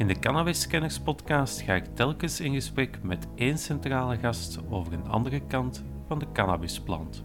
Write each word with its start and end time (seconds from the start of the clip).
In 0.00 0.06
de 0.06 0.18
Cannabis 0.18 0.60
Scanners 0.60 0.98
podcast 0.98 1.60
ga 1.60 1.74
ik 1.74 1.84
telkens 1.94 2.40
in 2.40 2.54
gesprek 2.54 3.02
met 3.02 3.26
één 3.34 3.58
centrale 3.58 4.16
gast 4.16 4.58
over 4.70 4.92
een 4.92 5.06
andere 5.06 5.40
kant 5.46 5.84
van 6.06 6.18
de 6.18 6.26
cannabisplant. 6.32 7.24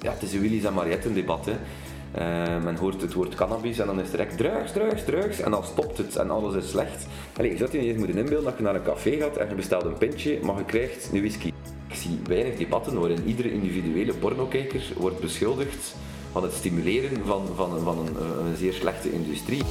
Ja, 0.00 0.12
het 0.12 0.22
is 0.22 0.32
een 0.32 0.40
Willy's 0.40 0.64
en 0.64 0.74
Mariette 0.74 1.12
debat. 1.12 1.46
Hè. 1.46 1.56
Uh, 2.18 2.64
men 2.64 2.76
hoort 2.76 3.00
het 3.00 3.12
woord 3.12 3.34
cannabis 3.34 3.78
en 3.78 3.86
dan 3.86 4.00
is 4.00 4.02
het 4.02 4.10
direct 4.10 4.36
drugs, 4.36 4.72
drugs, 4.72 5.04
drugs 5.04 5.40
en 5.40 5.50
dan 5.50 5.64
stopt 5.64 5.98
het 5.98 6.16
en 6.16 6.30
alles 6.30 6.54
is 6.54 6.70
slecht. 6.70 7.06
Allee, 7.36 7.50
je 7.50 7.56
zou 7.56 7.70
je 7.72 7.78
niet 7.78 7.88
eens 7.88 7.98
moeten 7.98 8.16
inbeelden 8.16 8.44
dat 8.44 8.56
je 8.56 8.62
naar 8.62 8.74
een 8.74 8.82
café 8.82 9.16
gaat 9.16 9.36
en 9.36 9.48
je 9.48 9.54
bestelt 9.54 9.84
een 9.84 9.98
pintje, 9.98 10.38
maar 10.42 10.56
je 10.56 10.64
krijgt 10.64 11.08
een 11.12 11.18
whisky. 11.18 11.52
Ik 11.88 11.94
zie 11.94 12.20
weinig 12.26 12.56
debatten 12.56 13.00
waarin 13.00 13.26
iedere 13.26 13.52
individuele 13.52 14.14
pornokijker 14.14 14.82
wordt 14.96 15.20
beschuldigd 15.20 15.94
van 16.32 16.42
het 16.42 16.52
stimuleren 16.52 17.24
van, 17.24 17.46
van, 17.54 17.80
van 17.80 17.98
een, 17.98 18.16
een 18.46 18.56
zeer 18.56 18.72
slechte 18.72 19.12
industrie. 19.12 19.62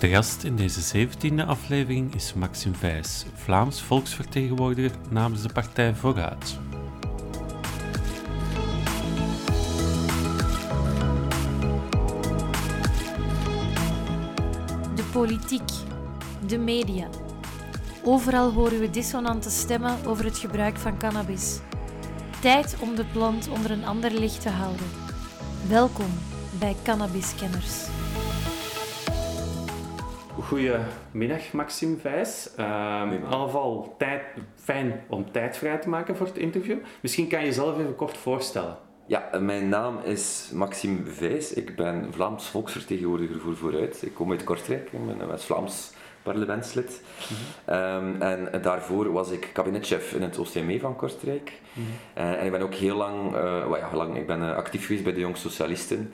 De 0.00 0.08
gast 0.08 0.42
in 0.44 0.56
deze 0.56 1.06
17e 1.08 1.46
aflevering 1.46 2.14
is 2.14 2.34
Maxime 2.34 2.74
Vijs, 2.74 3.24
Vlaams 3.34 3.82
volksvertegenwoordiger 3.82 4.90
namens 5.10 5.42
de 5.42 5.52
partij 5.52 5.94
Vooruit. 5.94 6.58
De 14.94 15.02
politiek, 15.12 15.70
de 16.46 16.58
media. 16.58 17.08
Overal 18.04 18.52
horen 18.52 18.80
we 18.80 18.90
dissonante 18.90 19.50
stemmen 19.50 20.06
over 20.06 20.24
het 20.24 20.38
gebruik 20.38 20.76
van 20.76 20.98
cannabis. 20.98 21.58
Tijd 22.40 22.76
om 22.80 22.94
de 22.94 23.04
plant 23.04 23.48
onder 23.48 23.70
een 23.70 23.84
ander 23.84 24.10
licht 24.10 24.40
te 24.40 24.50
houden. 24.50 24.86
Welkom 25.68 26.10
bij 26.58 26.76
Cannabiskenners. 26.82 27.88
Goedemiddag, 30.50 31.52
Maxime 31.52 31.96
Vijs. 31.96 32.50
Ieder 33.12 33.28
geval 33.28 33.94
tijd, 33.98 34.22
fijn 34.56 35.00
om 35.08 35.32
tijd 35.32 35.56
vrij 35.56 35.78
te 35.78 35.88
maken 35.88 36.16
voor 36.16 36.26
het 36.26 36.36
interview. 36.36 36.76
Misschien 37.00 37.28
kan 37.28 37.40
je 37.40 37.46
jezelf 37.46 37.78
even 37.78 37.94
kort 37.94 38.16
voorstellen. 38.16 38.76
Ja, 39.06 39.28
mijn 39.40 39.68
naam 39.68 39.98
is 40.04 40.50
Maxime 40.52 41.04
Vijs. 41.04 41.52
Ik 41.52 41.76
ben 41.76 42.08
Vlaams 42.10 42.46
volksvertegenwoordiger 42.46 43.40
voor 43.40 43.56
Vooruit. 43.56 44.02
Ik 44.02 44.14
kom 44.14 44.30
uit 44.30 44.44
Kortrijk, 44.44 44.92
ik 44.92 45.06
ben 45.06 45.20
een 45.20 45.28
West-Vlaams 45.28 45.92
parlementslid. 46.22 47.02
Mhm. 47.66 47.74
um, 47.76 48.22
en 48.22 48.62
daarvoor 48.62 49.12
was 49.12 49.30
ik 49.30 49.50
kabinetchef 49.52 50.12
in 50.12 50.22
het 50.22 50.38
OCME 50.38 50.80
van 50.80 50.96
Kortrijk. 50.96 51.52
Mm 51.72 51.84
uh, 52.18 52.40
en 52.40 52.44
ik 52.44 52.50
ben 52.50 52.62
ook 52.62 52.74
heel 52.74 52.96
lang, 52.96 53.34
uh, 53.34 53.68
well, 53.68 53.80
ja, 53.80 53.88
lang 53.92 54.16
ik 54.16 54.26
ben 54.26 54.40
uh, 54.40 54.56
actief 54.56 54.86
geweest 54.86 55.04
bij 55.04 55.12
de 55.12 55.20
Jong 55.20 55.36
Socialisten. 55.36 56.12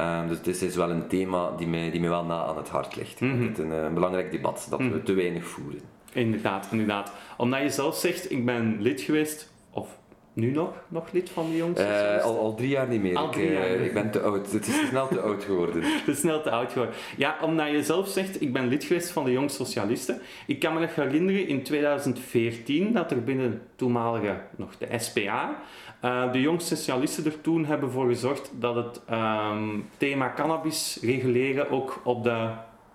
Um, 0.00 0.28
dus 0.28 0.42
dit 0.42 0.62
is 0.62 0.76
wel 0.76 0.90
een 0.90 1.08
thema 1.08 1.50
die 1.56 1.66
mij, 1.66 1.90
die 1.90 2.00
mij 2.00 2.08
wel 2.08 2.24
na 2.24 2.44
aan 2.44 2.56
het 2.56 2.68
hart 2.68 2.96
ligt. 2.96 3.20
Mm 3.20 3.30
-hmm. 3.30 3.48
Het 3.48 3.58
is 3.58 3.64
een, 3.64 3.70
een, 3.70 3.94
belangrijk 3.94 4.30
debat 4.30 4.66
dat 4.70 4.78
mm 4.78 4.86
-hmm. 4.86 4.94
we 4.94 5.02
te 5.02 5.12
weinig 5.12 5.46
voeren. 5.46 5.80
Inderdaad, 6.12 6.68
inderdaad. 6.70 7.12
Omdat 7.36 7.60
je 7.60 7.70
zelf 7.70 7.96
zegt, 7.96 8.30
ik 8.30 8.44
ben 8.44 8.76
lid 8.80 9.00
geweest, 9.00 9.52
of 9.70 9.98
nu 10.34 10.50
nog, 10.50 10.72
nog 10.88 11.12
lid 11.12 11.30
van 11.30 11.50
de 11.50 11.56
Jong 11.56 11.78
uh, 11.78 12.22
al, 12.22 12.38
al 12.38 12.54
drie 12.54 12.68
jaar 12.68 12.88
niet 12.88 13.02
meer. 13.02 13.16
Al 13.16 13.30
drie 13.30 13.46
ik, 13.46 13.52
jaar. 13.52 13.70
Uh, 13.70 13.84
ik 13.84 13.94
ben 13.94 14.10
te 14.10 14.20
oud. 14.20 14.52
Het 14.52 14.66
is 14.66 14.86
snel 14.88 15.08
te 15.08 15.20
oud 15.20 15.44
geworden. 15.44 15.82
Het 16.04 16.08
is 16.08 16.18
snel 16.18 16.42
te 16.42 16.50
oud 16.50 16.72
geworden. 16.72 16.94
Ja, 17.16 17.36
omdat 17.42 17.70
je 17.70 17.82
zelf 17.82 18.08
zegt, 18.08 18.40
ik 18.40 18.52
ben 18.52 18.68
lid 18.68 18.84
geweest 18.84 19.10
van 19.10 19.24
de 19.24 19.32
Jong 19.32 19.50
Socialisten. 19.50 20.20
Ik 20.46 20.58
kan 20.58 20.74
me 20.74 20.80
nog 20.80 20.94
herinneren 20.94 21.48
in 21.48 21.62
2014 21.62 22.92
dat 22.92 23.10
er 23.10 23.24
binnen 23.24 23.62
toenmalige, 23.76 24.40
nog 24.56 24.76
de 24.78 24.86
SPA, 24.98 25.56
uh, 26.04 26.32
de 26.32 26.40
Jong 26.40 26.60
Socialisten 26.60 27.24
er 27.24 27.40
toen 27.40 27.64
hebben 27.64 27.90
voor 27.90 28.08
gezorgd 28.08 28.50
dat 28.58 28.74
het 28.74 29.00
um, 29.10 29.88
thema 29.96 30.32
cannabis 30.36 30.98
reguleren 31.02 31.70
ook 31.70 32.00
op 32.04 32.22
de 32.24 32.50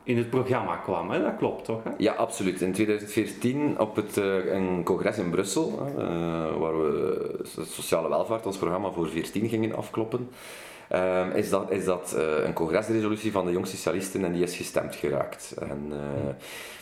in 0.09 0.17
het 0.17 0.29
programma 0.29 0.75
kwam. 0.75 1.09
Hè? 1.09 1.21
Dat 1.21 1.35
klopt 1.37 1.65
toch? 1.65 1.83
Hè? 1.83 1.89
Ja, 1.97 2.13
absoluut. 2.13 2.61
In 2.61 2.71
2014 2.71 3.79
op 3.79 3.95
het, 3.95 4.17
uh, 4.17 4.53
een 4.53 4.83
congres 4.83 5.17
in 5.17 5.29
Brussel, 5.29 5.79
uh, 5.97 6.03
waar 6.57 6.81
we 6.81 7.29
het 7.37 7.67
sociale 7.67 8.09
welvaart, 8.09 8.45
ons 8.45 8.57
programma 8.57 8.91
voor 8.91 9.09
14 9.09 9.49
gingen 9.49 9.75
afkloppen, 9.75 10.29
uh, 10.91 11.35
is 11.35 11.49
dat, 11.49 11.71
is 11.71 11.85
dat 11.85 12.15
een 12.45 12.53
congresresolutie 12.53 13.31
van 13.31 13.45
de 13.45 13.51
Jong 13.51 13.67
Socialisten 13.67 14.25
en 14.25 14.31
die 14.31 14.43
is 14.43 14.55
gestemd 14.55 14.95
geraakt. 14.95 15.55
En, 15.59 15.89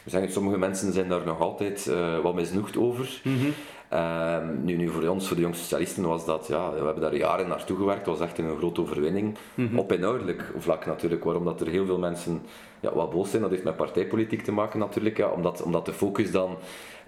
we 0.04 0.10
zeggen, 0.10 0.32
sommige 0.32 0.58
mensen 0.58 0.94
zijn 0.94 1.10
daar 1.10 1.26
nog 1.26 1.40
altijd 1.40 1.92
wat 2.24 2.36
misnoegd 2.36 2.78
over. 2.78 3.22
Mm 3.24 3.40
-hmm. 3.40 3.54
Uh, 3.94 4.38
nu, 4.64 4.76
nu 4.76 4.90
voor 4.90 5.08
ons, 5.08 5.28
voor 5.28 5.36
de 5.36 5.42
jongste 5.42 5.64
socialisten, 5.64 6.04
was 6.04 6.26
dat, 6.26 6.48
ja, 6.48 6.72
we 6.72 6.86
hebben 6.86 7.02
daar 7.02 7.16
jaren 7.16 7.48
naartoe 7.48 7.78
gewerkt, 7.78 8.06
het 8.06 8.18
was 8.18 8.28
echt 8.28 8.38
een 8.38 8.58
grote 8.58 8.82
overwinning. 8.82 9.38
Mm 9.54 9.68
-hmm. 9.68 9.80
Op 9.80 9.92
inhoudelijk 9.92 10.52
vlak 10.58 10.86
natuurlijk, 10.86 11.24
waarom 11.24 11.46
dat 11.46 11.62
er 11.62 11.68
heel 11.68 11.86
veel 11.86 11.98
mensen 11.98 12.42
ja, 12.80 12.94
wat 12.94 13.10
boos 13.10 13.30
zijn, 13.30 13.42
dat 13.42 13.52
heeft 13.52 13.64
met 13.64 13.76
partijpolitiek 13.76 14.42
te 14.42 14.52
maken 14.52 14.80
natuurlijk, 14.80 15.18
ja, 15.18 15.28
omdat, 15.28 15.62
omdat 15.62 15.86
de 15.86 15.94
focus 15.94 16.32
dan... 16.32 16.58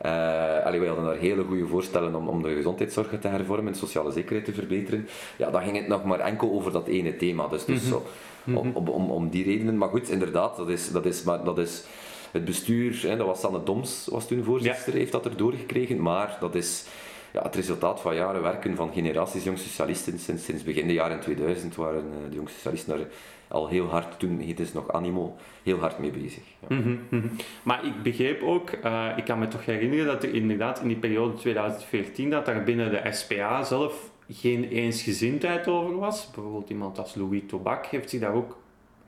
Uh, 0.06 0.66
allee, 0.66 0.80
wij 0.80 0.88
hadden 0.88 1.06
daar 1.06 1.16
hele 1.16 1.44
goede 1.44 1.68
voorstellen 1.68 2.16
om, 2.16 2.28
om 2.28 2.44
de 2.44 2.56
gezondheidszorg 2.56 3.20
te 3.20 3.28
hervormen, 3.28 3.72
de 3.72 3.80
sociale 3.80 4.12
zekerheid 4.12 4.46
te 4.46 4.54
verbeteren. 4.54 5.08
Ja, 5.38 5.50
dan 5.50 5.62
ging 5.64 5.78
het 5.78 5.88
nog 5.88 6.04
maar 6.04 6.20
enkel 6.20 6.52
over 6.52 6.72
dat 6.72 6.88
ene 6.88 7.16
thema, 7.16 7.48
dus, 7.48 7.66
dus 7.66 7.84
mm 7.84 7.92
-hmm. 7.92 8.02
zo, 8.46 8.60
om, 8.60 8.72
om, 8.74 8.88
om, 8.88 9.12
om 9.12 9.30
die 9.30 9.44
redenen. 9.44 9.78
Maar 9.78 9.90
goed, 9.90 10.10
inderdaad, 10.10 10.58
dat 10.58 10.70
is... 10.70 10.92
Dat 10.92 11.06
is, 11.06 11.24
maar, 11.24 11.44
dat 11.44 11.58
is 11.58 11.84
het 12.32 12.46
bestuur, 12.46 13.02
hè, 13.02 13.18
dat 13.18 13.26
was 13.26 13.40
Sanne 13.40 13.64
Doms, 13.64 14.08
was 14.12 14.28
toen 14.28 14.44
voorzitter, 14.44 14.94
ja. 14.94 15.00
heeft 15.00 15.12
dat 15.12 15.26
erdoor 15.26 15.54
gekregen. 15.54 16.02
Maar 16.02 16.38
dat 16.40 16.56
is 16.56 16.86
ja, 17.34 17.42
het 17.42 17.56
resultaat 17.56 18.02
van 18.02 18.16
jaren 18.16 18.42
werken 18.42 18.76
van 18.76 18.94
generaties 18.94 19.44
jong 19.44 19.60
socialisten. 19.60 20.20
Sinds, 20.20 20.44
sinds 20.44 20.64
begin 20.64 20.88
de 20.88 20.94
jaren 20.94 21.20
2000 21.20 21.76
waren 21.76 22.04
uh, 22.04 22.30
de 22.30 22.36
jong 22.36 22.50
socialisten 22.50 22.98
daar 22.98 23.08
al 23.48 23.68
heel 23.68 23.86
hard, 23.86 24.20
toen 24.20 24.40
heette 24.40 24.62
het 24.62 24.74
nog 24.74 24.92
Animo, 24.92 25.36
heel 25.64 25.80
hard 25.80 26.00
mee 26.00 26.12
bezig. 26.12 26.44
Ja. 26.60 26.76
Mm 26.76 26.82
-hmm, 26.82 27.00
mm 27.10 27.22
-hmm. 27.22 27.32
Maar 27.64 27.86
ik 27.86 28.04
begreep 28.04 28.44
ook, 28.44 28.72
uh, 28.84 29.08
ik 29.16 29.26
kan 29.26 29.40
me 29.40 29.48
toch 29.48 29.66
herinneren 29.66 30.06
dat 30.06 30.24
er 30.24 30.34
inderdaad 30.34 30.82
in 30.82 30.88
die 30.88 30.98
periode 30.98 31.34
2014, 31.34 32.30
dat 32.30 32.46
daar 32.46 32.64
binnen 32.64 32.92
de 32.92 33.12
SPA 33.12 33.64
zelf 33.64 34.12
geen 34.30 34.64
eensgezindheid 34.64 35.68
over 35.68 35.98
was. 35.98 36.30
Bijvoorbeeld 36.32 36.70
iemand 36.70 37.00
als 37.00 37.16
Louis 37.16 37.42
Tobak 37.48 37.86
heeft 37.86 38.10
zich 38.10 38.20
daar 38.20 38.34
ook 38.34 38.58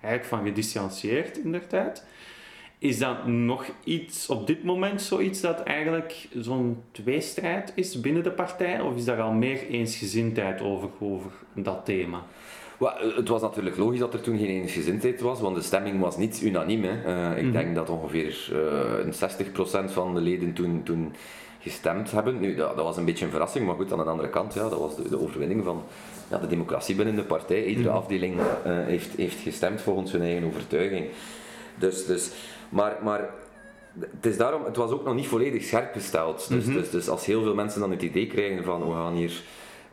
eigenlijk 0.01 0.25
van 0.25 0.45
gedistanceerd 0.45 1.37
in 1.37 1.51
der 1.51 1.67
tijd. 1.67 2.05
Is 2.81 2.99
dat 2.99 3.27
nog 3.27 3.65
iets 3.83 4.29
op 4.29 4.47
dit 4.47 4.63
moment 4.63 5.01
zoiets 5.01 5.41
dat 5.41 5.63
eigenlijk 5.63 6.27
zo'n 6.39 6.83
tweestrijd 6.91 7.71
is 7.75 7.99
binnen 7.99 8.23
de 8.23 8.31
partij? 8.31 8.79
Of 8.79 8.95
is 8.95 9.05
daar 9.05 9.21
al 9.21 9.31
meer 9.31 9.67
eensgezindheid 9.67 10.61
over, 10.61 10.89
over 10.99 11.31
dat 11.53 11.85
thema? 11.85 12.23
Well, 12.77 13.13
het 13.15 13.27
was 13.27 13.41
natuurlijk 13.41 13.77
logisch 13.77 13.99
dat 13.99 14.13
er 14.13 14.21
toen 14.21 14.37
geen 14.37 14.47
eensgezindheid 14.47 15.21
was, 15.21 15.41
want 15.41 15.55
de 15.55 15.61
stemming 15.61 15.99
was 15.99 16.17
niet 16.17 16.41
unaniem. 16.43 16.83
Hè. 16.83 16.89
Uh, 16.91 17.31
ik 17.31 17.37
mm 17.37 17.43
-hmm. 17.43 17.51
denk 17.51 17.75
dat 17.75 17.89
ongeveer 17.89 18.49
uh, 19.05 19.89
60% 19.89 19.91
van 19.91 20.13
de 20.13 20.21
leden 20.21 20.53
toen, 20.53 20.83
toen 20.83 21.13
gestemd 21.59 22.11
hebben. 22.11 22.39
Nu, 22.39 22.55
dat, 22.55 22.75
dat, 22.75 22.85
was 22.85 22.97
een 22.97 23.05
beetje 23.05 23.25
een 23.25 23.31
verrassing, 23.31 23.65
maar 23.65 23.75
goed, 23.75 23.91
aan 23.91 23.97
de 23.97 24.03
andere 24.03 24.29
kant, 24.29 24.53
ja, 24.53 24.69
dat 24.69 24.79
was 24.79 24.95
de, 24.95 25.09
de 25.09 25.21
overwinning 25.21 25.63
van 25.63 25.83
ja, 26.29 26.37
de 26.37 26.47
democratie 26.47 26.95
binnen 26.95 27.15
de 27.15 27.23
partij. 27.23 27.63
Iedere 27.63 27.87
mm 27.87 27.93
-hmm. 27.93 28.01
afdeling 28.01 28.35
uh, 28.35 28.43
heeft, 28.65 29.15
heeft 29.15 29.39
gestemd 29.39 29.81
volgens 29.81 30.11
hun 30.11 30.21
eigen 30.21 30.43
overtuiging. 30.43 31.05
Dus, 31.77 32.05
dus 32.05 32.31
maar, 32.71 32.97
maar 33.03 33.29
het, 33.99 34.25
is 34.25 34.37
daarom, 34.37 34.63
het 34.63 34.75
was 34.75 34.91
ook 34.91 35.03
nog 35.03 35.15
niet 35.15 35.27
volledig 35.27 35.63
scherp 35.63 35.93
gesteld. 35.93 36.49
Dus, 36.49 36.65
mm 36.65 36.71
-hmm. 36.71 36.81
dus, 36.81 36.89
dus 36.89 37.09
als 37.09 37.25
heel 37.25 37.43
veel 37.43 37.55
mensen 37.55 37.79
dan 37.79 37.91
het 37.91 38.01
idee 38.01 38.27
krijgen 38.27 38.63
van 38.63 38.87
we 38.87 38.93
gaan 38.93 39.13
hier 39.13 39.41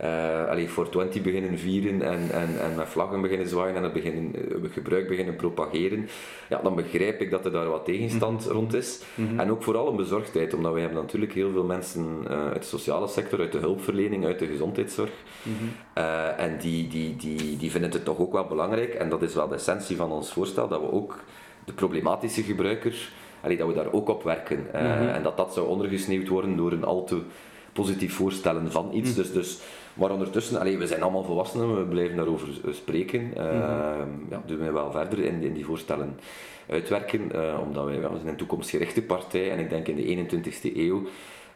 uh, 0.04 0.48
allee, 0.48 0.68
voor 0.68 0.88
20 0.88 1.22
beginnen 1.22 1.58
vieren 1.58 2.02
en, 2.02 2.30
en, 2.30 2.60
en 2.60 2.74
met 2.76 2.88
vlaggen 2.88 3.20
beginnen 3.20 3.48
zwaaien 3.48 3.76
en 3.76 3.82
het 3.82 3.92
beginnen, 3.92 4.32
uh, 4.64 4.72
gebruik 4.72 5.08
beginnen 5.08 5.36
propageren, 5.36 6.08
ja, 6.48 6.60
dan 6.62 6.74
begrijp 6.74 7.20
ik 7.20 7.30
dat 7.30 7.44
er 7.44 7.52
daar 7.52 7.68
wat 7.68 7.84
tegenstand 7.84 8.40
mm 8.40 8.46
-hmm. 8.46 8.56
rond 8.56 8.74
is. 8.74 9.02
Mm 9.14 9.28
-hmm. 9.28 9.40
En 9.40 9.50
ook 9.50 9.62
vooral 9.62 9.88
een 9.88 9.96
bezorgdheid, 9.96 10.54
omdat 10.54 10.72
wij 10.72 10.80
hebben 10.80 11.00
natuurlijk 11.00 11.32
heel 11.32 11.50
veel 11.50 11.64
mensen 11.64 12.06
uh, 12.24 12.46
uit 12.46 12.62
de 12.62 12.68
sociale 12.68 13.08
sector, 13.08 13.40
uit 13.40 13.52
de 13.52 13.58
hulpverlening, 13.58 14.24
uit 14.24 14.38
de 14.38 14.46
gezondheidszorg. 14.46 15.12
en 16.36 16.58
die, 16.58 16.88
die, 16.88 17.16
die, 17.16 17.56
die 17.56 17.70
vinden 17.70 17.90
het 17.90 18.04
toch 18.04 18.18
ook 18.18 18.32
wel 18.32 18.46
belangrijk, 18.46 18.94
en 18.94 19.08
dat 19.08 19.22
is 19.22 19.34
wel 19.34 19.48
de 19.48 19.54
essentie 19.54 19.96
van 19.96 20.12
ons 20.12 20.32
voorstel, 20.32 20.68
dat 20.68 20.80
we 20.80 20.92
ook 20.92 21.16
de 21.68 21.74
problematische 21.74 22.42
gebruiker, 22.42 23.10
allee, 23.40 23.56
dat 23.56 23.68
we 23.68 23.74
daar 23.74 23.92
ook 23.92 24.08
op 24.08 24.22
werken. 24.22 24.66
Uh, 24.74 24.80
mm 24.80 24.86
-hmm. 24.86 25.08
En 25.08 25.22
dat 25.22 25.36
dat 25.36 25.52
zou 25.54 25.68
ondergesneeuwd 25.68 26.28
worden 26.28 26.56
door 26.56 26.72
een 26.72 26.84
al 26.84 27.04
te 27.04 27.22
positief 27.72 28.14
voorstellen 28.14 28.70
van 28.72 28.90
iets. 28.92 29.08
Mm 29.08 29.14
-hmm. 29.14 29.22
dus, 29.22 29.32
dus, 29.32 29.58
maar 29.94 30.10
ondertussen, 30.10 30.60
allee, 30.60 30.78
we 30.78 30.86
zijn 30.86 31.02
allemaal 31.02 31.24
volwassenen, 31.24 31.78
we 31.78 31.84
blijven 31.84 32.16
daarover 32.16 32.48
spreken. 32.70 33.20
Uh, 33.36 33.44
mm 33.44 33.60
-hmm. 33.60 34.26
ja, 34.30 34.42
doen 34.46 34.58
we 34.58 34.72
wel 34.72 34.90
verder 34.90 35.18
in, 35.18 35.42
in 35.42 35.52
die 35.52 35.64
voorstellen 35.64 36.18
uitwerken, 36.68 37.30
uh, 37.34 37.58
omdat 37.66 37.84
wij, 37.84 37.94
ja, 37.94 38.10
we 38.10 38.16
zijn 38.16 38.28
een 38.28 38.36
toekomstgerichte 38.36 39.02
partij 39.02 39.50
en 39.50 39.58
ik 39.58 39.70
denk 39.70 39.88
in 39.88 39.96
de 39.96 40.40
21ste 40.42 40.76
eeuw 40.76 41.02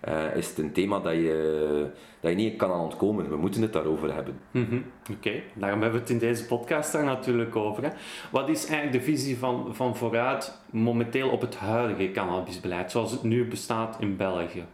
eh, 0.02 0.36
is 0.36 0.48
het 0.48 0.58
een 0.58 0.72
thema 0.72 0.98
dat 1.00 1.12
je, 1.12 1.86
dat 2.20 2.30
je 2.30 2.36
niet 2.36 2.56
kan 2.56 2.72
aan 2.72 2.80
ontkomen. 2.80 3.28
We 3.28 3.36
moeten 3.36 3.62
het 3.62 3.72
daarover 3.72 4.14
hebben. 4.14 4.38
Mhm, 4.50 4.78
Oké, 5.12 5.32
daarom 5.54 5.80
hebben 5.82 5.98
we 6.00 6.04
het 6.04 6.14
in 6.14 6.18
deze 6.18 6.46
podcast 6.46 6.92
daar 6.92 7.04
natuurlijk 7.04 7.56
over. 7.56 7.82
Hè. 7.82 7.88
Wat 8.30 8.48
is 8.48 8.66
eigenlijk 8.66 9.04
de 9.04 9.12
visie 9.12 9.38
van, 9.38 9.68
van 9.70 9.96
vooruit 9.96 10.58
momenteel 10.70 11.28
op 11.28 11.40
het 11.40 11.56
huidige 11.56 12.10
cannabisbeleid, 12.10 12.90
zoals 12.90 13.10
het 13.10 13.22
nu 13.22 13.48
bestaat 13.48 13.96
in 14.00 14.16
België? 14.16 14.64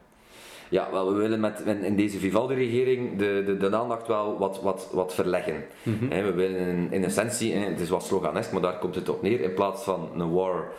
Ja, 0.70 0.88
wel, 0.90 1.12
we 1.12 1.18
willen 1.18 1.40
met, 1.40 1.60
in 1.60 1.96
deze 1.96 2.18
Vivaldi-regering 2.18 3.18
de, 3.18 3.42
de, 3.46 3.56
de 3.56 3.76
aandacht 3.76 4.06
wel 4.06 4.38
wat, 4.38 4.60
wat, 4.62 4.88
wat 4.92 5.14
verleggen. 5.14 5.64
Hè, 6.08 6.22
we 6.22 6.32
willen 6.32 6.92
in, 6.92 7.04
essentie, 7.04 7.54
het 7.54 7.80
is 7.80 7.88
wat 7.88 8.04
sloganesk, 8.04 8.52
maar 8.52 8.62
daar 8.62 8.78
komt 8.78 8.94
het 8.94 9.08
op 9.08 9.22
neer, 9.22 9.40
in 9.40 9.54
plaats 9.54 9.82
van 9.82 10.10
een 10.16 10.32
war 10.32 10.72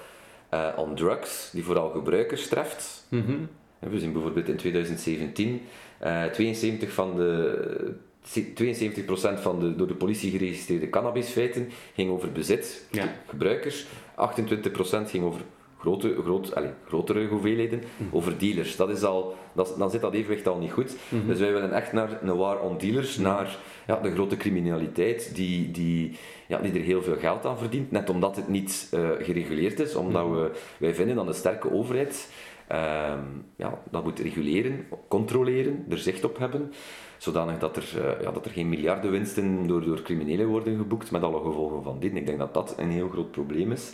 eh, 0.49 0.67
on 0.75 0.95
drugs, 0.95 1.49
die 1.51 1.63
vooral 1.63 1.89
gebruikers 1.89 2.47
treft. 2.47 3.05
Mhm. 3.09 3.33
We 3.79 3.99
zien 3.99 4.13
bijvoorbeeld 4.13 4.47
in 4.47 4.55
2017 4.55 5.61
eh 5.99 6.23
72 6.25 6.91
van 6.93 7.15
de 7.15 7.93
72% 8.23 9.39
van 9.41 9.59
de 9.59 9.75
door 9.75 9.87
de 9.87 9.93
politie 9.93 10.31
geregistreerde 10.31 10.89
cannabisfeiten 10.89 11.69
ging 11.93 12.11
over 12.11 12.31
bezit, 12.31 12.87
Ja. 12.91 13.13
gebruikers. 13.27 13.85
28% 14.15 15.09
ging 15.09 15.23
over 15.23 15.41
grote, 15.79 16.15
groot, 16.23 16.55
allez, 16.55 16.69
grotere 16.87 17.27
hoeveelheden, 17.27 17.81
over 18.11 18.37
dealers. 18.37 18.75
Dat 18.75 18.89
is 18.89 19.03
al, 19.03 19.35
dat, 19.53 19.75
dan 19.77 19.91
zit 19.91 20.01
dat 20.01 20.13
evenwicht 20.13 20.47
al 20.47 20.57
niet 20.57 20.71
goed. 20.71 20.95
Dus 21.27 21.39
wij 21.39 21.53
willen 21.53 21.73
echt 21.73 21.93
naar 21.93 22.19
een 22.23 22.35
war 22.37 22.59
on 22.61 22.77
dealers, 22.77 23.17
naar 23.17 23.57
ja, 23.87 23.99
de 23.99 24.11
grote 24.11 24.37
criminaliteit 24.37 25.35
die, 25.35 25.71
die, 25.71 26.17
ja, 26.47 26.57
die 26.57 26.73
er 26.73 26.81
heel 26.81 27.01
veel 27.03 27.15
geld 27.17 27.45
aan 27.45 27.57
verdient, 27.57 27.91
net 27.91 28.09
omdat 28.09 28.35
het 28.35 28.47
niet 28.47 28.87
eh, 28.91 29.09
gereguleerd 29.19 29.79
is, 29.79 29.95
omdat 29.95 30.29
we, 30.29 30.51
wij 30.77 30.93
vinden 30.95 31.15
dat 31.15 31.27
een 31.27 31.33
sterke 31.33 31.71
overheid 31.71 32.29
ehm, 32.69 33.23
ja, 33.55 33.79
dat 33.91 34.03
moet 34.03 34.19
reguleren, 34.19 34.87
controleren, 35.07 35.85
er 35.89 35.97
zicht 35.97 36.23
op 36.23 36.37
hebben, 36.37 36.73
zodanig 37.17 37.59
dat 37.59 37.77
er, 37.77 37.89
eh, 37.95 38.21
ja, 38.21 38.31
dat 38.31 38.45
er 38.45 38.51
geen 38.51 38.69
miljardenwinsten 38.69 39.67
door, 39.67 39.85
door 39.85 40.01
criminelen 40.01 40.47
worden 40.47 40.77
geboekt, 40.77 41.11
met 41.11 41.23
alle 41.23 41.41
gevolgen 41.41 41.83
van 41.83 41.99
dit. 41.99 42.15
Ik 42.15 42.25
denk 42.25 42.39
dat 42.39 42.53
dat 42.53 42.73
een 42.77 42.91
heel 42.91 43.09
groot 43.09 43.31
probleem 43.31 43.71
is. 43.71 43.93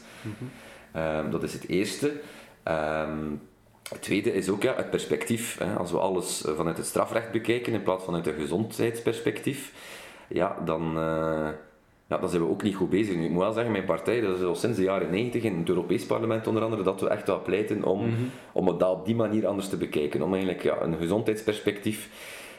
Ehm, 0.91 1.31
dat 1.31 1.43
is 1.43 1.53
het 1.53 1.67
eerste. 1.67 2.21
Ehm, 2.63 3.27
het 3.89 4.01
tweede 4.01 4.33
is 4.33 4.49
ook 4.49 4.61
ja, 4.61 4.75
het 4.75 4.89
perspectief. 4.89 5.57
Hè. 5.57 5.75
Als 5.75 5.91
we 5.91 5.99
alles 5.99 6.45
eh, 6.45 6.55
vanuit 6.55 6.77
het 6.77 6.85
strafrecht 6.85 7.31
bekijken 7.31 7.73
in 7.73 7.83
plaats 7.83 8.03
van 8.03 8.15
uit 8.15 8.27
een 8.27 8.33
gezondheidsperspectief, 8.33 9.73
ja, 10.27 10.57
dan, 10.65 10.97
eh, 10.97 11.49
ja, 12.07 12.17
dan 12.17 12.29
zijn 12.29 12.41
we 12.41 12.49
ook 12.49 12.63
niet 12.63 12.75
goed 12.75 12.89
bezig. 12.89 13.15
Nu, 13.15 13.23
ik 13.23 13.29
moet 13.29 13.41
wel 13.41 13.53
zeggen, 13.53 13.71
mijn 13.71 13.85
partij, 13.85 14.21
dat 14.21 14.37
is 14.37 14.43
al 14.43 14.55
sinds 14.55 14.77
de 14.77 14.83
jaren 14.83 15.09
90 15.09 15.43
in 15.43 15.57
het 15.57 15.69
Europees 15.69 16.05
Parlement 16.05 16.47
onder 16.47 16.63
andere, 16.63 16.83
dat 16.83 17.01
we 17.01 17.09
echt 17.09 17.27
wel 17.27 17.41
pleiten 17.41 17.83
om, 17.83 18.13
om 18.51 18.67
het 18.67 18.79
dat 18.79 18.91
op 18.91 19.05
die 19.05 19.15
manier 19.15 19.47
anders 19.47 19.69
te 19.69 19.77
bekijken. 19.77 20.21
Om 20.21 20.33
eigenlijk 20.33 20.63
ja, 20.63 20.81
een 20.81 20.97
gezondheidsperspectief 20.97 22.09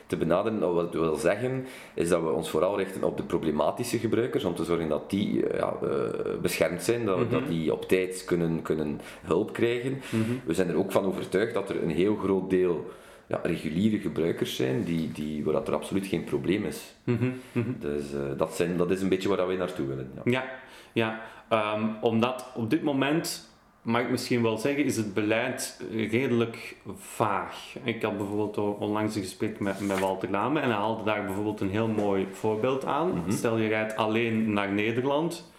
te 0.06 0.16
benaderen. 0.16 0.58
Nou, 0.58 0.74
Wat 0.74 0.94
wil 0.94 1.14
zeggen, 1.16 1.66
is 1.94 2.08
dat 2.08 2.22
we 2.22 2.30
ons 2.30 2.50
vooral 2.50 2.76
richten 2.76 3.04
op 3.04 3.16
de 3.16 3.22
problematische 3.22 3.98
gebruikers, 3.98 4.44
om 4.44 4.54
te 4.54 4.64
zorgen 4.64 4.88
dat 4.88 5.10
die 5.10 5.46
eh, 5.46 5.58
ja, 5.58 5.74
eh, 5.82 5.88
beschermd 6.42 6.82
zijn, 6.82 7.04
dat, 7.04 7.30
dat 7.30 7.48
die 7.48 7.72
op 7.72 7.88
tijd 7.88 8.24
kunnen, 8.24 8.62
kunnen 8.62 9.00
hulp 9.22 9.52
krijgen. 9.52 10.00
We 10.44 10.54
zijn 10.54 10.68
er 10.68 10.76
ook 10.76 10.92
van 10.92 11.04
overtuigd 11.04 11.54
dat 11.54 11.68
er 11.68 11.82
een 11.82 11.90
heel 11.90 12.16
groot 12.16 12.50
deel 12.50 12.84
ja, 13.26 13.40
reguliere 13.42 13.98
gebruikers 13.98 14.56
zijn, 14.56 14.84
die, 14.84 15.12
die, 15.12 15.44
waar 15.44 15.52
dat 15.52 15.68
er 15.68 15.74
absoluut 15.74 16.06
geen 16.06 16.24
probleem 16.24 16.64
is. 16.64 16.94
Mhm, 17.04 17.30
Dus 17.78 18.12
eh, 18.12 18.20
dat, 18.36 18.56
zijn, 18.56 18.76
dat 18.76 18.90
is 18.90 19.02
een 19.02 19.08
beetje 19.08 19.28
waar 19.28 19.46
wij 19.46 19.56
naartoe 19.56 19.86
willen. 19.86 20.10
Ja. 20.14 20.22
Ja, 20.24 20.44
ja 20.92 21.20
ehm, 21.48 21.84
omdat 22.00 22.46
op 22.54 22.70
dit 22.70 22.82
moment, 22.82 23.50
mag 23.82 24.02
ik 24.02 24.10
misschien 24.10 24.42
wel 24.42 24.58
zeggen, 24.58 24.84
is 24.84 24.96
het 24.96 25.14
beleid 25.14 25.80
redelijk 25.90 26.76
vaag. 26.96 27.76
Ik 27.82 28.02
had 28.02 28.16
bijvoorbeeld 28.16 28.78
onlangs 28.78 29.16
een 29.16 29.22
gesprek 29.22 29.60
met, 29.60 29.80
met 29.80 29.98
Walter 29.98 30.30
Lame 30.30 30.60
en 30.60 30.68
hij 30.68 30.78
haalde 30.78 31.04
daar 31.04 31.24
bijvoorbeeld 31.24 31.60
een 31.60 31.70
heel 31.70 31.88
mooi 31.88 32.26
voorbeeld 32.32 32.84
aan. 32.84 33.24
Stel 33.28 33.56
je 33.58 33.68
rijdt 33.68 33.96
alleen 33.96 34.52
naar 34.52 34.72
Nederland 34.72 35.54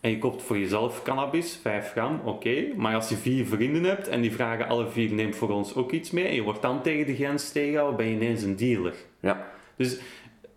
en 0.00 0.10
je 0.10 0.18
koopt 0.18 0.42
voor 0.42 0.58
jezelf 0.58 1.02
cannabis, 1.02 1.58
5 1.62 1.90
gram, 1.90 2.20
oké. 2.24 2.66
Maar 2.76 2.94
als 2.94 3.08
je 3.08 3.16
vier 3.16 3.46
vrienden 3.46 3.84
hebt 3.84 4.08
en 4.08 4.20
die 4.20 4.32
vragen 4.32 4.68
alle 4.68 4.88
vier 4.88 5.12
neem 5.12 5.34
voor 5.34 5.50
ons 5.50 5.74
ook 5.74 5.92
iets 5.92 6.10
mee 6.10 6.24
en 6.24 6.34
je 6.34 6.42
wordt 6.42 6.62
dan 6.62 6.82
tegen 6.82 7.06
de 7.06 7.14
grens 7.14 7.52
tegengehouden, 7.52 7.96
ben 7.96 8.06
je 8.06 8.14
ineens 8.14 8.42
een 8.42 8.56
dealer. 8.56 8.94
Ja. 9.20 9.50
Dus 9.76 9.98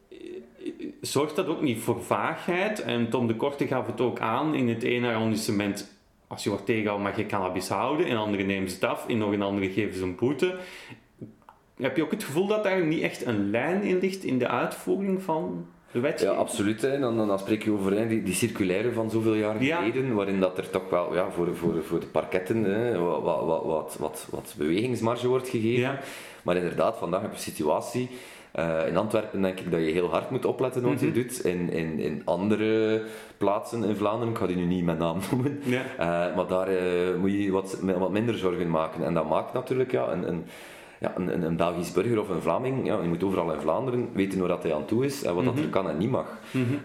eh, 0.10 0.18
zorgt 1.01 1.36
dat 1.36 1.48
ook 1.48 1.62
niet 1.62 1.80
voor 1.80 2.04
vaagheid? 2.04 2.81
En 2.81 3.10
Tom 3.10 3.28
de 3.28 3.36
Korte 3.36 3.68
gaf 3.68 3.86
het 3.86 4.01
ook 4.01 4.19
aan 4.19 4.56
in 4.56 4.68
het 4.68 4.84
ene 4.84 5.13
arrondissement. 5.13 5.92
Als 6.28 6.44
je 6.44 6.50
wordt 6.50 6.66
tegengehouden 6.66 7.07
mag 7.07 7.18
je 7.18 7.25
cannabis 7.25 7.68
houden, 7.68 8.07
in 8.07 8.18
andere 8.18 8.44
nemen 8.44 8.69
ze 8.69 8.75
het 8.75 8.84
af, 8.84 9.07
in 9.07 9.18
nog 9.18 9.31
een 9.31 9.42
andere 9.42 9.72
geven 9.72 9.96
ze 9.96 10.04
een 10.04 10.16
boete. 10.16 10.57
Heb 11.78 11.96
je 11.96 12.04
ook 12.04 12.12
het 12.12 12.24
gevoel 12.24 12.48
dat 12.48 12.63
daar 12.63 12.86
niet 12.86 13.01
echt 13.01 13.25
een 13.25 13.50
lijn 13.50 13.84
in 13.84 14.00
ligt 14.00 14.24
in 14.24 14.39
de 14.39 14.48
uitvoering 14.48 15.22
van 15.22 15.68
de 15.94 16.13
Ja, 16.18 16.31
absoluut. 16.31 16.81
Hè. 16.81 17.00
Dan, 17.00 17.28
dan 17.28 17.40
spreek 17.40 17.63
je 17.63 17.72
over 17.72 17.92
hè, 17.98 18.07
die, 18.07 18.24
die 18.24 18.34
circulaire 18.34 18.92
van 18.92 19.10
zoveel 19.10 19.34
jaar 19.34 19.63
Ja. 19.63 19.78
geleden, 19.78 20.13
waarin 20.13 20.40
dat 20.40 20.57
er 20.57 20.69
toch 20.69 20.90
wel 20.90 21.16
ja, 21.16 21.30
voor, 21.31 21.56
voor, 21.56 21.84
voor 21.84 22.00
de 22.00 22.06
parketten 22.06 22.63
hè, 22.63 22.98
wat, 23.00 23.22
wat, 23.22 23.63
wat, 23.66 23.95
wat, 24.00 24.28
wat, 24.30 24.54
bewegingsmarge 24.57 25.28
wordt 25.28 25.50
gegeven. 25.50 25.80
Ja. 25.81 26.00
Maar 26.44 26.56
inderdaad, 26.56 26.98
vandaag 26.98 27.22
heb 27.22 27.30
je 27.30 27.36
een 27.38 27.42
situatie. 27.44 28.10
eh, 28.51 28.88
in 28.88 28.98
Antwerpen 28.98 29.42
denk 29.42 29.60
ik 29.60 29.72
dat 29.72 29.80
je 29.80 29.92
heel 29.92 30.10
hard 30.10 30.30
moet 30.30 30.45
opletten 30.45 30.81
wat 30.81 30.92
Mhm. 30.94 31.06
je 31.06 31.12
doet. 31.12 31.45
In, 31.45 31.69
in, 31.72 32.00
in 32.00 32.22
andere 32.25 33.01
plaatsen 33.38 33.84
in 33.84 33.96
Vlaanderen, 33.96 34.34
ik 34.34 34.39
ga 34.39 34.48
die 34.48 34.56
nu 34.56 34.66
niet 34.66 34.86
met 34.86 34.98
naam 35.00 35.18
noemen, 35.31 35.62
Ja. 35.63 35.81
eh, 35.98 36.36
maar 36.36 36.48
daar 36.48 36.68
eh, 36.68 37.16
moet 37.19 37.31
je 37.31 37.51
wat, 37.51 37.78
wat 37.81 38.12
minder 38.12 38.38
zorgen 38.38 38.69
maken. 38.69 39.04
En 39.06 39.13
dat 39.13 39.30
maakt 39.30 39.54
natuurlijk 39.54 39.92
ja, 39.92 40.12
een, 40.12 40.28
een, 40.28 40.46
ja, 41.04 41.14
een, 41.18 41.44
een- 41.46 41.56
Belgisch 41.58 41.92
burger 41.92 42.20
of 42.20 42.30
een 42.30 42.42
Vlaming, 42.42 42.86
ja, 42.86 43.02
je 43.02 43.08
moet 43.08 43.24
overal 43.24 43.54
in 43.54 43.60
Vlaanderen 43.60 44.10
weten 44.14 44.40
waar 44.40 44.48
dat 44.48 44.64
hij 44.64 44.74
aan 44.76 44.86
toe 44.86 45.06
is 45.06 45.24
en 45.24 45.36
wat 45.36 45.46
dat 45.46 45.58
er 45.58 45.68
kan 45.70 45.90
en 45.90 45.98
niet 45.98 46.10
mag. 46.10 46.28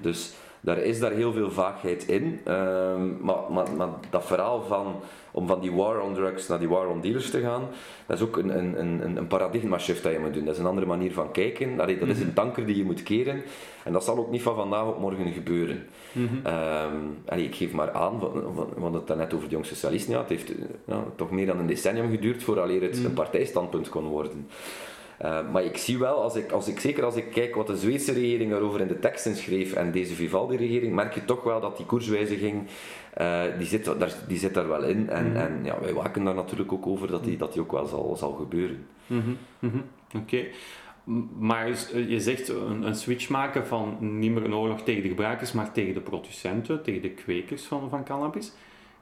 Dus 0.02 0.34
daar 0.60 0.78
is 0.78 1.00
daar 1.00 1.12
heel 1.12 1.32
veel 1.32 1.50
vaagheid 1.50 2.08
in. 2.08 2.40
Ehm, 2.44 3.24
maar, 3.24 3.36
maar, 3.50 3.66
maar 3.76 3.88
dat 4.10 4.26
verhaal 4.26 4.62
van, 4.62 4.94
om 5.30 5.46
van 5.46 5.60
die 5.60 5.72
war 5.72 6.00
on 6.00 6.14
drugs 6.14 6.48
naar 6.48 6.58
die 6.58 6.68
war 6.68 6.86
on 6.86 7.00
dealers 7.00 7.30
te 7.30 7.40
gaan, 7.40 7.62
dat 8.06 8.16
is 8.16 8.22
ook 8.22 8.36
een, 8.36 8.58
een, 8.58 8.80
een, 8.80 9.16
een 9.16 9.26
paradigma 9.26 9.78
shift 9.78 10.02
dat 10.02 10.12
je 10.12 10.18
moet 10.18 10.34
doen. 10.34 10.44
Dat 10.44 10.54
is 10.54 10.60
een 10.60 10.66
andere 10.66 10.86
manier 10.86 11.12
van 11.12 11.32
kijken. 11.32 11.76
Dat 11.76 11.88
is 11.88 12.20
een 12.20 12.34
tanker 12.34 12.66
die 12.66 12.76
je 12.76 12.84
moet 12.84 13.02
keren. 13.02 13.42
En 13.84 13.92
dat 13.92 14.04
zal 14.04 14.18
ook 14.18 14.30
niet 14.30 14.42
van 14.42 14.54
vandaag 14.54 14.86
op 14.86 14.98
morgen 15.00 15.32
gebeuren. 15.32 15.86
Ehm, 16.42 16.96
allee, 17.26 17.44
ik 17.44 17.54
geef 17.54 17.72
maar 17.72 17.92
aan, 17.92 18.20
hadden 18.78 19.02
het 19.06 19.16
net 19.16 19.34
over 19.34 19.48
de 19.48 19.54
jong 19.54 19.66
socialisten. 19.66 20.12
Ja, 20.12 20.18
het 20.18 20.28
heeft 20.28 20.52
ja, 20.84 21.04
toch 21.16 21.30
meer 21.30 21.46
dan 21.46 21.58
een 21.58 21.66
decennium 21.66 22.10
geduurd 22.10 22.42
vooraleer 22.42 22.82
het 22.82 23.04
een 23.04 23.12
partijstandpunt 23.12 23.88
kon 23.88 24.04
worden. 24.04 24.48
Uh, 25.24 25.50
maar 25.50 25.64
ik 25.64 25.76
zie 25.76 25.98
wel, 25.98 26.22
als 26.22 26.36
ik, 26.36 26.52
als 26.52 26.68
ik, 26.68 26.80
zeker 26.80 27.04
als 27.04 27.16
ik 27.16 27.30
kijk 27.30 27.54
wat 27.54 27.66
de 27.66 27.76
Zweedse 27.76 28.12
regering 28.12 28.50
daarover 28.50 28.80
in 28.80 28.88
de 28.88 28.98
teksten 28.98 29.36
schreef 29.36 29.72
en 29.72 29.92
deze 29.92 30.14
Vivaldi-regering, 30.14 30.94
merk 30.94 31.14
je 31.14 31.24
toch 31.24 31.42
wel 31.42 31.60
dat 31.60 31.76
die 31.76 31.86
koerswijziging, 31.86 32.66
uh, 33.20 33.42
die, 33.58 33.66
zit, 33.66 33.84
daar, 33.84 34.14
die 34.28 34.38
zit 34.38 34.54
daar 34.54 34.68
wel 34.68 34.82
in. 34.82 35.10
En, 35.10 35.36
en 35.36 35.60
ja, 35.64 35.80
wij 35.80 35.92
waken 35.92 36.24
daar 36.24 36.34
natuurlijk 36.34 36.72
ook 36.72 36.86
over 36.86 37.08
dat 37.08 37.24
die, 37.24 37.36
dat 37.36 37.52
die 37.52 37.62
ook 37.62 37.72
wel 37.72 37.86
zal, 37.86 38.16
zal 38.16 38.32
gebeuren. 38.32 38.86
Mhm, 39.06 39.30
mhm. 39.58 39.78
Oké. 40.16 40.46
Maar 41.38 41.66
eh, 41.66 42.08
je 42.10 42.20
zegt 42.20 42.48
een, 42.48 42.82
een 42.82 42.94
switch 42.94 43.28
maken 43.28 43.66
van 43.66 43.96
niet 44.00 44.32
meer 44.32 44.44
een 44.44 44.54
oorlog 44.54 44.82
tegen 44.82 45.02
de 45.02 45.08
gebruikers, 45.08 45.52
maar 45.52 45.72
tegen 45.72 45.94
de 45.94 46.00
producenten, 46.00 46.82
tegen 46.82 47.02
de 47.02 47.10
kwekers 47.10 47.64
van, 47.64 47.90
van 47.90 48.04
cannabis. 48.04 48.52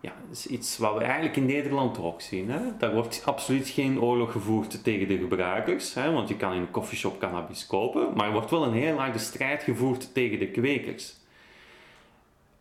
Ja, 0.00 0.12
is 0.31 0.47
iets 0.47 0.79
wat 0.79 0.95
we 0.95 1.00
eigenlijk 1.00 1.37
in 1.37 1.47
Nederland 1.47 1.99
ook 1.99 2.21
zien. 2.21 2.50
Hè? 2.50 2.61
Daar 2.79 2.95
wordt 2.95 3.23
absoluut 3.25 3.69
geen 3.69 4.00
oorlog 4.00 4.33
gevoerd 4.33 4.85
tegen 4.85 5.09
de 5.09 5.19
gebruikers, 5.19 5.95
hè? 5.95 6.12
want 6.12 6.29
je 6.29 6.37
kan 6.37 6.53
in 6.53 6.61
een 6.61 6.71
coffeeshop 6.71 7.19
cannabis 7.19 7.67
kopen, 7.67 8.12
maar 8.15 8.26
er 8.26 8.33
wordt 8.33 8.50
wel 8.50 8.65
een 8.65 8.73
heel 8.73 8.99
harde 8.99 9.19
strijd 9.19 9.62
gevoerd 9.62 10.15
tegen 10.15 10.38
de 10.38 10.50
kwekers. 10.50 11.15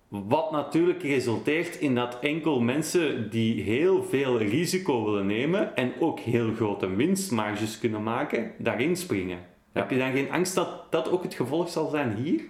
Wat 0.07 0.51
natuurlijk 0.51 1.01
resulteert 1.03 1.75
in 1.75 1.95
dat 1.95 2.19
enkel 2.19 2.61
mensen 2.61 3.29
die 3.29 3.61
heel 3.61 4.03
veel 4.03 4.37
risico 4.37 5.05
willen 5.05 5.25
nemen 5.25 5.75
en 5.75 5.93
ook 5.99 6.19
heel 6.19 6.53
grote 6.53 6.95
winstmarges 6.95 7.79
kunnen 7.79 8.03
maken, 8.03 8.51
daarin 8.57 8.95
springen. 8.95 9.39
Heb 9.71 9.89
je 9.89 9.97
dan 9.97 10.11
geen 10.11 10.31
angst 10.31 10.55
dat 10.55 10.91
dat 10.91 11.09
ook 11.09 11.23
het 11.23 11.33
gevolg 11.33 11.69
zal 11.69 11.89
zijn 11.89 12.15
hier? 12.15 12.41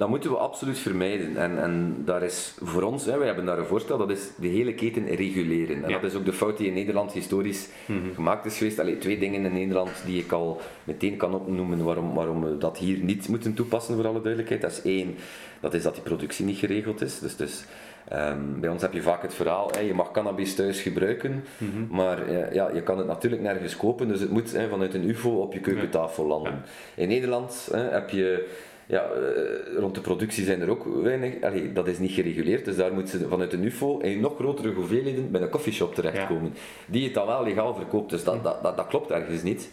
Dat 0.00 0.08
moeten 0.08 0.30
we 0.30 0.36
absoluut 0.36 0.78
vermijden. 0.78 1.36
En, 1.36 1.62
en 1.62 2.02
daar 2.04 2.22
is 2.22 2.54
voor 2.62 2.82
ons, 2.82 3.04
hè, 3.04 3.16
wij 3.18 3.26
hebben 3.26 3.44
daar 3.44 3.58
een 3.58 3.66
voorstel, 3.66 3.98
dat 3.98 4.10
is 4.10 4.30
de 4.36 4.46
hele 4.46 4.74
keten 4.74 5.06
reguleren. 5.14 5.84
En 5.84 5.90
Ja. 5.90 5.98
dat 5.98 6.10
is 6.10 6.16
ook 6.16 6.24
de 6.24 6.32
fout 6.32 6.56
die 6.56 6.66
in 6.66 6.74
Nederland 6.74 7.12
historisch 7.12 7.68
gemaakt 8.14 8.44
is 8.44 8.58
geweest. 8.58 8.78
Allee, 8.78 8.98
twee 8.98 9.18
dingen 9.18 9.44
in 9.44 9.52
Nederland 9.52 9.90
die 10.06 10.22
ik 10.22 10.32
al 10.32 10.60
meteen 10.84 11.16
kan 11.16 11.34
opnoemen 11.34 11.84
waarom, 11.84 12.14
waarom 12.14 12.44
we 12.44 12.58
dat 12.58 12.78
hier 12.78 12.98
niet 12.98 13.28
moeten 13.28 13.54
toepassen, 13.54 13.94
voor 13.94 14.06
alle 14.06 14.20
duidelijkheid. 14.20 14.60
Dat 14.60 14.70
is 14.70 14.82
één, 14.82 15.14
dat 15.60 15.74
is 15.74 15.82
dat 15.82 15.94
die 15.94 16.02
productie 16.02 16.44
niet 16.44 16.58
geregeld 16.58 17.00
is. 17.00 17.18
Dus, 17.18 17.36
dus 17.36 17.64
ehm, 18.08 18.60
bij 18.60 18.70
ons 18.70 18.82
heb 18.82 18.92
je 18.92 19.02
vaak 19.02 19.22
het 19.22 19.34
verhaal, 19.34 19.80
je 19.82 19.94
mag 19.94 20.10
cannabis 20.10 20.54
thuis 20.54 20.80
gebruiken, 20.80 21.44
maar 21.90 22.26
eh, 22.26 22.52
ja, 22.54 22.70
je 22.74 22.82
kan 22.82 22.98
het 22.98 23.06
natuurlijk 23.06 23.42
nergens 23.42 23.76
kopen, 23.76 24.08
dus 24.08 24.20
het 24.20 24.30
moet 24.30 24.56
vanuit 24.70 24.94
een 24.94 25.08
ufo 25.08 25.30
op 25.30 25.52
je 25.52 25.60
keukentafel 25.60 26.26
landen. 26.26 26.62
In 26.94 27.08
Nederland 27.08 27.68
heb 27.72 28.10
je 28.10 28.48
ja, 28.90 29.02
eh, 29.02 29.78
rond 29.78 29.94
de 29.94 30.00
productie 30.00 30.44
zijn 30.44 30.60
er 30.60 30.70
ook 30.70 30.84
weinig, 31.02 31.42
allee, 31.42 31.72
dat 31.72 31.86
is 31.86 31.98
niet 31.98 32.12
gereguleerd, 32.12 32.64
dus 32.64 32.76
daar 32.76 32.92
moeten 32.92 33.18
ze 33.18 33.28
vanuit 33.28 33.52
een 33.52 33.64
UFO 33.64 33.98
in 33.98 34.20
nog 34.20 34.34
grotere 34.34 34.72
hoeveelheden 34.72 35.30
bij 35.30 35.40
een 35.40 35.48
coffeeshop 35.48 35.94
terechtkomen, 35.94 36.54
die 36.86 37.04
het 37.04 37.14
dan 37.14 37.26
wel 37.26 37.44
legaal 37.44 37.74
verkoopt, 37.74 38.10
dus 38.10 38.24
dat, 38.24 38.44
dat, 38.44 38.62
dat, 38.62 38.76
dat 38.76 38.86
klopt 38.86 39.10
ergens 39.10 39.42
niet. 39.42 39.70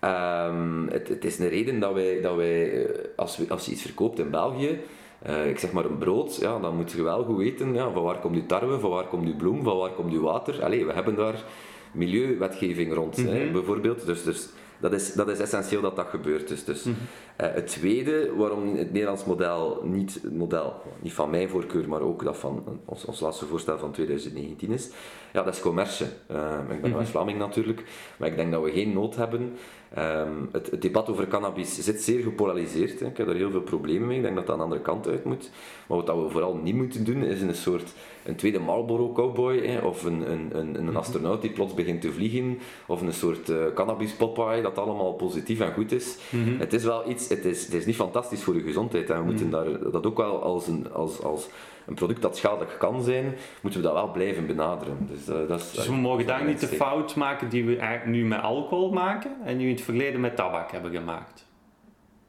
Ehm, 0.00 0.86
het, 0.88 1.08
het, 1.08 1.24
is 1.24 1.38
een 1.38 1.48
reden 1.48 1.80
dat 1.80 1.92
wij, 1.92 2.20
dat 2.20 2.36
wij 2.36 2.84
eh, 2.84 3.04
als, 3.16 3.36
we, 3.36 3.44
als 3.48 3.66
je 3.66 3.72
iets 3.72 3.82
verkoopt 3.82 4.18
in 4.18 4.30
België, 4.30 4.80
uh, 5.26 5.48
ik 5.48 5.58
zeg 5.58 5.72
maar 5.72 5.84
een 5.84 5.98
brood, 5.98 6.36
ja, 6.36 6.58
dan 6.58 6.76
moet 6.76 6.92
je 6.92 7.02
wel 7.02 7.24
goed 7.24 7.36
weten 7.36 7.74
ja, 7.74 7.90
van 7.90 8.02
waar 8.02 8.18
komt 8.18 8.34
je 8.34 8.46
tarwe, 8.46 8.78
van 8.78 8.90
waar 8.90 9.06
komt 9.06 9.26
je 9.26 9.34
bloem, 9.34 9.62
van 9.62 9.76
waar 9.76 9.90
komt 9.90 10.12
je 10.12 10.20
water. 10.20 10.64
Allee, 10.64 10.86
we 10.86 10.92
hebben 10.92 11.14
daar 11.14 11.44
milieuwetgeving 11.92 12.94
rond, 12.94 13.16
hè, 13.16 13.44
mhm. 13.44 13.52
bijvoorbeeld. 13.52 14.06
Dus, 14.06 14.22
dus 14.24 14.48
dat 14.78 14.92
is, 14.92 15.12
dat 15.12 15.28
is 15.28 15.38
essentieel 15.38 15.80
dat 15.80 15.96
dat 15.96 16.06
gebeurt. 16.06 16.48
Dus, 16.48 16.64
dus 16.64 16.82
mhm. 16.82 16.96
Uh, 17.40 17.46
het 17.54 17.66
tweede 17.66 18.34
waarom 18.36 18.76
het 18.76 18.92
Nederlands 18.92 19.24
model 19.24 19.80
niet, 19.84 20.18
het 20.22 20.36
model, 20.36 20.74
niet 21.00 21.12
van 21.12 21.30
mijn 21.30 21.48
voorkeur, 21.48 21.88
maar 21.88 22.00
ook 22.00 22.24
dat 22.24 22.36
van 22.36 22.80
ons, 22.84 23.04
ons 23.04 23.20
laatste 23.20 23.46
voorstel 23.46 23.78
van 23.78 23.92
2019 23.92 24.70
is, 24.70 24.90
ja, 25.32 25.42
dat 25.42 25.54
is 25.54 25.60
commerce. 25.60 26.04
Uh, 26.30 26.58
ik 26.70 26.80
ben 26.80 26.90
mm 26.90 26.96
West-Vlaming 26.96 27.38
natuurlijk, 27.38 27.84
maar 28.16 28.28
ik 28.28 28.36
denk 28.36 28.52
dat 28.52 28.62
we 28.62 28.70
geen 28.70 28.92
nood 28.92 29.16
hebben 29.16 29.52
Um, 29.98 30.48
het, 30.52 30.70
het, 30.70 30.82
debat 30.82 31.08
over 31.08 31.26
cannabis 31.26 31.84
zit 31.84 32.02
zeer 32.02 32.22
gepolariseerd. 32.22 33.00
Hè. 33.00 33.06
Ik 33.06 33.16
heb 33.16 33.26
daar 33.26 33.36
heel 33.36 33.50
veel 33.50 33.60
problemen 33.60 34.08
mee. 34.08 34.16
Ik 34.16 34.22
denk 34.22 34.34
dat 34.34 34.46
dat 34.46 34.54
aan 34.54 34.58
de 34.58 34.64
andere 34.64 34.82
kant 34.82 35.08
uit 35.08 35.24
moet. 35.24 35.50
Maar 35.86 35.96
wat 36.02 36.16
we 36.16 36.30
vooral 36.30 36.56
niet 36.56 36.74
moeten 36.74 37.04
doen, 37.04 37.22
is 37.22 37.40
een 37.40 37.54
soort 37.54 37.92
een 38.24 38.36
tweede 38.36 38.58
Marlboro 38.58 39.12
cowboy. 39.12 39.66
Hè. 39.66 39.78
Of 39.78 40.04
een, 40.04 40.30
een, 40.30 40.50
een, 40.52 40.74
een, 40.74 40.84
mhm. 40.84 40.96
astronaut 40.96 41.42
die 41.42 41.50
plots 41.50 41.74
begint 41.74 42.00
te 42.00 42.12
vliegen. 42.12 42.58
Of 42.86 43.00
een 43.00 43.12
soort 43.12 43.48
uh, 43.48 43.56
cannabis 43.74 44.12
Popeye, 44.12 44.62
dat 44.62 44.78
allemaal 44.78 45.12
positief 45.12 45.60
en 45.60 45.72
goed 45.72 45.92
is. 45.92 46.18
Mhm. 46.30 46.58
Het 46.58 46.72
is 46.72 46.84
wel 46.84 47.10
iets, 47.10 47.23
het 47.28 47.44
is, 47.44 47.64
het 47.64 47.74
is 47.74 47.86
niet 47.86 47.96
fantastisch 47.96 48.42
voor 48.42 48.54
je 48.54 48.62
gezondheid. 48.62 49.10
En 49.10 49.18
we 49.18 49.24
moeten 49.24 49.46
mhm. 49.46 49.54
daar, 49.54 49.90
dat 49.90 50.06
ook 50.06 50.16
wel 50.16 50.42
als 50.42 50.66
een, 50.66 50.92
als, 50.92 51.22
als 51.22 51.48
een 51.86 51.94
product 51.94 52.22
dat 52.22 52.36
schadelijk 52.36 52.78
kan 52.78 53.02
zijn, 53.02 53.34
moeten 53.60 53.80
we 53.80 53.86
dat 53.86 53.96
wel 53.96 54.10
blijven 54.10 54.46
benaderen. 54.46 55.08
Dus, 55.10 55.28
uh, 55.28 55.48
dat 55.48 55.60
is, 55.60 55.70
dus 55.70 55.86
we 55.86 55.94
mogen 55.94 56.26
daar 56.26 56.44
niet 56.44 56.60
de 56.60 56.66
fout 56.66 57.16
maken 57.16 57.48
die 57.48 57.64
we 57.64 57.76
eigenlijk 57.76 58.10
nu 58.10 58.24
met 58.24 58.40
alcohol 58.40 58.92
maken 58.92 59.36
en 59.44 59.56
nu 59.56 59.64
in 59.64 59.74
het 59.74 59.84
verleden 59.84 60.20
met 60.20 60.36
tabak 60.36 60.70
hebben 60.70 60.90
gemaakt. 60.90 61.46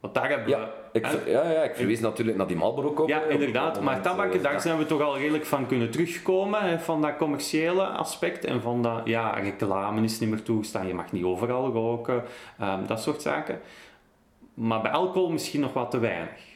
Want 0.06 0.18
daar 0.18 0.30
hebben 0.30 0.50
ja, 0.50 0.60
we... 0.60 1.00
Ik, 1.00 1.08
ja, 1.25 1.52
ja, 1.52 1.64
ik 1.64 1.75
verwees 1.75 2.00
natuurlijk 2.00 2.38
naar 2.38 2.48
die 2.48 2.56
Marlboro 2.56 2.92
kop. 2.92 3.08
Ja, 3.08 3.22
inderdaad. 3.22 3.82
Maar 3.82 4.02
tabak, 4.02 4.34
eh, 4.34 4.44
daar 4.44 4.62
zijn 4.62 4.78
we 4.78 4.86
toch 4.86 5.02
al 5.02 5.18
redelijk 5.18 5.46
van 5.46 5.68
kunnen 5.68 5.92
terugkomen. 5.92 6.80
van 6.80 7.02
dat 7.02 7.18
commerciële 7.18 7.84
aspect 7.84 8.46
en 8.46 8.62
van 8.62 8.82
dat... 8.82 9.02
Ja, 9.06 9.30
reclame 9.30 10.02
is 10.02 10.20
niet 10.20 10.30
meer 10.30 10.42
toegestaan. 10.44 10.88
Je 10.88 10.94
mag 10.94 11.12
niet 11.12 11.24
overal 11.24 11.72
roken. 11.72 12.24
Um, 12.62 12.88
dat 12.88 13.02
soort 13.02 13.22
zaken. 13.22 13.60
Maar 14.56 14.82
bij 14.82 14.92
alcohol 14.92 15.30
misschien 15.30 15.62
nog 15.62 15.74
wat 15.74 15.92
te 15.92 16.00
weinig. 16.00 16.54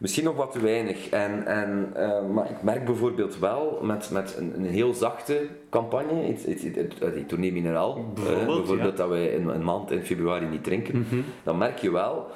Misschien 0.00 0.24
nog 0.24 0.36
wat 0.36 0.52
te 0.52 0.60
weinig. 0.60 1.08
En, 1.08 1.46
en, 1.46 1.92
uh, 1.96 2.28
maar 2.34 2.50
ik 2.50 2.62
merk 2.62 2.84
bijvoorbeeld 2.84 3.38
wel 3.38 3.78
met, 3.82 4.10
met 4.12 4.36
een, 4.38 4.54
een 4.54 4.64
heel 4.64 4.94
zachte 4.94 5.48
campagne, 5.70 6.34
die 7.14 7.26
tournee 7.26 7.52
mineraal, 7.52 7.96
eh, 7.96 8.02
bijvoorbeeld, 8.14 8.56
bijvoorbeeld 8.56 8.96
dat 8.96 9.08
wij 9.08 9.34
een, 9.36 9.48
een, 9.48 9.64
maand 9.64 9.90
in 9.90 10.02
februari 10.02 10.46
niet 10.46 10.64
drinken, 10.64 10.96
mm 10.96 11.24
dan 11.42 11.58
merk 11.58 11.78
je 11.78 11.90
wel 11.90 12.26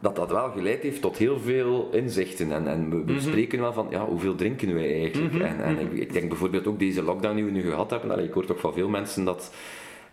dat 0.00 0.16
dat 0.16 0.30
wel 0.30 0.50
geleid 0.50 0.82
heeft 0.82 1.00
tot 1.00 1.16
heel 1.16 1.38
veel 1.38 1.88
inzichten. 1.92 2.52
En, 2.52 2.68
en 2.68 2.90
we, 2.90 3.12
mm 3.12 3.20
spreken 3.20 3.60
wel 3.60 3.72
van, 3.72 3.86
ja, 3.90 4.04
hoeveel 4.04 4.34
drinken 4.34 4.74
wij 4.74 5.00
eigenlijk? 5.00 5.34
Mhm. 5.34 5.42
En, 5.42 5.62
en 5.62 5.74
mhm. 5.74 5.82
ik, 5.82 5.92
ik, 5.92 6.12
denk 6.12 6.28
bijvoorbeeld 6.28 6.66
ook 6.66 6.78
deze 6.78 7.02
lockdown 7.02 7.34
die 7.34 7.44
we 7.44 7.50
nu 7.50 7.62
gehad 7.62 7.90
hebben, 7.90 8.10
allee, 8.10 8.26
ik 8.26 8.32
hoor 8.32 8.46
toch 8.46 8.60
van 8.60 8.72
veel 8.72 8.88
mensen 8.88 9.24
dat 9.24 9.52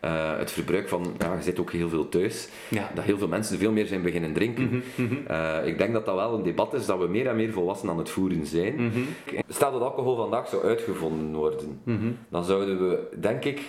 uh, 0.05 0.37
het 0.37 0.51
verbruik 0.51 0.89
van, 0.89 1.15
ja, 1.19 1.33
je 1.35 1.43
zit 1.43 1.59
ook 1.59 1.71
heel 1.71 1.89
veel 1.89 2.09
thuis, 2.09 2.49
ja. 2.69 2.91
dat 2.93 3.03
heel 3.03 3.17
veel 3.17 3.27
mensen 3.27 3.57
veel 3.57 3.71
meer 3.71 3.85
zijn 3.85 4.01
beginnen 4.01 4.33
drinken. 4.33 4.63
Mm 4.63 4.83
-hmm. 4.95 5.65
ik 5.65 5.77
denk 5.77 5.93
dat 5.93 6.05
dat 6.05 6.15
wel 6.15 6.33
een 6.33 6.43
debat 6.43 6.73
is 6.73 6.85
dat 6.85 6.99
we 6.99 7.07
meer 7.07 7.27
en 7.27 7.35
meer 7.35 7.51
volwassen 7.51 7.89
aan 7.89 7.97
het 7.97 8.09
voeren 8.09 8.45
zijn. 8.45 8.73
Mm 8.73 8.91
-hmm. 8.91 9.07
Stel 9.47 9.71
dat 9.71 9.81
alcohol 9.81 10.15
vandaag 10.15 10.47
zou 10.47 10.63
uitgevonden 10.63 11.35
worden, 11.35 11.79
mhm. 11.83 12.11
dan 12.29 12.43
zouden 12.43 12.89
we, 12.89 13.07
denk 13.19 13.43
ik, 13.43 13.61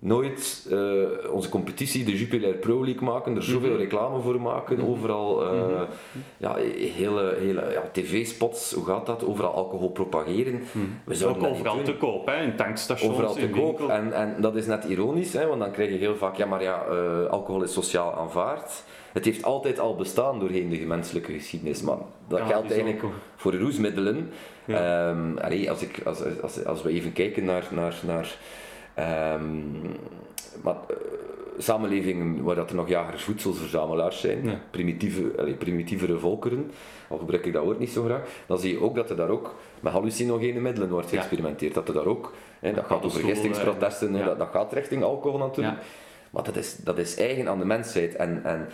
nooit 0.00 0.66
uh, 0.70 1.08
onze 1.30 1.48
competitie, 1.48 2.04
de 2.04 2.18
Jupiler 2.18 2.54
Pro 2.54 2.84
League 2.84 3.02
maken, 3.02 3.36
er 3.36 3.42
zoveel 3.42 3.70
mhm. 3.70 3.78
reclame 3.78 4.20
voor 4.20 4.40
maken, 4.40 4.78
mhm. 4.78 4.86
overal 4.86 5.42
uh, 5.42 5.52
mm 5.52 5.58
-hmm. 5.58 5.86
ja, 6.36 6.54
hele, 6.96 7.34
hele 7.38 7.70
ja, 7.72 7.82
tv-spots, 7.92 8.72
hoe 8.72 8.84
gaat 8.84 9.06
dat? 9.06 9.24
Overal 9.24 9.52
alcohol 9.52 9.90
propageren. 9.90 10.62
Mm. 10.72 11.00
We 11.04 11.14
zouden 11.14 11.42
ook 11.42 11.48
overal 11.48 11.82
te 11.82 11.96
koop, 11.96 12.26
hè? 12.26 12.42
in 12.42 12.56
tankstations, 12.56 13.12
Overal 13.12 13.34
te 13.34 13.48
koop. 13.48 13.88
En, 13.88 14.12
en 14.12 14.36
dat 14.40 14.56
is 14.56 14.66
net 14.66 14.84
ironisch, 14.84 15.32
hè? 15.32 15.46
want 15.46 15.60
dan 15.60 15.70
krijg 15.70 15.90
je 15.90 15.96
heel 15.96 16.16
vaak, 16.16 16.36
ja 16.36 16.46
maar 16.46 16.62
ja, 16.62 16.84
uh, 16.90 17.26
alcohol 17.26 17.62
is 17.62 17.72
sociaal 17.72 18.14
aanvaard. 18.14 18.84
Het 19.12 19.24
heeft 19.24 19.42
altijd 19.44 19.78
al 19.78 19.96
bestaan 19.96 20.38
doorheen 20.38 20.68
de 20.68 20.78
menselijke 20.78 21.32
geschiedenis, 21.32 21.82
maar 21.82 21.96
dat 22.28 22.38
ja, 22.38 22.46
geldt 22.46 22.70
eigenlijk 22.70 23.04
ook. 23.04 23.12
voor 23.36 23.54
roesmiddelen. 23.54 24.30
Ja. 24.64 25.10
Um, 25.10 25.38
allee, 25.38 25.70
als, 25.70 25.82
ik, 25.82 26.00
als, 26.04 26.22
als, 26.42 26.64
als 26.64 26.82
we 26.82 26.90
even 26.90 27.12
kijken 27.12 27.44
naar, 27.44 27.68
naar, 27.70 28.00
naar 28.06 28.36
Um, 28.98 29.80
maar, 30.62 30.76
uh, 30.90 30.96
samenlevingen 31.58 32.42
waar 32.42 32.54
dat 32.54 32.70
er 32.70 32.76
nog 32.76 32.88
jagers 32.88 33.22
voedselverzamelaars 33.22 34.20
zijn, 34.20 34.60
primitieve, 34.70 35.32
allee, 35.38 35.54
primitievere 35.54 36.18
volkeren, 36.18 36.70
al 37.08 37.18
gebruik 37.18 37.46
ik 37.46 37.52
dat 37.52 37.64
woord 37.64 37.78
niet 37.78 37.90
zo 37.90 38.04
graag, 38.04 38.22
dan 38.46 38.58
zie 38.58 38.72
je 38.72 38.80
ook 38.80 38.94
dat 38.94 39.10
er 39.10 39.16
daar 39.16 39.28
ook 39.28 39.54
met 39.80 39.92
hallucinogene 39.92 40.60
middelen 40.60 40.90
wordt 40.90 41.08
geëxperimenteerd. 41.08 41.74
Dat 41.74 41.88
er 41.88 41.94
daar 41.94 42.06
ook, 42.06 42.32
hè, 42.60 42.72
dat 42.72 42.84
gaat 42.84 43.04
over 43.04 43.20
gistingsprotesten, 43.20 44.16
ja. 44.16 44.24
dat, 44.24 44.38
dat, 44.38 44.48
gaat 44.52 44.72
richting 44.72 45.02
alcohol 45.02 45.38
natuurlijk. 45.38 45.78
Maar 46.30 46.42
dat 46.42 46.56
is, 46.56 46.76
dat 46.76 46.98
is 46.98 47.16
eigen 47.16 47.48
aan 47.48 47.58
de 47.58 47.64
mensheid. 47.64 48.16
En, 48.16 48.44
en 48.44 48.68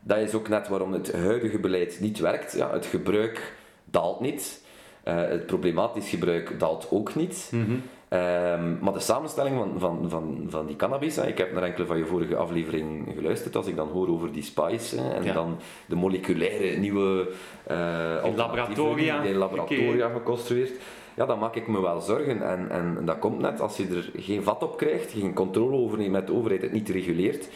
dat 0.00 0.18
is 0.18 0.34
ook 0.34 0.48
net 0.48 0.68
waarom 0.68 0.92
het 0.92 1.12
huidige 1.12 1.58
beleid 1.58 1.98
niet 2.00 2.18
werkt. 2.18 2.52
Ja, 2.52 2.72
het 2.72 2.86
gebruik 2.86 3.54
daalt 3.84 4.20
niet. 4.20 4.60
Uh, 5.08 5.14
het 5.14 5.46
problematisch 5.46 6.08
gebruik 6.08 6.58
daalt 6.58 6.86
ook 6.90 7.14
niet. 7.14 7.48
Mm 7.50 7.64
-hmm. 7.64 7.82
Um, 8.12 8.78
maar 8.80 8.92
de 8.92 9.00
samenstelling 9.00 9.56
van, 9.56 9.74
van, 9.78 10.10
van, 10.10 10.46
van 10.48 10.66
die 10.66 10.76
cannabis, 10.76 11.16
hè, 11.16 11.26
ik 11.26 11.38
heb 11.38 11.52
naar 11.52 11.62
enkele 11.62 11.86
van 11.86 11.98
je 11.98 12.04
vorige 12.04 12.36
aflevering 12.36 13.12
geluisterd, 13.16 13.56
als 13.56 13.66
ik 13.66 13.76
dan 13.76 13.88
hoor 13.88 14.08
over 14.08 14.32
die 14.32 14.42
spice 14.42 15.00
hè, 15.00 15.10
en 15.10 15.34
dan 15.34 15.58
de 15.86 15.96
moleculaire 15.96 16.76
nieuwe 16.76 17.28
uh, 17.70 18.24
in 18.24 18.36
laboratoria, 18.36 19.22
in 19.22 19.36
laboratoria 19.36 20.06
okay. 20.06 20.18
geconstrueerd, 20.18 20.72
ja, 21.14 21.26
dan 21.26 21.38
maak 21.38 21.54
ik 21.54 21.68
me 21.68 21.80
wel 21.80 22.00
zorgen. 22.00 22.42
En, 22.48 22.70
en 22.70 23.04
dat 23.04 23.18
komt 23.18 23.38
net 23.38 23.60
als 23.60 23.76
je 23.76 23.86
er 23.88 24.10
geen 24.22 24.42
vat 24.42 24.62
op 24.62 24.76
krijgt, 24.76 25.12
geen 25.12 25.34
controle 25.34 25.76
over 25.76 25.98
neemt 25.98 26.12
met 26.12 26.26
de 26.26 26.32
overheid, 26.32 26.62
het 26.62 26.72
niet 26.72 26.88
reguleert, 26.88 27.48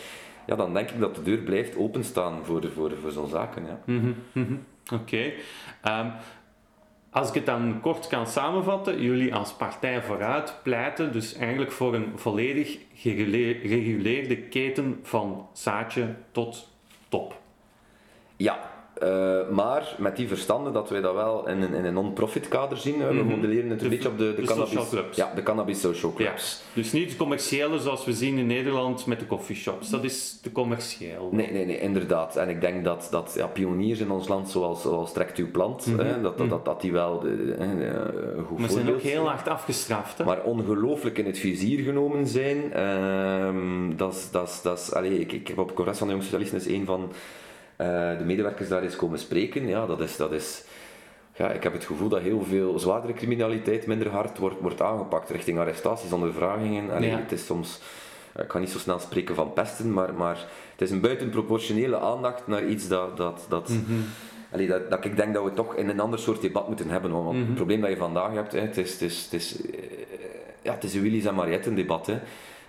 ja, 0.47 0.57
dan 0.57 0.75
denk 0.75 0.91
ik 0.91 1.01
dat 1.01 1.15
de 1.15 1.23
deur 1.23 1.39
blijft 1.39 1.77
openstaan 1.77 2.45
voor, 2.45 2.69
voor, 2.75 2.93
voor 3.03 3.11
zo'n 3.11 3.29
zaken. 3.29 3.67
Ja. 3.67 3.81
Mm 3.85 4.15
-hmm, 4.33 4.65
Oké. 4.93 5.03
Okay. 5.03 5.35
Um, 6.01 6.13
als 7.16 7.28
ik 7.28 7.35
het 7.35 7.46
dan 7.46 7.80
kort 7.80 8.06
kan 8.06 8.26
samenvatten, 8.26 9.02
jullie 9.02 9.35
als 9.35 9.52
Partij 9.52 10.02
Vooruit 10.02 10.54
pleiten 10.62 11.12
dus 11.12 11.35
eigenlijk 11.35 11.73
voor 11.73 11.94
een 11.94 12.12
volledig 12.18 12.78
gereguleerde 12.94 14.37
keten 14.37 15.00
van 15.02 15.49
zaadje 15.52 16.14
tot 16.32 16.68
top. 17.08 17.40
Ja, 18.37 18.70
uh, 19.03 19.49
maar 19.50 19.95
met 19.99 20.17
die 20.17 20.29
verstanden 20.29 20.73
dat 20.73 20.91
wij 20.91 21.00
dat 21.00 21.15
wel 21.15 21.49
in 21.49 21.62
een, 21.62 21.75
in 21.75 21.85
een 21.85 21.95
non-profit 21.95 22.49
kader 22.49 22.79
zien. 22.79 22.99
We 23.07 23.15
mhm. 23.15 23.26
modelleren 23.26 23.71
het 23.71 23.83
een 23.83 23.88
beetje 23.88 24.09
op 24.09 24.19
de, 24.19 24.35
de, 24.35 24.41
de 24.41 24.47
cannabis, 24.47 24.88
clubs. 24.88 25.17
Ja, 25.17 25.33
de 25.35 25.43
cannabis 25.43 25.81
social 25.81 26.12
clubs. 26.12 26.62
Ja. 26.65 26.81
Dus 26.81 26.93
niet 26.93 27.11
de 27.11 27.17
commerciële 27.17 27.79
zoals 27.79 28.05
we 28.05 28.12
zien 28.12 28.38
in 28.38 28.47
Nederland 28.47 29.07
met 29.07 29.19
de 29.19 29.26
coffeeshops. 29.26 29.91
Dat 29.91 30.05
is 30.05 30.38
de 30.43 30.53
commercieel. 30.53 31.29
Nee, 31.33 31.53
nee, 31.53 31.67
nee, 31.67 31.81
inderdaad. 31.81 32.37
En 32.37 32.49
ik 32.49 32.61
denk 32.61 32.85
dat, 32.85 33.09
dat 33.11 33.33
ja, 33.37 33.47
pioniers 33.47 34.00
in 34.00 34.11
ons 34.11 34.29
land 34.29 34.50
zoals, 34.50 34.83
zoals 34.83 35.12
Trekt 35.12 35.38
Uw 35.38 35.50
Plant, 35.50 35.87
mm 35.87 35.99
hè, 35.99 36.21
dat, 36.21 36.38
dat, 36.38 36.49
dat, 36.49 36.65
dat, 36.65 36.81
die 36.81 36.93
wel 36.93 37.21
de, 37.21 37.57
uh, 37.59 38.47
goed 38.47 38.59
Maar 38.59 38.71
zijn 38.71 38.91
ook 38.91 39.00
heel 39.00 39.29
hard 39.29 39.49
afgestraft. 39.49 40.19
Hè? 40.19 40.25
Maar 40.25 40.43
ongelooflijk 40.43 41.19
in 41.19 41.26
het 41.26 41.38
vizier 41.38 41.85
genomen 41.85 42.26
zijn. 42.26 42.57
Uh, 42.76 43.97
dat 43.97 44.15
is, 44.15 44.31
dat 44.62 44.79
is, 44.79 45.11
ik, 45.11 45.33
ik 45.33 45.49
heb 45.49 45.59
op 45.59 45.67
het 45.67 45.76
congres 45.76 45.99
van 45.99 46.07
de 46.07 46.12
Jonge 46.12 46.26
Socialisten 46.26 46.59
is 46.59 46.67
een 46.67 46.85
van 46.85 47.12
de 47.76 48.25
medewerkers 48.25 48.68
daar 48.68 48.83
eens 48.83 48.97
komen 48.97 49.18
spreken, 49.18 49.66
ja, 49.66 49.87
dat 49.87 50.00
is, 50.00 50.16
dat 50.16 50.33
is, 50.33 50.64
ja, 51.37 51.50
ik 51.50 51.62
heb 51.62 51.73
het 51.73 51.85
gevoel 51.85 52.09
dat 52.09 52.21
heel 52.21 52.42
veel 52.42 52.78
zwaardere 52.78 53.12
criminaliteit 53.12 53.87
minder 53.87 54.09
hard 54.09 54.38
wordt, 54.38 54.61
wordt 54.61 54.83
aangepakt 54.83 55.30
richting 55.30 55.59
arrestaties, 55.59 56.12
ondervragingen. 56.12 56.90
Allee, 56.90 57.11
ja. 57.11 57.16
Het 57.16 57.33
is 57.33 57.47
soms, 57.47 57.80
eh, 58.33 58.42
ik 58.42 58.49
kan 58.49 58.61
niet 58.61 58.71
zo 58.71 58.78
snel 58.78 58.99
spreken 58.99 59.35
van 59.35 59.52
pesten, 59.52 59.92
maar, 59.92 60.14
maar 60.14 60.45
het 60.73 60.80
is 60.80 60.90
een 60.90 61.00
buitenproportionele 61.00 61.99
aandacht 61.99 62.47
naar 62.47 62.66
iets 62.66 62.88
dat, 62.88 63.16
dat, 63.16 63.47
dat, 63.49 63.68
mm 63.68 63.85
-hmm. 63.87 64.04
allee, 64.52 64.66
dat, 64.66 64.90
dat, 64.90 65.04
ik 65.04 65.16
denk 65.16 65.35
dat 65.35 65.45
we 65.45 65.52
toch 65.52 65.75
in 65.75 65.88
een 65.88 66.00
ander 66.00 66.18
soort 66.18 66.40
debat 66.40 66.68
moeten 66.68 66.90
hebben. 66.90 67.11
Want 67.11 67.25
mm 67.25 67.33
-hmm. 67.33 67.47
het 67.47 67.54
probleem 67.54 67.80
dat 67.80 67.90
je 67.90 67.97
vandaag 67.97 68.33
hebt, 68.33 68.52
hè, 68.52 68.61
het, 68.61 68.76
is, 68.76 68.92
het, 68.92 69.02
is, 69.02 69.25
het, 69.25 69.33
is, 69.33 69.61
eh, 69.61 69.78
ja, 70.62 70.73
het 70.73 70.85
is 70.85 70.95
een 70.95 71.02
Willy's 71.02 71.25
en 71.25 71.35
Mariette 71.35 71.75
debat. 71.75 72.06
Hè. 72.06 72.18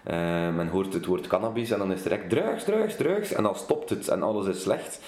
Uh, 0.10 0.14
men 0.56 0.68
hoort 0.68 0.94
het 0.94 1.06
woord 1.06 1.28
cannabis 1.28 1.72
en 1.72 1.80
dan 1.80 1.92
is 1.92 2.04
het 2.04 2.10
direct 2.10 2.30
drugs, 2.30 2.64
drugs, 2.64 2.96
drugs 2.96 3.34
en 3.34 3.44
dan 3.44 3.56
stopt 3.56 3.90
het 3.90 4.08
en 4.08 4.24
alles 4.24 4.48
is 4.48 4.62
slecht. 4.62 5.00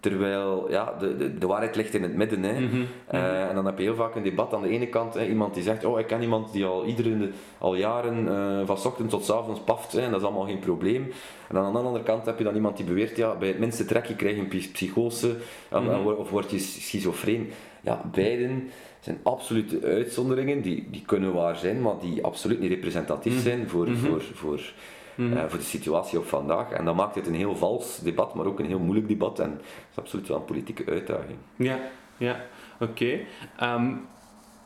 Terwijl 0.00 0.70
ja, 0.70 0.94
de, 0.98 1.16
de, 1.16 1.38
de 1.38 1.46
waarheid 1.46 1.76
ligt 1.76 1.94
in 1.94 2.02
het 2.02 2.14
midden. 2.14 2.42
Hè. 2.42 2.60
Mhm, 2.60 2.82
Eh, 3.06 3.48
en 3.48 3.54
dan 3.54 3.66
heb 3.66 3.78
je 3.78 3.84
heel 3.84 3.94
vaak 3.94 4.14
een 4.14 4.22
debat 4.22 4.54
aan 4.54 4.62
de 4.62 4.68
ene 4.68 4.86
kant, 4.86 5.14
hè, 5.14 5.26
iemand 5.26 5.54
die 5.54 5.62
zegt, 5.62 5.84
oh 5.84 5.98
ik 5.98 6.06
ken 6.06 6.22
iemand 6.22 6.52
die 6.52 6.64
al 6.64 6.84
iedere, 6.84 7.30
al 7.58 7.74
jaren 7.74 8.28
eh, 8.28 8.66
van 8.66 8.78
's 8.78 8.84
ochtends 8.84 9.12
tot 9.14 9.24
's 9.24 9.30
avonds 9.30 9.60
paft, 9.60 9.92
hè, 9.92 10.00
en 10.00 10.10
dat 10.10 10.20
is 10.20 10.26
allemaal 10.26 10.46
geen 10.46 10.58
probleem. 10.58 11.02
En 11.48 11.54
dan 11.54 11.64
aan 11.64 11.72
de 11.72 11.78
andere 11.78 12.04
kant 12.04 12.26
heb 12.26 12.38
je 12.38 12.44
dan 12.44 12.54
iemand 12.54 12.76
die 12.76 12.86
beweert, 12.86 13.16
ja, 13.16 13.34
bij 13.36 13.48
het 13.48 13.58
minste 13.58 13.84
trekje 13.84 14.14
krijg 14.16 14.34
je 14.34 14.40
een 14.40 14.48
psy- 14.48 14.70
psychose 14.72 15.36
Mhm. 15.70 16.06
of 16.06 16.30
word 16.30 16.50
je 16.50 16.58
schizofreen. 16.58 17.52
Ja, 17.86 18.00
beiden 18.12 18.70
zijn 19.00 19.18
absolute 19.22 19.80
uitzonderingen, 19.82 20.62
die, 20.62 20.88
die 20.90 21.02
kunnen 21.06 21.32
waar 21.32 21.56
zijn, 21.56 21.82
maar 21.82 21.94
die 22.00 22.24
absoluut 22.24 22.60
niet 22.60 22.70
representatief 22.70 23.32
Mhm. 23.32 23.42
zijn 23.42 23.68
voor, 23.68 23.88
Mhm. 23.90 23.96
voor, 24.06 24.22
voor, 24.22 24.60
Mhm. 25.14 25.36
eh, 25.36 25.44
voor 25.48 25.58
de 25.58 25.64
situatie 25.64 26.18
op 26.18 26.26
vandaag. 26.26 26.70
En 26.70 26.84
dat 26.84 26.94
maakt 26.94 27.14
het 27.14 27.26
een 27.26 27.34
heel 27.34 27.56
vals 27.56 27.98
debat, 27.98 28.34
maar 28.34 28.46
ook 28.46 28.58
een 28.58 28.66
heel 28.66 28.78
moeilijk 28.78 29.08
debat. 29.08 29.38
En 29.38 29.50
dat 29.50 29.60
is 29.90 29.98
absoluut 29.98 30.28
wel 30.28 30.36
een 30.36 30.44
politieke 30.44 30.84
uitdaging. 30.86 31.38
Ja, 31.56 31.78
ja, 32.16 32.40
oké. 32.80 33.18
Ehm, 33.56 33.92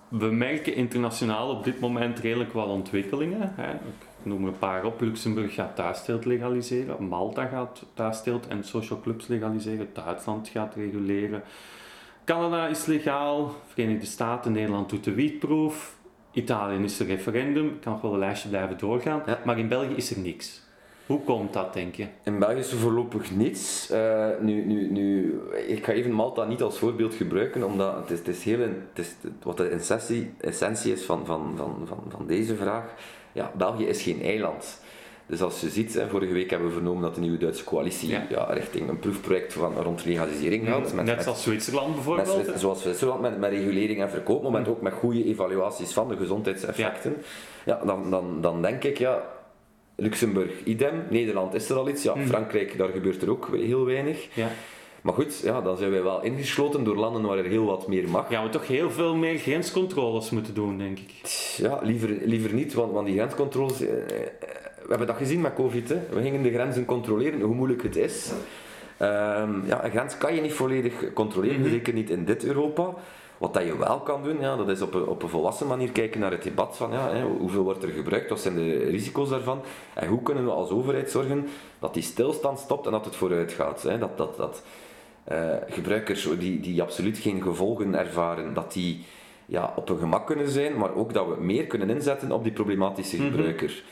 we 0.08 0.26
merken 0.26 0.74
internationaal 0.74 1.50
op 1.50 1.64
dit 1.64 1.80
moment 1.80 2.18
redelijk 2.18 2.52
wat 2.52 2.66
ontwikkelingen. 2.68 3.52
Hè. 3.56 3.70
Ik 3.72 4.06
noem 4.22 4.42
er 4.42 4.48
een 4.48 4.58
paar 4.58 4.84
op. 4.84 5.00
Luxemburg 5.00 5.54
gaat 5.54 5.76
thuisteelt 5.76 6.24
legaliseren, 6.24 7.04
Malta 7.08 7.44
gaat 7.46 7.84
thuisteelt 7.94 8.46
en 8.48 8.64
social 8.64 9.00
clubs 9.00 9.26
legaliseren, 9.26 9.88
Duitsland 9.92 10.48
gaat 10.48 10.74
reguleren. 10.74 11.42
Canada 12.30 12.66
is 12.68 12.86
legaal, 12.86 13.54
Verenigde 13.66 14.06
Staten, 14.06 14.52
Nederland 14.52 14.88
doet 14.90 15.04
de 15.04 15.14
wietproef, 15.14 15.94
Italië 16.32 16.82
is 16.84 17.00
er 17.00 17.06
referendum, 17.06 17.66
ik 17.66 17.80
kan 17.80 17.92
nog 17.92 18.00
wel 18.02 18.12
een 18.12 18.18
lijstje 18.18 18.48
blijven 18.48 18.78
doorgaan, 18.78 19.22
Ja. 19.26 19.38
maar 19.44 19.58
in 19.58 19.68
België 19.68 19.94
is 19.94 20.10
er 20.10 20.18
niks. 20.18 20.62
Hoe 21.06 21.20
komt 21.24 21.52
dat, 21.52 21.72
denk 21.72 21.94
je? 21.94 22.06
In 22.24 22.38
België 22.38 22.58
is 22.58 22.72
er 22.72 22.78
voorlopig 22.78 23.30
niets. 23.30 23.90
Eh, 23.90 24.26
nu, 24.40 24.64
nu, 24.64 24.90
nu, 24.90 25.38
ik 25.68 25.84
ga 25.84 25.92
even 25.92 26.12
Malta 26.12 26.44
niet 26.44 26.62
als 26.62 26.78
voorbeeld 26.78 27.14
gebruiken, 27.14 27.64
omdat 27.66 27.94
het 27.94 28.10
is, 28.10 28.18
het 28.18 28.28
is 28.28 28.44
heel, 28.44 28.60
een- 28.60 28.82
het 28.94 28.98
is, 29.06 29.14
wat 29.42 29.56
de 29.56 29.68
essentie, 29.68 30.30
essentie 30.40 30.92
is 30.92 31.04
van, 31.04 31.26
van, 31.26 31.52
van, 31.56 31.82
van, 31.84 32.02
van 32.08 32.26
deze 32.26 32.56
vraag. 32.56 32.84
Ja, 33.32 33.52
België 33.56 33.84
is 33.86 34.02
geen 34.02 34.22
eiland. 34.22 34.80
Dus 35.30 35.42
als 35.42 35.60
je 35.60 35.68
ziet, 35.68 35.94
hè, 35.94 36.08
vorige 36.08 36.32
week 36.32 36.50
hebben 36.50 36.68
we 36.68 36.74
vernomen 36.74 37.02
dat 37.02 37.14
de 37.14 37.20
nieuwe 37.20 37.36
Duitse 37.38 37.64
coalitie 37.64 38.08
Ja. 38.08 38.26
ja. 38.30 38.44
richting 38.52 38.88
een 38.88 38.98
proefproject 38.98 39.52
van, 39.52 39.74
rond 39.82 40.04
legalisering 40.04 40.66
gaat. 40.68 40.94
met- 40.94 41.04
Net 41.04 41.14
met- 41.14 41.22
zoals 41.24 41.42
Zwitserland 41.42 41.86
met, 41.86 41.94
bijvoorbeeld. 41.94 42.46
hè? 42.46 42.58
zoals 42.58 42.82
Zwitserland, 42.82 43.20
met, 43.20 43.38
met 43.38 43.50
regulering 43.50 44.00
en 44.00 44.10
verkoop, 44.10 44.42
maar 44.42 44.50
met 44.52 44.68
ook 44.68 44.80
met 44.82 44.92
goede 44.92 45.24
evaluaties 45.24 45.92
van 45.92 46.08
de 46.08 46.16
gezondheidseffecten. 46.16 47.16
Ja. 47.64 47.80
dan, 47.86 48.10
dan, 48.10 48.40
dan 48.40 48.62
denk 48.62 48.84
ik, 48.84 48.98
ja, 48.98 49.22
Luxemburg 49.96 50.64
idem, 50.64 51.02
Nederland 51.10 51.54
is 51.54 51.70
er 51.70 51.76
al 51.76 51.88
iets, 51.88 52.02
ja, 52.02 52.14
Mhm. 52.14 52.26
Frankrijk, 52.26 52.78
daar 52.78 52.88
gebeurt 52.88 53.22
er 53.22 53.30
ook 53.30 53.48
heel 53.52 53.84
weinig. 53.84 54.26
Ja. 54.34 54.48
Maar 55.02 55.14
goed, 55.14 55.38
ja, 55.44 55.60
dan 55.60 55.76
zijn 55.76 55.90
wij 55.90 56.02
wel 56.02 56.22
ingesloten 56.22 56.84
door 56.84 56.96
landen 56.96 57.22
waar 57.22 57.38
er 57.38 57.44
heel 57.44 57.64
wat 57.64 57.88
meer 57.88 58.08
mag. 58.08 58.28
Gaan 58.28 58.44
we 58.44 58.50
toch 58.50 58.66
heel 58.66 58.90
veel 58.90 59.14
meer 59.16 59.38
grenscontroles 59.38 60.30
moeten 60.30 60.54
doen, 60.54 60.78
denk 60.78 60.98
ik. 60.98 61.10
Ja, 61.56 61.78
liever, 61.82 62.08
liever 62.24 62.54
niet, 62.54 62.74
want, 62.74 62.92
want 62.92 63.06
die 63.06 63.16
grenscontroles... 63.16 63.80
eh, 63.80 63.88
we 64.82 64.88
hebben 64.88 65.06
dat 65.06 65.16
gezien 65.16 65.40
met 65.40 65.54
COVID. 65.54 65.88
Hè. 65.88 65.98
We 66.10 66.20
gingen 66.22 66.42
de 66.42 66.52
grenzen 66.52 66.84
controleren, 66.84 67.40
hoe 67.40 67.54
moeilijk 67.54 67.82
het 67.82 67.96
is. 67.96 68.32
Ehm, 68.96 69.66
ja, 69.66 69.84
een 69.84 69.90
grens 69.90 70.18
kan 70.18 70.34
je 70.34 70.40
niet 70.40 70.52
volledig 70.52 71.12
controleren, 71.12 71.60
Mhm. 71.60 71.70
zeker 71.70 71.92
niet 71.94 72.10
in 72.10 72.24
dit 72.24 72.44
Europa. 72.44 72.94
Wat 73.38 73.54
dat 73.54 73.64
je 73.64 73.78
wel 73.78 74.00
kan 74.00 74.22
doen, 74.22 74.40
ja, 74.40 74.56
dat 74.56 74.68
is 74.68 74.82
op 74.82 74.94
een, 74.94 75.06
op 75.06 75.22
een 75.22 75.28
volwassen 75.28 75.66
manier 75.66 75.90
kijken 75.92 76.20
naar 76.20 76.30
het 76.30 76.42
debat 76.42 76.76
van 76.76 76.92
ja, 76.92 77.10
hè, 77.12 77.24
hoeveel 77.24 77.62
wordt 77.62 77.82
er 77.82 77.88
gebruikt, 77.88 78.28
wat 78.30 78.40
zijn 78.40 78.54
de 78.54 78.76
risico's 78.84 79.28
daarvan 79.28 79.60
en 79.94 80.08
hoe 80.08 80.22
kunnen 80.22 80.44
we 80.44 80.50
als 80.50 80.70
overheid 80.70 81.10
zorgen 81.10 81.46
dat 81.78 81.94
die 81.94 82.02
stilstand 82.02 82.58
stopt 82.58 82.86
en 82.86 82.92
dat 82.92 83.04
het 83.04 83.16
vooruit 83.16 83.52
gaat. 83.52 83.82
Hè. 83.82 83.98
Dat, 83.98 84.16
dat, 84.18 84.36
dat 84.36 84.62
eh, 85.24 85.54
gebruikers 85.68 86.28
die, 86.38 86.60
die 86.60 86.82
absoluut 86.82 87.18
geen 87.18 87.42
gevolgen 87.42 87.98
ervaren, 87.98 88.54
dat 88.54 88.72
die 88.72 89.04
ja, 89.50 89.72
op 89.76 89.88
hun 89.88 89.98
gemak 89.98 90.26
kunnen 90.26 90.48
zijn, 90.48 90.76
maar 90.76 90.94
ook 90.94 91.12
dat 91.12 91.26
we 91.26 91.42
meer 91.42 91.66
kunnen 91.66 91.90
inzetten 91.90 92.32
op 92.32 92.42
die 92.42 92.52
problematische 92.52 93.16
Mhm. 93.16 93.30
gebruiker. 93.30 93.82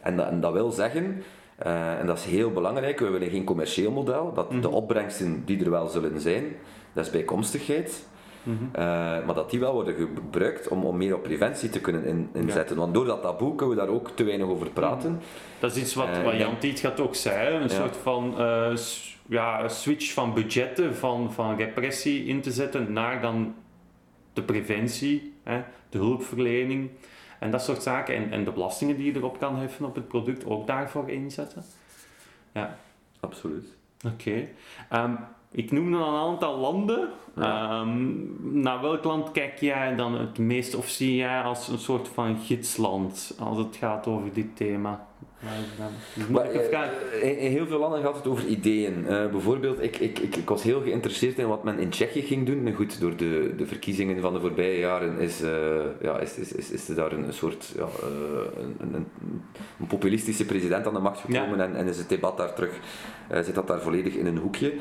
En, 0.00 0.16
dat, 0.16 0.26
en 0.28 0.40
dat 0.40 0.52
wil 0.52 0.70
zeggen, 0.70 1.22
eh, 1.56 1.98
en 1.98 2.06
dat 2.06 2.18
is 2.18 2.24
heel 2.24 2.50
belangrijk, 2.50 2.98
we 3.00 3.08
willen 3.10 3.30
geen 3.30 3.44
commercieel 3.44 3.90
model, 3.90 4.32
dat 4.34 4.50
de 4.50 4.56
Mhm. 4.56 4.66
opbrengsten 4.66 5.42
die 5.44 5.64
er 5.64 5.70
wel 5.70 5.86
zullen 5.88 6.20
zijn, 6.20 6.44
dat 6.92 7.04
is 7.04 7.10
bijkomstigheid, 7.10 8.06
Mhm. 8.42 8.54
eh, 8.72 8.82
maar 9.26 9.34
dat 9.34 9.50
die 9.50 9.60
wel 9.60 9.72
worden 9.74 9.94
gebruikt 9.94 10.68
om, 10.68 10.84
om 10.84 10.96
meer 10.96 11.14
op 11.14 11.22
preventie 11.22 11.68
te 11.70 11.80
kunnen 11.80 12.04
in- 12.04 12.28
inzetten. 12.32 12.76
Want 12.76 12.94
door 12.94 13.04
dat 13.04 13.22
taboe 13.22 13.54
kunnen 13.54 13.76
we 13.76 13.82
daar 13.84 13.90
ook 13.94 14.10
te 14.10 14.24
weinig 14.24 14.46
over 14.46 14.70
praten. 14.70 15.20
Dat 15.58 15.76
is 15.76 15.82
iets 15.82 15.94
wat, 15.94 16.08
Eh, 16.08 16.24
wat 16.24 16.36
Jan 16.36 16.58
Tiet 16.58 16.80
gaat 16.80 17.00
ook 17.00 17.16
hè. 17.16 17.50
een 17.50 17.62
Ja. 17.62 17.68
soort 17.68 17.96
van 17.96 18.34
ja, 19.28 19.68
switch 19.68 20.12
van 20.12 20.34
budgetten, 20.34 20.94
van, 20.94 21.32
van 21.32 21.56
repressie 21.56 22.24
in 22.26 22.40
te 22.40 22.50
zetten 22.50 22.92
naar 22.92 23.20
dan 23.20 23.54
de 24.34 24.42
preventie, 24.42 25.34
hè, 25.42 25.62
de 25.88 25.98
hulpverlening 25.98 26.90
en 27.38 27.50
dat 27.50 27.62
soort 27.62 27.82
zaken. 27.82 28.14
En, 28.14 28.30
en 28.30 28.44
de 28.44 28.50
belastingen 28.50 28.96
die 28.96 29.12
je 29.12 29.18
erop 29.18 29.38
kan 29.38 29.56
heffen 29.56 29.84
op 29.84 29.94
het 29.94 30.08
product 30.08 30.46
ook 30.46 30.66
daarvoor 30.66 31.10
inzetten. 31.10 31.64
Ja, 32.52 32.78
Absoluut. 33.20 33.66
oké. 34.06 34.48
Ehm, 34.88 35.14
ik 35.50 35.70
noemde 35.70 35.96
al 35.96 36.14
een 36.14 36.32
aantal 36.32 36.58
landen. 36.58 37.08
Ja. 37.36 37.70
Ehm, 37.70 38.62
naar 38.62 38.80
welk 38.80 39.04
land 39.04 39.30
kijk 39.30 39.60
jij 39.60 39.96
dan 39.96 40.14
het 40.14 40.38
meest 40.38 40.74
of 40.74 40.88
zie 40.88 41.16
jij 41.16 41.42
als 41.42 41.68
een 41.68 41.78
soort 41.78 42.08
van 42.08 42.38
gidsland 42.38 43.36
als 43.38 43.58
het 43.58 43.76
gaat 43.76 44.06
over 44.06 44.32
dit 44.32 44.56
thema? 44.56 45.06
Maar, 46.30 46.50
even 46.50 46.72
eh, 46.72 47.28
in, 47.28 47.38
in 47.38 47.50
heel 47.50 47.66
veel 47.66 47.78
landen 47.78 48.02
gaat 48.02 48.16
het 48.16 48.26
over 48.26 48.46
ideeën. 48.46 49.06
Eh, 49.06 49.26
bijvoorbeeld, 49.30 49.82
ik, 49.82 49.96
ik, 49.96 50.18
ik, 50.18 50.36
ik 50.36 50.48
was 50.48 50.62
heel 50.62 50.80
geïnteresseerd 50.80 51.38
in 51.38 51.48
wat 51.48 51.64
men 51.64 51.78
in 51.78 51.88
Tsjechië 51.88 52.22
ging 52.22 52.46
doen. 52.46 52.62
Nu 52.62 52.74
goed, 52.74 53.00
door 53.00 53.16
de, 53.16 53.54
de 53.56 53.66
verkiezingen 53.66 54.20
van 54.20 54.32
de 54.32 54.40
voorbije 54.40 54.78
jaren 54.78 55.18
is, 55.18 55.42
eh, 55.42 55.50
ja, 56.00 56.18
is, 56.18 56.36
is, 56.38 56.52
is, 56.52 56.70
is 56.70 56.88
er 56.88 56.94
daar 56.94 57.12
een, 57.12 57.32
soort 57.32 57.72
ja, 57.76 57.82
eh, 57.82 58.62
een, 58.62 58.94
een, 58.94 59.06
een 59.80 59.86
populistische 59.86 60.44
president 60.44 60.86
aan 60.86 60.94
de 60.94 61.00
macht 61.00 61.20
gekomen 61.20 61.60
en, 61.60 61.76
en 61.76 61.88
is 61.88 61.98
het 61.98 62.08
debat 62.08 62.36
daar 62.36 62.54
terug, 62.54 62.78
eh, 63.28 63.42
zit 63.42 63.54
dat 63.54 63.66
daar 63.66 63.80
volledig 63.80 64.14
in 64.14 64.26
een 64.26 64.38
hoekje. 64.38 64.72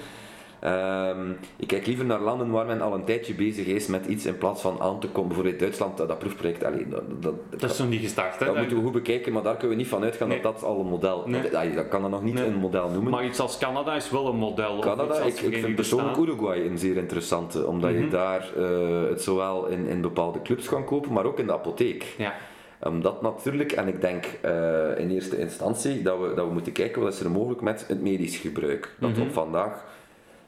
Ehm, 0.63 1.30
ik 1.56 1.67
kijk 1.67 1.86
liever 1.86 2.06
naar 2.06 2.19
landen 2.19 2.52
waar 2.52 2.65
men 2.65 2.82
al 2.82 2.93
een 2.93 3.04
tijdje 3.04 3.34
bezig 3.34 3.65
is 3.65 3.88
met 3.88 4.06
iets 4.06 4.26
in 4.26 4.38
plaats 4.38 4.62
van 4.62 4.82
aan 4.82 4.99
te 4.99 5.08
komen. 5.08 5.28
Bijvoorbeeld 5.28 5.60
Duitsland, 5.60 5.97
dat, 5.97 6.08
dat 6.08 6.19
proefproject, 6.19 6.63
allee, 6.63 6.88
dat, 6.88 7.04
dat, 7.21 7.34
Dat 7.60 7.71
is 7.71 7.78
nog 7.78 7.89
niet 7.89 8.02
gestart, 8.02 8.39
hè? 8.39 8.45
dat 8.45 8.58
moeten 8.58 8.78
we 8.78 8.84
goed 8.84 8.91
bekijken, 8.91 9.34
maar 9.34 9.43
daar 9.43 9.54
kunnen 9.58 9.69
we 9.78 9.82
niet 9.82 9.91
van 9.91 10.04
uitgaan 10.04 10.28
Nee. 10.28 10.41
dat 10.41 10.54
dat 10.54 10.63
al 10.69 10.80
een 10.80 10.86
model 10.88 11.23
Nee. 11.26 11.41
dat, 11.49 11.73
dat 11.73 11.88
kan 11.88 12.02
dat 12.02 12.10
nog 12.12 12.23
niet 12.23 12.34
Nee. 12.34 12.45
een 12.45 12.56
model 12.56 12.89
noemen. 12.89 13.12
Maar 13.12 13.26
iets 13.26 13.39
als 13.39 13.58
Canada 13.58 13.95
is 13.95 14.10
wel 14.10 14.28
een 14.28 14.36
model. 14.36 14.80
Canada, 14.80 15.15
ik, 15.19 15.39
ik 15.39 15.58
vind 15.58 15.76
persoonlijk. 15.76 16.17
Uruguay 16.17 16.65
een 16.65 16.78
zeer 16.78 16.97
interessante, 16.97 17.67
omdat 17.67 17.91
Mhm. 17.91 18.02
je 18.02 18.08
daar 18.08 18.49
eh, 18.58 19.10
het 19.10 19.21
zowel 19.21 19.67
in, 19.67 19.88
in 19.88 20.02
bepaalde 20.02 20.41
clubs 20.41 20.67
kan 20.69 20.86
kopen, 20.86 21.13
maar 21.13 21.26
ook 21.26 21.39
in 21.39 21.45
de 21.45 21.54
apotheek. 21.54 22.04
Ja. 22.17 22.34
Omdat 22.82 23.21
natuurlijk, 23.21 23.71
en 23.71 23.88
ik 23.88 24.02
denk 24.02 24.26
eh, 24.41 24.97
in 24.97 25.10
eerste 25.12 25.39
instantie 25.39 26.02
dat 26.02 26.19
we, 26.19 26.34
dat 26.36 26.45
we 26.47 26.54
moeten 26.54 26.71
kijken 26.71 27.02
wat 27.02 27.13
is 27.13 27.19
er 27.19 27.32
mogelijk 27.32 27.62
met 27.62 27.86
het 27.88 28.02
medisch 28.02 28.38
gebruik. 28.38 28.95
Dat 28.99 29.10
Mhm. 29.10 29.21
op 29.21 29.34
vandaag 29.34 29.84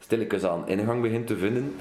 stilletjes 0.05 0.43
aan 0.43 0.67
ingang 0.67 1.01
begint 1.01 1.27
te 1.27 1.37
vinden. 1.37 1.75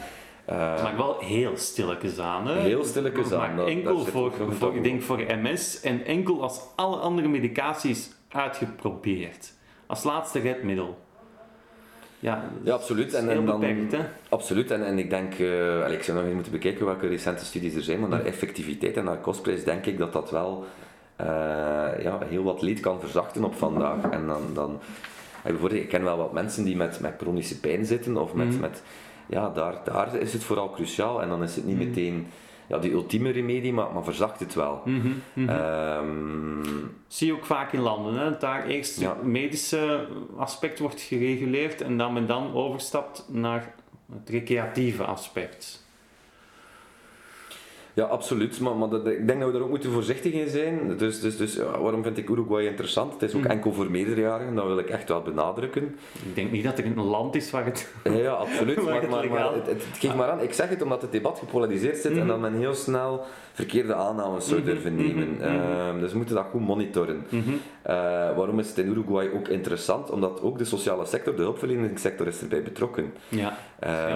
Eh, 0.45 0.83
Maar 0.83 0.97
wel 0.97 1.19
heel 1.19 1.57
stilletjes 1.57 2.19
aan, 2.19 2.47
hè? 2.47 2.61
Heel 2.61 2.85
stilletjes 2.85 3.33
aan, 3.33 3.55
Maar 3.55 3.67
enkel 3.67 3.99
voor, 4.05 4.33
voor, 4.51 4.75
ik 4.75 4.83
denk 4.83 5.03
voor 5.03 5.25
MS 5.43 5.81
en 5.81 6.05
enkel 6.05 6.43
als 6.43 6.61
alle 6.75 6.97
andere 6.97 7.29
medicatie 7.29 7.91
is 7.91 8.11
uitgeprobeerd. 8.29 9.53
Als 9.87 10.03
laatste 10.05 10.39
redmiddel. 10.39 10.99
Ja, 12.19 12.45
Ja, 12.63 12.75
absoluut. 12.75 13.15
En, 13.15 13.27
dan, 13.27 13.61
beperkt, 13.61 13.93
hè? 13.93 13.99
Absoluut, 14.29 14.71
en, 14.71 14.87
en 14.87 14.99
ik 14.99 15.11
denk, 15.11 15.33
eh, 15.33 15.93
ik 15.93 16.03
zou 16.03 16.17
nog 16.17 16.27
eens 16.27 16.35
moeten 16.35 16.53
bekijken 16.53 16.87
welke 16.87 17.07
recente 17.07 17.45
studies 17.45 17.75
er 17.75 17.83
zijn, 17.83 18.01
maar 18.01 18.09
naar 18.09 18.25
effectiviteit 18.25 18.97
en 18.97 19.05
naar 19.05 19.19
kostprijs 19.19 19.65
denk 19.65 19.87
ik 19.87 19.99
dat 19.99 20.13
dat 20.13 20.31
wel 20.31 20.65
eh, 21.17 21.27
ja, 22.03 22.19
heel 22.29 22.43
wat 22.43 22.63
leed 22.63 22.81
kan 22.81 23.01
verzachten 23.01 23.45
op 23.45 23.55
vandaag. 23.55 24.11
En 24.11 24.27
dan, 24.27 24.43
dan 24.55 24.81
bijvoorbeeld, 25.53 25.83
ik 25.83 25.89
ken 25.89 26.05
wel 26.05 26.17
wat 26.17 26.33
mensen 26.33 26.65
die 26.65 26.77
met, 26.77 27.01
met 27.01 27.15
chronische 27.19 27.61
pijn 27.61 27.87
zitten, 27.87 28.17
of 28.17 28.35
met, 28.35 28.49
Mhm. 28.49 28.61
met 28.61 28.83
ja, 29.27 29.51
daar, 29.51 29.81
daar 29.85 30.17
is 30.17 30.33
het 30.33 30.45
vooral 30.45 30.71
cruciaal, 30.71 31.23
en 31.23 31.29
dan 31.29 31.43
is 31.43 31.57
het 31.57 31.65
niet 31.65 31.77
Mhm. 31.79 31.87
meteen 31.89 32.27
ja, 32.69 32.79
die 32.79 32.93
ultieme 32.93 33.31
remedie, 33.31 33.73
maar, 33.73 33.93
maar 33.93 34.05
verzacht 34.05 34.41
het 34.41 34.55
wel. 34.55 34.83
Ehm, 35.47 36.63
Zie 37.07 37.27
je 37.27 37.33
ook 37.33 37.45
vaak 37.45 37.73
in 37.73 37.81
landen, 37.81 38.15
hè? 38.15 38.31
dat 38.31 38.41
daar 38.41 38.67
eerst 38.67 39.01
Ja. 39.01 39.09
het 39.09 39.23
medische 39.23 40.07
aspect 40.37 40.79
wordt 40.79 41.01
gereguleerd 41.01 41.81
en 41.81 41.97
dat 41.97 42.13
men 42.13 42.27
dan 42.27 42.55
overstapt 42.55 43.25
naar 43.29 43.75
het 44.13 44.29
recreatieve 44.29 45.05
aspect. 45.05 45.84
Ja, 47.97 48.05
absoluut. 48.05 48.61
Maar, 48.61 48.77
maar 48.77 48.89
dat, 48.89 49.07
ik 49.07 49.27
denk 49.27 49.39
dat 49.41 49.49
we 49.49 49.55
daar 49.55 49.63
ook 49.65 49.71
moeten 49.71 49.93
voorzichtig 49.93 50.33
in 50.33 50.49
zijn. 50.49 50.97
Dus, 50.97 51.21
dus, 51.21 51.37
dus 51.37 51.55
ja, 51.55 51.79
waarom 51.81 52.03
vind 52.03 52.19
ik 52.19 52.29
Uruguay 52.29 52.67
interessant? 52.67 53.13
Het 53.13 53.23
is 53.23 53.35
ook 53.35 53.41
Mhm. 53.43 53.51
enkel 53.51 53.73
voor 53.73 53.91
meerderjarigen, 53.91 54.55
dat 54.55 54.67
wil 54.67 54.79
ik 54.79 54.89
echt 54.89 55.09
wel 55.09 55.23
benadrukken. 55.23 55.83
Ik 56.27 56.35
denk 56.35 56.51
niet 56.51 56.65
dat 56.65 56.79
er 56.79 56.85
een 56.87 57.01
land 57.05 57.35
is 57.35 57.51
waar 57.51 57.65
het... 57.65 57.93
Ja, 58.05 58.13
ja 58.13 58.31
absoluut. 58.33 58.77
Maar 58.83 58.85
maar, 58.93 59.01
het 59.03 59.11
maar, 59.11 59.29
maar 59.31 59.55
het, 59.55 59.85
geeft 59.99 60.15
maar 60.15 60.31
aan. 60.31 60.41
Ik 60.41 60.53
zeg 60.53 60.69
het 60.69 60.83
omdat 60.83 61.03
het 61.03 61.13
debat 61.13 61.39
gepolariseerd 61.39 61.97
zit 61.97 62.13
en 62.13 62.19
Mhm. 62.19 62.27
dat 62.27 62.41
men 62.41 62.55
heel 62.55 62.75
snel 62.75 63.25
verkeerde 63.53 63.95
aannames 63.95 64.49
zou 64.49 64.61
Mhm, 64.61 64.69
durven 64.69 64.95
nemen. 64.97 65.41
Ehm, 65.41 66.01
dus 66.01 66.11
we 66.11 66.17
moeten 66.17 66.35
dat 66.35 66.47
goed 66.51 66.61
monitoren. 66.61 67.27
Eh, 67.85 67.95
waarom 68.37 68.59
is 68.59 68.69
het 68.69 68.79
in 68.79 68.89
Uruguay 68.89 69.31
ook 69.35 69.49
interessant? 69.49 70.11
Omdat 70.11 70.43
ook 70.43 70.59
de 70.59 70.65
sociale 70.65 71.07
sector, 71.07 71.37
de 71.37 71.43
hulpverleningssector 71.43 72.27
is 72.27 72.41
erbij 72.41 72.63
betrokken. 72.63 73.13
Ja, 73.29 73.57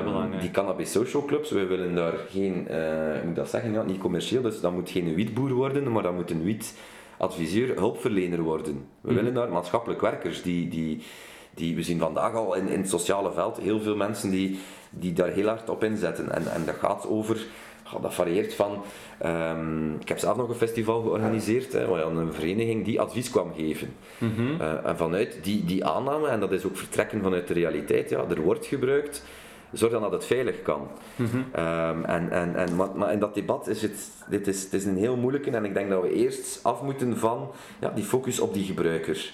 belangrijk. 0.04 0.40
die 0.40 0.50
cannabis 0.50 0.90
social 0.92 1.24
clubs, 1.24 1.50
we 1.50 1.66
willen 1.66 1.94
daar 1.94 2.12
geen, 2.30 2.68
eh, 2.68 2.76
hoe 3.12 3.20
moet 3.26 3.36
dat 3.36 3.48
zeggen, 3.50 3.72
ja, 3.72 3.82
niet 3.82 3.98
commercieel, 3.98 4.42
dus 4.42 4.60
dat 4.60 4.72
moet 4.72 4.90
geen 4.90 5.14
wietboer 5.14 5.52
worden, 5.52 5.92
maar 5.92 6.02
dat 6.02 6.14
moet 6.14 6.30
een 6.30 6.42
wietadviseur, 7.16 7.76
hulpverlener 7.76 8.40
worden. 8.40 8.86
We 9.00 9.06
Mhm. 9.08 9.14
willen 9.14 9.34
daar 9.34 9.48
maatschappelijk 9.48 10.00
werkers 10.00 10.42
die, 10.42 10.68
die, 10.68 11.02
die 11.54 11.74
we 11.74 11.82
zien 11.82 11.98
vandaag 11.98 12.34
al 12.34 12.54
in, 12.54 12.68
in 12.68 12.80
het 12.80 12.88
sociale 12.88 13.32
veld 13.32 13.58
heel 13.58 13.80
veel 13.80 13.96
mensen 13.96 14.30
die, 14.30 14.58
die 14.90 15.12
daar 15.12 15.28
heel 15.30 15.46
hard 15.48 15.68
op 15.70 15.84
inzetten. 15.84 16.32
En, 16.32 16.52
en 16.52 16.64
dat 16.64 16.74
gaat 16.74 17.06
over, 17.08 17.46
dat 18.02 18.14
varieert 18.14 18.54
van, 18.54 18.82
ehm, 19.18 19.94
ik 19.94 20.08
heb 20.08 20.18
zelf 20.18 20.36
nog 20.36 20.48
een 20.48 20.54
festival 20.54 21.02
georganiseerd, 21.02 21.72
hè, 21.72 21.86
waar 21.86 22.06
een 22.06 22.32
vereniging 22.32 22.84
die 22.84 23.00
advies 23.00 23.30
kwam 23.30 23.52
geven. 23.56 23.94
Mhm. 24.18 24.60
Eh, 24.60 24.86
en 24.86 24.96
vanuit 24.96 25.38
die, 25.42 25.64
die 25.64 25.84
aanname, 25.84 26.28
en 26.28 26.40
dat 26.40 26.52
is 26.52 26.64
ook 26.64 26.76
vertrekken 26.76 27.22
vanuit 27.22 27.48
de 27.48 27.54
realiteit, 27.54 28.10
ja, 28.10 28.24
er 28.28 28.40
wordt 28.40 28.66
gebruikt, 28.66 29.24
zorg 29.72 29.92
dan 29.92 30.02
dat 30.02 30.12
het 30.12 30.24
veilig 30.24 30.62
kan. 30.62 30.88
Mhm. 31.16 31.38
Ehm, 31.52 32.04
en, 32.04 32.30
en, 32.30 32.56
en, 32.56 32.76
maar, 32.76 32.88
maar 32.94 33.12
in 33.12 33.18
dat 33.18 33.34
debat 33.34 33.68
is 33.68 33.82
het, 33.82 34.10
dit 34.28 34.46
is, 34.46 34.62
het 34.62 34.72
is 34.72 34.84
een 34.84 34.96
heel 34.96 35.16
moeilijke 35.16 35.50
en 35.50 35.64
ik 35.64 35.74
denk 35.74 35.90
dat 35.90 36.02
we 36.02 36.12
eerst 36.12 36.60
af 36.62 36.82
moeten 36.82 37.18
van 37.18 37.50
ja, 37.80 37.90
die 37.90 38.04
focus 38.04 38.40
op 38.40 38.54
die 38.54 38.64
gebruiker. 38.64 39.32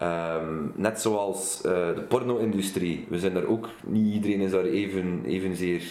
Ehm, 0.00 0.64
net 0.74 1.00
zoals 1.00 1.60
eh, 1.62 1.94
de 1.94 2.04
porno-industrie, 2.08 3.06
we 3.08 3.18
zijn 3.18 3.34
daar 3.34 3.46
ook, 3.46 3.68
niet 3.86 4.14
iedereen 4.14 4.40
is 4.40 4.50
daar 4.50 4.64
even, 4.64 5.22
evenzeer 5.26 5.82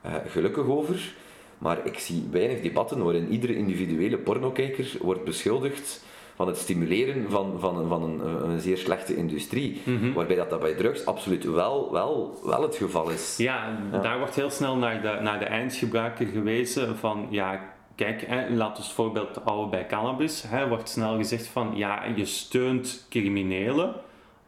eh, 0.00 0.14
gelukkig 0.26 0.66
over. 0.66 1.14
Maar 1.62 1.86
ik 1.86 1.98
zie 1.98 2.28
weinig 2.30 2.60
debatten 2.60 3.04
waarin 3.04 3.28
iedere 3.28 3.56
individuele 3.56 4.18
pornokijker 4.18 4.92
wordt 5.00 5.24
beschuldigd 5.24 6.04
van 6.34 6.46
het 6.46 6.56
stimuleren 6.56 7.30
van, 7.30 7.60
van, 7.60 7.88
van 7.88 8.02
een, 8.02 8.48
een 8.50 8.60
zeer 8.60 8.76
slechte 8.76 9.16
industrie. 9.16 9.80
Mhm. 9.84 10.12
Waarbij 10.12 10.36
dat, 10.36 10.50
dat 10.50 10.60
bij 10.60 10.74
drugs 10.74 11.06
absoluut 11.06 11.44
wel, 11.44 11.92
wel, 11.92 12.40
wel 12.44 12.62
het 12.62 12.76
geval 12.76 13.10
is. 13.10 13.36
Ja, 13.36 13.78
daar 14.02 14.18
wordt 14.18 14.34
heel 14.34 14.50
snel 14.50 14.76
naar 14.76 15.02
de, 15.02 15.18
naar 15.20 15.38
de 15.38 15.44
eindgebruiker 15.44 16.26
gewezen 16.26 16.96
van 16.96 17.26
ja, 17.30 17.60
kijk, 17.94 18.24
hè, 18.26 18.50
laat 18.50 18.78
ons 18.78 18.92
voorbeeld 18.92 19.38
houden 19.44 19.70
bij 19.70 19.86
cannabis. 19.86 20.44
Hè, 20.46 20.68
wordt 20.68 20.88
snel 20.88 21.16
gezegd 21.16 21.46
van 21.46 21.72
ja, 21.74 22.04
je 22.16 22.24
steunt 22.24 23.06
criminelen. 23.10 23.94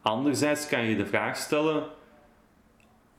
Anderzijds 0.03 0.69
kan 0.69 0.85
je 0.85 0.97
de 0.97 1.07
vraag 1.07 1.37
stellen, 1.37 1.83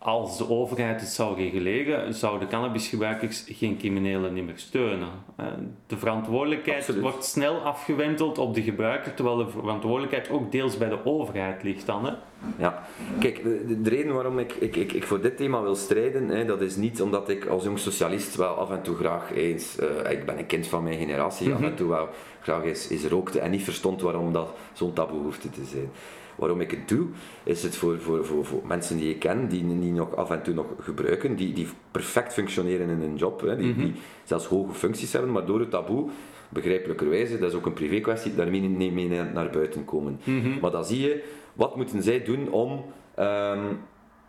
als 0.05 0.37
de 0.37 0.49
overheid 0.49 0.99
het 1.01 1.09
zou 1.09 1.35
reguleren, 1.35 2.13
zouden 2.13 2.47
cannabisgebruikers 2.47 3.43
geen 3.47 3.77
criminelen 3.77 4.33
niet 4.33 4.45
meer 4.45 4.57
steunen. 4.57 5.07
Hè. 5.35 5.49
De 5.87 5.97
verantwoordelijkheid 5.97 6.79
Absoluut. 6.79 7.01
wordt 7.01 7.25
snel 7.25 7.55
afgewenteld 7.59 8.37
op 8.37 8.53
de 8.53 8.61
gebruiker, 8.61 9.13
terwijl 9.13 9.37
de 9.37 9.47
verantwoordelijkheid 9.49 10.29
ook 10.29 10.51
deels 10.51 10.77
bij 10.77 10.89
de 10.89 11.05
overheid 11.05 11.63
ligt 11.63 11.85
dan. 11.85 12.05
Hè. 12.05 12.11
Ja, 12.57 12.83
kijk, 13.19 13.43
de, 13.43 13.63
de- 13.67 13.81
de 13.81 13.89
reden 13.89 14.13
waarom 14.13 14.39
ik, 14.39 14.53
ik, 14.53 14.75
ik, 14.75 14.91
ik 14.93 15.03
voor 15.03 15.21
dit 15.21 15.37
thema 15.37 15.61
wil 15.61 15.75
strijden, 15.75 16.27
hè, 16.29 16.45
dat 16.45 16.61
is 16.61 16.75
niet 16.75 17.01
omdat 17.01 17.29
ik 17.29 17.45
als 17.45 17.63
jong 17.63 17.79
socialist 17.79 18.35
wel 18.35 18.53
af 18.53 18.71
en 18.71 18.81
toe 18.81 18.95
graag 18.95 19.31
eens, 19.33 19.77
eh, 19.77 20.11
ik 20.11 20.25
ben 20.25 20.37
een 20.37 20.45
kind 20.45 20.67
van 20.67 20.83
mijn 20.83 20.97
generatie, 20.99 21.53
af 21.53 21.61
en 21.61 21.75
toe 21.75 21.89
wel 21.89 22.09
graag 22.41 22.63
eens, 22.63 22.89
eens 22.89 23.05
rookte 23.05 23.39
en 23.39 23.51
niet 23.51 23.63
verstond 23.63 24.01
waarom 24.01 24.33
dat 24.33 24.49
zo'n 24.73 24.93
taboe 24.93 25.21
hoefde 25.21 25.49
te 25.49 25.63
zijn. 25.65 25.89
Waarom 26.35 26.61
ik 26.61 26.71
het 26.71 26.87
doe, 26.87 27.07
is 27.43 27.63
het 27.63 27.75
voor, 27.75 27.99
voor, 27.99 28.25
voor, 28.25 28.45
voor 28.45 28.61
mensen 28.65 28.97
die 28.97 29.09
ik 29.09 29.19
ken, 29.19 29.47
die, 29.47 29.79
die 29.79 29.91
nog 29.91 30.15
af 30.15 30.31
en 30.31 30.43
toe 30.43 30.53
nog 30.53 30.65
gebruiken, 30.79 31.35
die, 31.35 31.53
die 31.53 31.67
perfect 31.91 32.33
functioneren 32.33 32.89
in 32.89 32.99
hun 32.99 33.15
job, 33.15 33.41
hè, 33.41 33.57
die, 33.57 33.75
die 33.75 33.93
zelfs 34.23 34.45
hoge 34.45 34.73
functies 34.73 35.13
hebben, 35.13 35.31
maar 35.31 35.45
door 35.45 35.59
het 35.59 35.69
taboe, 35.69 36.09
begrijpelijkerwijze, 36.49 37.39
dat 37.39 37.49
is 37.49 37.55
ook 37.55 37.65
een 37.65 37.73
privé 37.73 37.99
kwestie, 37.99 38.35
daarmee 38.35 38.61
niet 38.61 38.93
mee 38.93 39.07
naar, 39.07 39.49
buiten 39.49 39.85
komen. 39.85 40.19
Maar 40.61 40.71
dan 40.71 40.85
zie 40.85 41.01
je, 41.01 41.23
wat 41.53 41.75
moeten 41.75 42.03
zij 42.03 42.23
doen 42.23 42.51
om 42.51 42.85
ehm, 43.15 43.63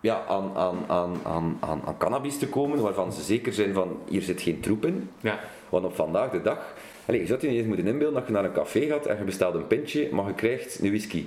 ja, 0.00 0.24
aan, 0.28 0.50
aan, 0.54 0.84
aan, 0.86 1.16
aan, 1.22 1.56
aan, 1.60 1.82
aan 1.84 1.98
cannabis 1.98 2.38
te 2.38 2.48
komen, 2.48 2.80
waarvan 2.80 3.12
ze 3.12 3.22
zeker 3.22 3.52
zijn 3.52 3.74
van, 3.74 3.98
hier 4.08 4.22
zit 4.22 4.40
geen 4.40 4.60
troep 4.60 4.86
in. 4.86 5.10
Ja. 5.20 5.40
Want 5.68 5.84
op 5.84 5.94
vandaag 5.94 6.30
de 6.30 6.42
dag, 6.42 6.74
allez, 7.06 7.20
je 7.20 7.26
zou 7.26 7.40
je 7.40 7.46
niet 7.46 7.56
eens 7.56 7.66
moeten 7.66 7.86
inbeelden 7.86 8.14
dat 8.14 8.26
je 8.26 8.32
naar 8.32 8.44
een 8.44 8.52
café 8.52 8.80
gaat 8.80 9.06
en 9.06 9.18
je 9.18 9.24
bestelt 9.24 9.54
een 9.54 9.66
pintje, 9.66 10.08
maar 10.12 10.26
je 10.26 10.34
krijgt 10.34 10.78
een 10.80 10.88
whisky. 10.88 11.26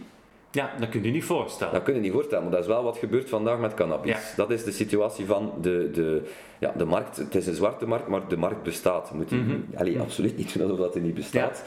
Ja, 0.52 0.72
dat 0.80 0.90
kun 0.90 1.04
je 1.04 1.12
niet 1.12 1.24
voorstellen. 1.24 1.74
Dat 1.74 1.84
kun 1.84 1.94
je 1.94 2.00
niet 2.00 2.12
voorstellen, 2.12 2.44
maar 2.44 2.52
dat 2.52 2.62
is 2.62 2.68
wel 2.68 2.84
wat 2.84 2.98
gebeurt 2.98 3.30
vandaag 3.30 3.60
met 3.60 3.74
cannabis. 3.74 4.12
Ja. 4.12 4.20
Dat 4.36 4.52
is 4.52 4.64
de 4.64 4.72
situatie 4.72 5.26
van 5.26 5.54
de, 5.62 5.90
de, 5.94 6.22
ja, 6.60 6.74
de 6.78 6.86
markt. 6.86 7.18
Het 7.18 7.36
is 7.36 7.48
een 7.48 7.54
zwarte 7.56 7.88
markt, 7.88 8.08
maar 8.08 8.28
de 8.28 8.38
markt 8.38 8.64
bestaat. 8.64 9.12
Moet 9.14 9.30
die, 9.30 9.66
allee, 9.76 10.00
absoluut 10.00 10.38
niet 10.38 10.54
doen 10.54 10.64
alsof 10.64 10.78
dat 10.80 10.96
er 10.96 11.02
niet 11.02 11.14
bestaat. 11.14 11.64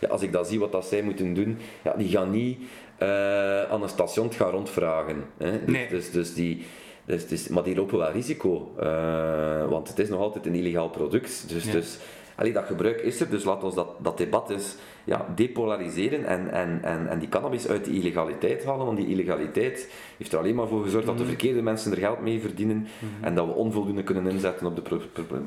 Ja. 0.00 0.08
als 0.08 0.22
ik 0.22 0.32
dat 0.32 0.48
zie 0.48 0.58
wat 0.60 0.72
dat 0.72 0.86
zij 0.86 1.02
moeten 1.02 1.34
doen, 1.34 1.58
ja, 1.82 1.94
die 1.96 2.08
gaan 2.08 2.30
niet 2.30 2.58
eh, 2.98 3.62
aan 3.62 3.82
een 3.82 3.88
station 3.88 4.32
gaan 4.32 4.50
rondvragen. 4.50 5.24
Hè. 5.38 5.50
Dus, 5.64 5.74
Nee. 5.74 5.88
dus, 5.88 6.10
dus 6.10 6.34
die, 6.34 6.64
dus, 7.04 7.26
dus, 7.28 7.48
maar 7.48 7.62
die 7.62 7.76
lopen 7.76 7.98
wel 7.98 8.10
risico, 8.10 8.72
eh, 8.78 9.68
want 9.68 9.88
het 9.88 9.98
is 9.98 10.08
nog 10.08 10.20
altijd 10.20 10.46
een 10.46 10.54
illegaal 10.54 10.88
product. 10.90 11.44
Dus, 11.48 11.64
Ja. 11.64 11.72
dus 11.72 11.98
allee, 12.36 12.52
dat 12.52 12.64
gebruik 12.64 13.00
is 13.00 13.20
er, 13.20 13.30
dus 13.30 13.44
laat 13.44 13.64
ons 13.64 13.74
dat, 13.74 13.88
dat 13.98 14.18
debat 14.18 14.50
eens 14.50 14.76
ja, 15.04 15.26
depolariseren 15.34 16.24
en, 16.24 16.52
en, 16.52 16.78
en, 16.82 17.08
en 17.08 17.18
die 17.18 17.28
cannabis 17.28 17.68
uit 17.68 17.84
die 17.84 18.00
illegaliteit 18.00 18.64
halen, 18.64 18.86
want 18.86 18.98
die 18.98 19.06
illegaliteit 19.06 19.92
heeft 20.18 20.32
er 20.32 20.38
alleen 20.38 20.54
maar 20.54 20.68
voor 20.68 20.82
gezorgd 20.82 21.06
dat 21.06 21.18
de 21.18 21.24
verkeerde 21.24 21.62
mensen 21.62 21.92
er 21.92 21.98
geld 21.98 22.20
mee 22.20 22.40
verdienen 22.40 22.86
en 23.20 23.34
dat 23.34 23.46
we 23.46 23.52
onvoldoende 23.52 24.02
kunnen 24.02 24.26
inzetten 24.26 24.66
op 24.66 24.76
de 24.76 24.82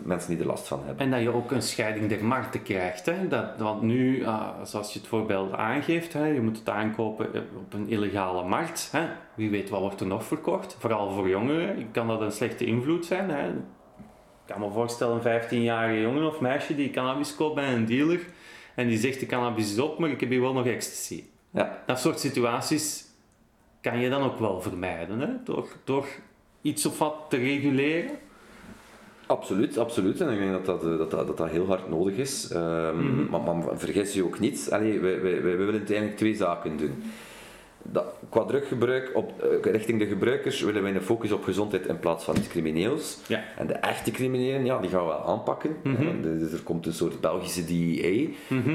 mensen 0.03 0.29
die 0.29 0.39
er 0.39 0.45
last 0.45 0.67
van 0.67 0.81
hebben. 0.85 1.05
En 1.05 1.11
dat 1.11 1.21
je 1.21 1.33
ook 1.33 1.51
een 1.51 1.61
scheiding 1.61 2.09
der 2.09 2.25
markten 2.25 2.63
krijgt. 2.63 3.05
Hè? 3.05 3.27
Dat, 3.27 3.45
want 3.57 3.81
nu, 3.81 4.25
ah, 4.25 4.47
zoals 4.63 4.93
je 4.93 4.99
het 4.99 5.07
voorbeeld 5.07 5.53
aangeeft, 5.53 6.13
hè, 6.13 6.25
je 6.25 6.41
moet 6.41 6.57
het 6.57 6.69
aankopen 6.69 7.27
op 7.57 7.73
een 7.73 7.87
illegale 7.87 8.47
markt. 8.47 8.89
Hè? 8.91 9.07
Wie 9.35 9.49
weet 9.49 9.69
wat 9.69 9.79
wordt 9.79 10.01
er 10.01 10.07
nog 10.07 10.23
verkocht. 10.23 10.75
Vooral 10.79 11.11
voor 11.11 11.29
jongeren 11.29 11.91
kan 11.91 12.07
dat 12.07 12.21
een 12.21 12.31
slechte 12.31 12.65
invloed 12.65 13.05
zijn. 13.05 13.29
Hè? 13.29 13.51
Ik 14.47 14.53
kan 14.53 14.61
me 14.61 14.71
voorstellen, 14.71 15.25
een 15.25 15.41
15-jarige 15.41 16.01
jongen 16.01 16.27
of 16.27 16.39
meisje 16.39 16.75
die 16.75 16.89
cannabis 16.89 17.35
koopt 17.35 17.55
bij 17.55 17.73
een 17.73 17.85
dealer 17.85 18.19
en 18.75 18.87
die 18.87 18.97
zegt 18.97 19.19
de 19.19 19.25
cannabis 19.25 19.71
is 19.71 19.79
op, 19.79 19.99
maar 19.99 20.09
ik 20.09 20.19
heb 20.19 20.29
hier 20.29 20.41
wel 20.41 20.53
nog 20.53 20.65
ecstasy. 20.65 21.23
Ja, 21.51 21.83
Dat 21.85 21.99
soort 21.99 22.19
situaties 22.19 23.05
kan 23.81 23.99
je 23.99 24.09
dan 24.09 24.21
ook 24.23 24.39
wel 24.39 24.61
vermijden, 24.61 25.19
hè? 25.19 25.27
Door, 25.43 25.67
door 25.83 26.07
iets 26.61 26.85
of 26.85 26.99
wat 26.99 27.15
te 27.29 27.37
reguleren. 27.37 28.11
Absoluut, 29.25 29.77
absoluut. 29.77 30.21
En 30.21 30.29
ik 30.29 30.39
denk 30.39 30.51
dat 30.51 30.65
dat, 30.65 30.83
eh, 30.83 30.97
dat, 30.97 31.11
dat, 31.11 31.37
dat, 31.37 31.49
heel 31.49 31.67
hard 31.67 31.89
nodig 31.89 32.15
is. 32.15 32.49
Ehm, 32.51 33.29
maar, 33.29 33.41
maar 33.41 33.77
vergis 33.77 34.13
je 34.13 34.23
ook 34.23 34.39
niet, 34.39 34.67
Allee, 34.71 34.99
wij, 34.99 35.21
wij, 35.21 35.43
wij 35.43 35.57
willen 35.57 35.73
uiteindelijk 35.73 36.17
twee 36.17 36.35
zaken 36.35 36.77
doen. 36.77 37.03
Dat, 37.91 38.05
qua 38.29 38.45
druggebruik, 38.45 39.11
op, 39.13 39.41
eh, 39.63 39.71
richting 39.71 39.99
de 39.99 40.05
gebruikers, 40.05 40.61
willen 40.61 40.81
wij 40.83 40.95
een 40.95 41.01
focus 41.01 41.31
op 41.31 41.43
gezondheid 41.43 41.85
in 41.87 41.99
plaats 41.99 42.23
van 42.23 42.35
iets 42.37 42.47
crimineels. 42.47 43.17
Ja. 43.27 43.43
En 43.57 43.67
de 43.67 43.73
echte 43.73 44.11
criminelen, 44.11 44.65
ja, 44.65 44.79
die 44.79 44.89
gaan 44.89 45.01
we 45.01 45.07
wel 45.07 45.25
aanpakken. 45.25 45.75
Mhm. 45.83 46.01
Eh, 46.07 46.07
dus 46.21 46.51
er 46.51 46.63
komt 46.63 46.85
een 46.85 46.93
soort 46.93 47.21
Belgische 47.21 47.65
DEA. 47.65 48.27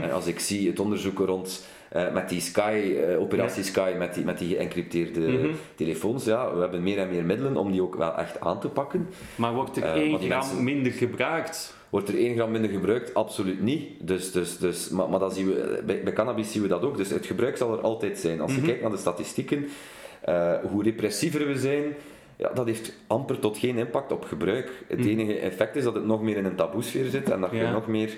En 0.03 0.13
als 0.13 0.27
ik 0.27 0.41
zie 0.41 0.69
het 0.69 0.81
onderzoek 0.81 1.19
rond 1.19 1.67
eh, 1.89 2.13
met 2.13 2.29
die 2.29 2.41
Sky, 2.41 2.95
eh, 3.09 3.21
operatie 3.21 3.63
Sky, 3.63 3.93
met 3.99 4.15
die, 4.15 4.25
met 4.25 4.39
die 4.39 4.49
geëncrypteerde 4.57 5.21
Mhm. 5.21 5.49
telefoons, 5.75 6.25
ja, 6.25 6.55
we 6.55 6.61
hebben 6.61 6.83
meer 6.83 6.99
en 6.99 7.09
meer 7.11 7.25
middelen 7.25 7.57
om 7.57 7.71
die 7.73 7.83
ook 7.83 7.95
wel 7.97 8.17
echt 8.17 8.41
aan 8.41 8.61
te 8.61 8.69
pakken. 8.69 9.09
Maar 9.37 9.55
wordt 9.55 9.77
er 9.77 9.83
Eh, 9.83 9.93
één 9.93 10.19
gram 10.19 10.29
mensen- 10.29 10.65
minder 10.65 10.93
gebruikt? 10.93 11.75
Wordt 11.93 12.09
er 12.09 12.15
1 12.15 12.35
gram 12.35 12.51
minder 12.51 12.71
gebruikt? 12.71 13.15
Absoluut 13.15 13.63
niet. 13.63 13.89
Dus, 14.01 14.33
dus, 14.33 14.59
dus, 14.59 14.89
maar 14.89 15.09
maar 15.09 15.19
dat 15.19 15.35
zien 15.35 15.47
we, 15.47 15.83
bij, 15.87 16.03
bij 16.03 16.13
cannabis 16.13 16.53
zien 16.53 16.63
we 16.63 16.69
dat 16.69 16.83
ook. 16.83 16.97
Dus 16.97 17.11
het 17.11 17.27
gebruik 17.27 17.57
zal 17.57 17.73
er 17.73 17.81
altijd 17.81 18.19
zijn. 18.19 18.41
Als 18.41 18.51
je 18.53 18.57
Mhm. 18.59 18.67
kijkt 18.67 18.83
naar 18.83 18.91
de 18.91 18.97
statistieken, 18.97 19.69
eh, 20.21 20.53
hoe 20.71 20.83
repressiever 20.83 21.47
we 21.47 21.59
zijn, 21.59 21.83
ja, 22.43 22.51
dat 22.55 22.67
heeft 22.67 22.93
amper 23.07 23.39
tot 23.39 23.59
geen 23.59 23.77
impact 23.79 24.13
op 24.13 24.25
gebruik. 24.25 24.85
Het 24.89 24.99
Mhm. 24.99 25.09
enige 25.09 25.39
effect 25.39 25.77
is 25.77 25.85
dat 25.85 25.95
het 25.95 26.07
nog 26.07 26.23
meer 26.23 26.37
in 26.37 26.45
een 26.45 26.55
taboesfeer 26.55 27.05
zit 27.11 27.31
en 27.31 27.41
dat 27.41 27.51
je 27.51 27.57
Ja. 27.57 27.73
nog 27.73 27.87
meer 27.87 28.17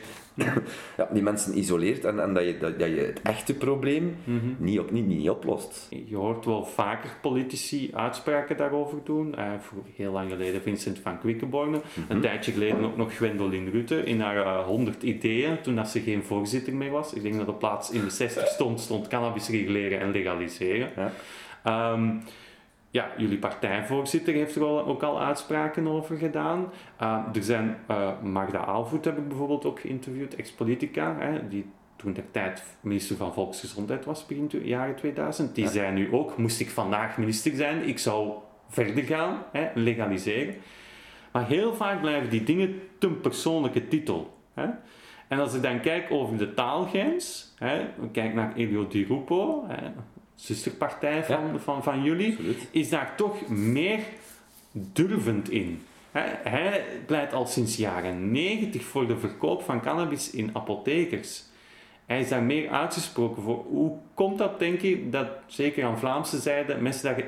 ja, 0.96 1.08
die 1.12 1.22
mensen 1.22 1.58
isoleert 1.58 2.04
en, 2.04 2.20
en 2.22 2.34
dat, 2.34 2.44
je, 2.44 2.58
dat, 2.58 2.78
dat 2.78 2.88
je 2.88 2.94
het 3.00 3.22
echte 3.22 3.54
probleem 3.54 4.16
Mhm. 4.24 4.38
niet, 4.58 4.78
op, 4.78 4.90
niet, 4.90 5.06
niet 5.06 5.30
oplost. 5.30 5.88
Je 6.06 6.16
hoort 6.16 6.44
wel 6.44 6.64
vaker 6.64 7.10
politici 7.22 7.90
uitspraken 7.94 8.56
daarover 8.56 8.98
doen. 9.04 9.34
Eh, 9.36 9.44
voor 9.60 9.82
heel 9.96 10.12
lang 10.12 10.30
geleden 10.30 10.62
Vincent 10.62 10.98
van 10.98 11.18
Quickenborne. 11.18 11.80
Een 12.08 12.20
tijdje 12.20 12.52
geleden 12.52 12.84
ook 12.84 12.96
nog 12.96 13.14
Gwendoline 13.16 13.70
Rutte 13.70 14.04
in 14.04 14.20
haar 14.20 14.36
eh, 14.36 14.64
100 14.64 15.02
ideeën, 15.02 15.60
toen 15.60 15.76
dat 15.76 15.88
ze 15.88 16.00
geen 16.00 16.22
voorzitter 16.22 16.74
meer 16.74 16.90
was. 16.90 17.12
Ik 17.12 17.22
denk 17.22 17.36
dat 17.36 17.48
op 17.48 17.58
plaats 17.58 17.90
in 17.90 18.00
de 18.04 18.10
60 18.10 18.46
stond, 18.46 18.80
stond 18.80 19.08
cannabis 19.08 19.48
reguleren 19.48 20.00
en 20.00 20.10
legaliseren. 20.10 20.90
Ja. 20.96 21.12
Ehm, 21.64 22.10
ja, 22.94 23.10
jullie 23.16 23.38
partijvoorzitter 23.38 24.34
heeft 24.34 24.56
er 24.56 24.64
ook 24.86 25.02
al 25.02 25.20
uitspraken 25.22 25.86
over 25.88 26.16
gedaan. 26.16 26.66
Uh, 27.02 27.24
er 27.34 27.42
zijn, 27.42 27.76
uh, 27.90 28.20
Magda 28.22 28.64
Aalvoet 28.64 29.04
heb 29.04 29.18
ik 29.18 29.28
bijvoorbeeld 29.28 29.64
ook 29.64 29.80
geïnterviewd, 29.80 30.34
ex-politica, 30.34 31.16
hè, 31.18 31.48
die 31.48 31.66
toen 31.96 32.12
de 32.12 32.22
tijd 32.30 32.62
minister 32.80 33.16
van 33.16 33.32
Volksgezondheid 33.32 34.04
was, 34.04 34.26
begin 34.26 34.48
tw- 34.48 34.64
jaren 34.64 34.94
2000. 34.96 35.54
Die 35.54 35.64
Ja. 35.64 35.70
zei 35.70 35.92
nu 35.92 36.12
ook, 36.12 36.36
moest 36.36 36.60
ik 36.60 36.70
vandaag 36.70 37.18
minister 37.18 37.54
zijn, 37.56 37.88
ik 37.88 37.98
zou 37.98 38.32
verder 38.68 39.04
gaan, 39.04 39.42
hè, 39.52 39.68
legaliseren. 39.74 40.54
Maar 41.32 41.46
heel 41.46 41.74
vaak 41.74 42.00
blijven 42.00 42.30
die 42.30 42.42
dingen 42.44 42.80
ten 42.98 43.20
persoonlijke 43.20 43.88
titel. 43.88 44.38
Hè? 44.54 44.66
En 45.28 45.38
als 45.38 45.54
ik 45.54 45.62
dan 45.62 45.80
kijk 45.80 46.10
over 46.10 46.36
de 46.38 46.54
taalgrens, 46.54 47.54
hè, 47.58 47.78
we 47.98 48.10
kijken 48.10 48.36
naar 48.36 48.54
Elio 48.56 48.86
Di 48.86 49.04
Rupo, 49.04 49.64
hè, 49.68 49.90
zusterpartij 50.34 51.24
van, 51.24 51.46
Ja. 51.52 51.58
van, 51.58 51.82
van 51.82 52.02
jullie, 52.02 52.30
Absoluut. 52.30 52.68
is 52.70 52.88
daar 52.88 53.14
toch 53.16 53.48
meer 53.48 54.00
durvend 54.72 55.50
in. 55.50 55.82
Hij 56.12 56.84
pleit 57.06 57.32
al 57.32 57.46
sinds 57.46 57.76
jaren 57.76 58.30
90 58.32 58.84
voor 58.84 59.06
de 59.06 59.18
verkoop 59.18 59.62
van 59.62 59.80
cannabis 59.80 60.30
in 60.30 60.50
apothekers. 60.52 61.44
Hij 62.06 62.20
is 62.20 62.28
daar 62.28 62.42
meer 62.42 62.68
uitgesproken 62.70 63.42
voor. 63.42 63.64
Hoe 63.68 63.98
komt 64.14 64.38
dat, 64.38 64.58
denk 64.58 64.80
je, 64.80 65.08
dat 65.10 65.26
zeker 65.46 65.84
aan 65.84 65.98
Vlaamse 65.98 66.38
zijde 66.38 66.74
mensen 66.74 67.04
daar 67.04 67.18
eh, 67.18 67.24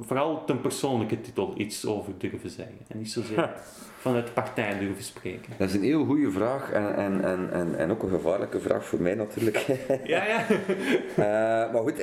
vooral 0.00 0.44
ten 0.44 0.60
persoonlijke 0.60 1.20
titel 1.20 1.52
iets 1.56 1.86
over 1.86 2.12
durven 2.18 2.50
zeggen 2.50 2.78
en 2.88 2.98
niet 2.98 3.10
zozeer 3.10 3.50
vanuit 4.00 4.34
partij 4.34 4.78
durven 4.78 5.04
spreken? 5.04 5.52
Dat 5.58 5.68
is 5.68 5.74
een 5.74 5.82
heel 5.82 6.04
goede 6.04 6.30
vraag 6.30 6.70
en, 6.72 6.94
en, 6.96 7.24
en, 7.24 7.52
en, 7.52 7.78
en 7.78 7.90
ook 7.90 8.02
een 8.02 8.08
gevaarlijke 8.08 8.60
vraag 8.60 8.84
voor 8.84 9.00
mij 9.00 9.14
natuurlijk. 9.14 9.66
Ja, 10.04 10.24
ja. 10.26 10.44
Eh, 11.16 11.72
maar 11.72 11.82
goed, 11.82 11.98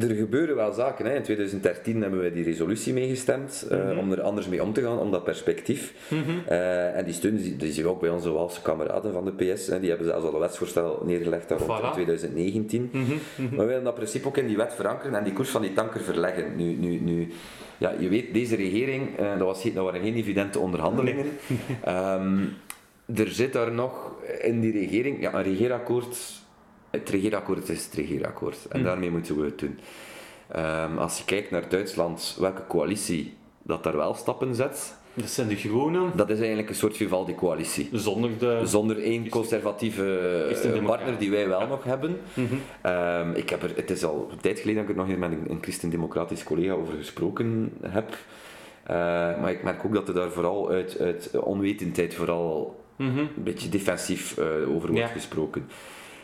er 0.00 0.14
gebeuren 0.14 0.56
wel 0.56 0.72
zaken. 0.72 1.04
Hè. 1.06 1.14
In 1.14 1.22
2013 1.22 2.02
hebben 2.02 2.20
wij 2.20 2.32
die 2.32 2.44
resolutie 2.44 2.92
meegestemd 2.92 3.66
eh, 3.70 3.98
om 3.98 4.12
er 4.12 4.20
anders 4.20 4.48
mee 4.48 4.62
om 4.62 4.72
te 4.72 4.82
gaan, 4.82 4.98
om 4.98 5.10
dat 5.10 5.24
perspectief. 5.24 5.94
Eh, 6.46 6.96
en 6.96 7.04
die 7.04 7.14
steun 7.14 7.36
die, 7.36 7.56
die 7.56 7.72
zie 7.72 7.82
je 7.82 7.88
ook 7.88 8.00
bij 8.00 8.10
onze 8.10 8.30
Waalse 8.30 8.62
kameraden 8.62 9.12
van 9.12 9.24
de 9.24 9.32
PS. 9.52 9.66
Hè. 9.66 9.80
Die 9.80 9.88
hebben 9.88 10.06
zelfs 10.06 10.26
al 10.26 10.34
een 10.34 10.40
wetsvoorstel 10.40 11.02
neergelegd 11.04 11.48
daar 11.48 11.60
Voilà. 11.60 11.84
in 11.84 11.92
2019. 11.92 12.90
Maar 13.36 13.58
we 13.58 13.64
willen 13.64 13.84
dat 13.84 13.94
principe 13.94 14.28
ook 14.28 14.36
in 14.36 14.46
die 14.46 14.56
wet 14.56 14.74
verankeren 14.74 15.14
en 15.14 15.24
die 15.24 15.32
koers 15.32 15.48
van 15.48 15.62
die 15.62 15.72
tanker 15.72 16.00
verleggen. 16.00 16.56
Nu, 16.56 16.64
nu, 16.64 17.00
nu, 17.00 17.32
ja, 17.78 17.94
je 17.98 18.08
weet, 18.08 18.34
deze 18.34 18.56
regering, 18.56 19.18
eh, 19.18 19.38
dat, 19.38 19.46
was, 19.46 19.62
dat 19.62 19.84
waren 19.84 20.00
geen 20.00 20.14
evidente 20.14 20.58
onderhandelingen. 20.58 21.26
Ehm, 21.84 22.44
er 23.14 23.28
zit 23.28 23.52
daar 23.52 23.72
nog 23.72 24.12
in 24.40 24.60
die 24.60 24.72
regering, 24.72 25.20
ja, 25.20 25.34
een 25.34 25.42
regeerakkoord. 25.42 26.40
Het 26.90 27.08
regeerakkoord 27.08 27.68
is 27.68 27.84
het 27.84 27.94
regeerakkoord 27.94 28.66
en 28.68 28.82
daarmee 28.82 29.10
moeten 29.10 29.36
we 29.36 29.44
het 29.44 29.58
doen. 29.58 29.78
Ehm, 30.48 30.98
als 30.98 31.18
je 31.18 31.24
kijkt 31.24 31.50
naar 31.50 31.68
Duitsland, 31.68 32.36
welke 32.38 32.66
coalitie 32.66 33.36
dat 33.62 33.82
daar 33.82 33.96
wel 33.96 34.14
stappen 34.14 34.54
zet, 34.54 34.94
Dat 35.14 35.28
zijn 35.30 35.48
de 35.48 35.56
groenen 35.56 36.10
dat 36.16 36.30
is 36.30 36.38
eigenlijk 36.38 36.68
een 36.68 36.74
soort 36.74 36.96
Vivaldi-coalitie. 36.96 37.88
zonder 37.92 38.30
de... 38.38 38.60
Zonder 38.64 39.02
één 39.02 39.28
conservatieve 39.28 40.18
eh, 40.74 40.84
partner 40.84 41.18
die 41.18 41.30
wij 41.30 41.48
wel 41.48 41.66
nog 41.66 41.84
hebben. 41.84 42.16
Ehm, 42.80 43.30
ik 43.32 43.50
heb 43.50 43.62
er, 43.62 43.72
het 43.76 43.90
is 43.90 44.04
al 44.04 44.28
een 44.32 44.40
tijd 44.40 44.58
geleden 44.60 44.82
dat 44.82 44.90
ik 44.90 44.96
er 44.96 45.02
nog 45.02 45.10
eens 45.10 45.20
met 45.28 45.30
een, 45.32 45.50
een 45.50 45.58
christendemocratisch 45.62 46.42
collega 46.44 46.72
over 46.72 46.94
gesproken 46.98 47.72
heb. 47.82 48.16
Eh, 48.82 48.94
maar 49.40 49.50
ik 49.50 49.62
merk 49.62 49.84
ook 49.84 49.94
dat 49.94 50.08
er 50.08 50.14
daar 50.14 50.30
vooral 50.30 50.70
uit, 50.70 50.96
uit 51.00 51.30
onwetendheid 51.40 52.14
vooral 52.14 52.80
Mhm. 52.96 53.18
een 53.18 53.28
beetje 53.36 53.68
defensief 53.68 54.38
eh, 54.38 54.44
over 54.46 54.88
wordt 54.88 54.96
Ja. 54.96 55.06
gesproken. 55.06 55.66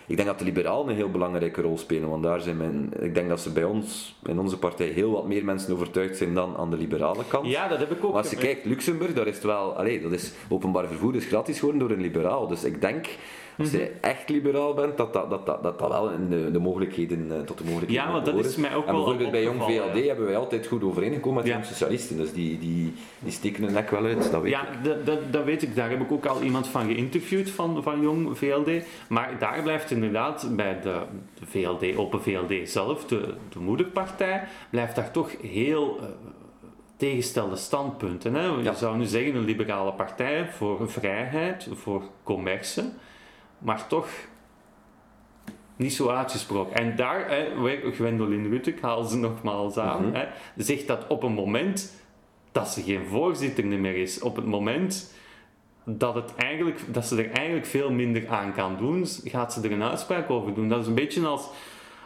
Ik 0.08 0.16
denk 0.16 0.28
dat 0.28 0.38
de 0.38 0.44
liberalen 0.44 0.88
een 0.88 0.94
heel 0.94 1.10
belangrijke 1.10 1.62
rol 1.62 1.78
spelen, 1.78 2.08
want 2.08 2.22
daar 2.22 2.40
zijn 2.40 2.56
men, 2.56 2.90
ik 3.00 3.14
denk 3.14 3.28
dat 3.28 3.40
ze 3.40 3.52
bij 3.52 3.64
ons, 3.64 4.16
in 4.24 4.38
onze 4.38 4.58
partij, 4.58 4.86
heel 4.86 5.10
wat 5.10 5.26
meer 5.26 5.44
mensen 5.44 5.72
overtuigd 5.72 6.16
zijn 6.16 6.34
dan 6.34 6.56
aan 6.56 6.70
de 6.70 6.76
liberale 6.76 7.22
kant. 7.28 7.46
Ja, 7.46 7.68
dat 7.68 7.78
heb 7.78 7.90
ik 7.90 8.04
ook. 8.04 8.12
Maar 8.12 8.22
als 8.22 8.30
je 8.30 8.36
kijkt, 8.36 8.64
Luxemburg, 8.64 9.14
daar 9.14 9.26
is 9.26 9.34
het 9.34 9.44
wel, 9.44 9.76
allee, 9.76 10.00
dat 10.00 10.12
is 10.12 10.32
openbaar 10.48 10.86
vervoer 10.86 11.14
is 11.14 11.24
gratis 11.24 11.58
geworden 11.58 11.80
door 11.80 11.96
een 11.96 12.02
liberaal. 12.02 12.46
Dus 12.46 12.64
ik 12.64 12.80
denk, 12.80 13.06
als 13.58 13.68
Mhm. 13.70 13.76
je 13.78 13.90
echt 14.00 14.28
liberaal 14.28 14.74
bent, 14.74 14.96
dat 14.96 15.12
dat, 15.12 15.30
dat, 15.30 15.46
dat, 15.46 15.62
dat, 15.62 15.80
wel 15.88 16.10
in 16.10 16.28
de, 16.28 16.50
de 16.50 16.58
mogelijkheden, 16.58 17.32
eh, 17.32 17.40
tot 17.40 17.58
de 17.58 17.64
mogelijkheden 17.64 18.04
Ja, 18.06 18.12
want 18.12 18.24
dat 18.24 18.44
is 18.44 18.56
mij 18.56 18.74
ook 18.74 18.86
En 18.86 18.92
wel 18.92 19.02
bijvoorbeeld 19.02 19.30
bij 19.30 19.42
Jong 19.42 19.62
VLD 19.62 19.96
ja. 19.98 20.06
hebben 20.06 20.26
wij 20.26 20.36
altijd 20.36 20.66
goed 20.66 20.82
overeengekomen 20.84 21.42
met 21.42 21.52
Ja. 21.52 21.58
de 21.58 21.64
socialisten. 21.64 22.16
Dus 22.16 22.32
die, 22.32 22.58
die, 22.58 22.92
die 23.18 23.32
steken 23.32 23.62
hun 23.64 23.72
nek 23.72 23.90
wel 23.90 24.04
uit, 24.04 24.30
dat 24.30 24.42
weet 24.42 24.50
Ja, 24.50 24.68
ik. 24.68 24.84
dat, 24.84 25.06
dat, 25.06 25.32
dat 25.32 25.44
weet 25.44 25.62
ik. 25.62 25.74
Daar 25.76 25.90
heb 25.90 26.00
ik 26.00 26.12
ook 26.12 26.26
al 26.26 26.42
iemand 26.42 26.66
van 26.68 26.86
geïnterviewd 26.86 27.50
van, 27.50 27.82
van 27.82 28.00
Jong 28.00 28.38
VLD. 28.38 28.70
Maar 29.08 29.36
daar 29.38 29.62
blijft 29.62 29.90
inderdaad 29.90 30.48
bij 30.56 30.80
de, 30.80 31.00
VLD, 31.44 31.96
Open 31.96 32.22
VLD 32.22 32.68
zelf, 32.68 33.04
de, 33.04 33.34
de 33.48 33.58
moederpartij, 33.58 34.42
blijft 34.70 34.96
daar 34.96 35.10
toch 35.10 35.30
heel 35.42 35.98
eh, 36.00 36.06
tegenstelde 36.96 37.56
standpunten. 37.56 38.34
Hè? 38.34 38.44
Je 38.46 38.62
Ja. 38.62 38.74
zou 38.74 38.96
nu 38.96 39.04
zeggen 39.04 39.34
een 39.34 39.44
liberale 39.44 39.92
partij 39.92 40.46
voor 40.50 40.90
vrijheid, 40.90 41.68
voor 41.74 42.02
commerce, 42.22 42.84
maar 43.58 43.86
toch 43.86 44.08
niet 45.76 45.92
zo 45.94 46.08
uitgesproken. 46.08 46.76
En 46.76 46.96
daar, 46.96 47.28
hè, 47.30 47.46
Gwendoline 47.92 48.48
Rutte, 48.48 48.70
ik 48.70 48.80
haal 48.80 49.02
ze 49.04 49.16
nogmaals 49.16 49.76
aan, 49.78 50.06
Mhm. 50.06 50.14
hè, 50.14 50.24
zegt 50.56 50.86
dat 50.86 51.06
op 51.06 51.22
een 51.22 51.32
moment 51.32 51.92
dat 52.52 52.68
ze 52.68 52.82
geen 52.82 53.06
voorzitter 53.06 53.64
meer 53.64 53.96
is, 53.96 54.20
op 54.20 54.36
het 54.36 54.46
moment 54.46 55.14
dat, 55.84 56.14
het 56.14 56.34
eigenlijk, 56.36 56.80
dat 56.92 57.06
ze 57.06 57.22
er 57.22 57.30
eigenlijk 57.30 57.66
veel 57.66 57.90
minder 57.92 58.28
aan 58.28 58.52
kan 58.52 58.76
doen, 58.76 59.06
gaat 59.24 59.52
ze 59.52 59.60
er 59.62 59.72
een 59.72 59.82
uitspraak 59.82 60.30
over 60.30 60.54
doen. 60.54 60.68
Dat 60.68 60.80
is 60.80 60.86
een 60.86 60.94
beetje 60.94 61.26
als, 61.26 61.48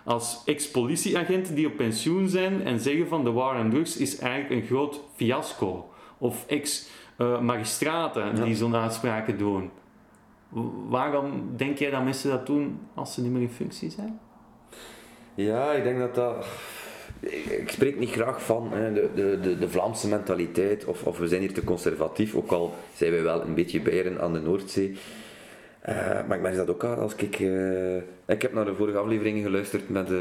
als 0.04 0.42
ex-politieagenten 0.44 1.54
die 1.54 1.66
op 1.66 1.76
pensioen 1.76 2.28
zijn 2.28 2.62
en 2.64 2.80
zeggen 2.80 3.08
van 3.08 3.24
de 3.24 3.30
war 3.32 3.58
on 3.60 3.70
drugs 3.70 3.96
is 3.96 4.18
eigenlijk 4.18 4.62
een 4.62 4.66
groot 4.68 5.00
fiasco. 5.14 5.90
Of 6.18 6.44
ex-magistraten 6.46 8.44
die 8.44 8.54
zo'n 8.56 8.76
uitspraken 8.76 9.38
doen. 9.38 9.70
Waarom 10.88 11.56
denk 11.56 11.78
jij 11.78 11.90
dat 11.90 12.04
mensen 12.04 12.30
dat 12.30 12.46
doen 12.46 12.80
als 12.94 13.14
ze 13.14 13.22
niet 13.22 13.32
meer 13.32 13.42
in 13.42 13.50
functie 13.50 13.90
zijn? 13.90 14.20
Ja, 15.34 15.72
ik 15.72 15.82
denk 15.82 15.98
dat 15.98 16.14
dat... 16.14 16.46
Ik 17.48 17.68
spreek 17.68 17.98
niet 17.98 18.10
graag 18.10 18.42
van 18.42 18.70
de, 18.70 19.10
de, 19.14 19.58
de, 19.58 19.68
Vlaamse 19.68 20.08
mentaliteit 20.08 20.84
of, 20.84 21.02
of 21.02 21.18
we 21.18 21.28
zijn 21.28 21.40
hier 21.40 21.52
te 21.52 21.64
conservatief, 21.64 22.34
ook 22.34 22.50
al 22.50 22.74
zijn 22.94 23.12
wij 23.12 23.22
wel 23.22 23.42
een 23.42 23.54
beetje 23.54 23.80
bijeren 23.80 24.20
aan 24.20 24.32
de 24.32 24.40
Noordzee. 24.40 24.96
Eh, 25.82 25.94
maar 26.26 26.36
ik 26.36 26.42
merk 26.42 26.56
dat 26.56 26.70
ook 26.70 26.84
aan 26.84 26.98
als 26.98 27.14
ik... 27.16 27.40
eh, 27.40 27.96
ik 28.26 28.42
heb 28.42 28.52
naar 28.52 28.64
de 28.64 28.74
vorige 28.74 28.98
afleveringen 28.98 29.42
geluisterd 29.42 29.88
met, 29.88 30.10
eh 30.10 30.16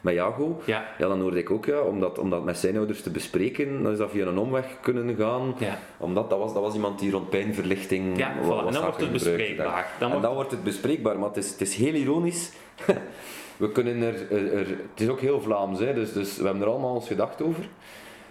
met 0.00 0.14
Jago. 0.14 0.60
Ja. 0.64 0.84
Ja, 0.98 1.08
dan 1.08 1.20
hoorde 1.20 1.38
ik 1.38 1.50
ook, 1.50 1.64
ja, 1.66 1.80
om 1.80 2.00
dat, 2.00 2.18
om 2.18 2.30
dat 2.30 2.44
met 2.44 2.58
zijn 2.58 2.76
ouders 2.76 3.02
te 3.02 3.10
bespreken, 3.10 3.82
dan 3.82 3.92
is 3.92 3.98
dat 3.98 4.10
via 4.10 4.26
een 4.26 4.38
omweg 4.38 4.66
kunnen 4.80 5.16
gaan. 5.16 5.54
Ja. 5.58 5.78
Omdat 5.98 6.30
dat 6.30 6.38
was, 6.38 6.52
dat 6.54 6.62
was 6.62 6.74
iemand 6.74 6.98
die 6.98 7.10
rond 7.10 7.30
pijnverlichting 7.30 8.18
Ja, 8.18 8.32
voilà. 8.42 8.46
was 8.46 8.66
En 8.66 8.72
dan 8.72 8.82
wordt 8.82 9.00
het 9.00 9.12
bespreekbaar. 9.12 9.86
Dan 9.98 10.06
en 10.06 10.08
wordt- 10.10 10.22
dan 10.26 10.34
wordt 10.34 10.50
het 10.50 10.62
bespreekbaar, 10.64 11.18
maar 11.18 11.28
het 11.28 11.36
is, 11.36 11.50
het 11.50 11.60
is 11.60 11.74
heel 11.74 11.94
ironisch. 11.94 12.52
we 13.56 13.72
kunnen 13.72 14.02
er, 14.02 14.14
er, 14.32 14.52
er- 14.52 14.66
het 14.90 15.00
is 15.00 15.08
ook 15.08 15.20
heel 15.20 15.40
Vlaams, 15.40 15.78
hè, 15.78 15.94
dus, 15.94 16.12
dus 16.12 16.36
we 16.36 16.44
hebben 16.44 16.62
er 16.62 16.68
allemaal 16.68 16.94
ons 16.94 17.06
gedacht 17.06 17.42
over. 17.42 17.64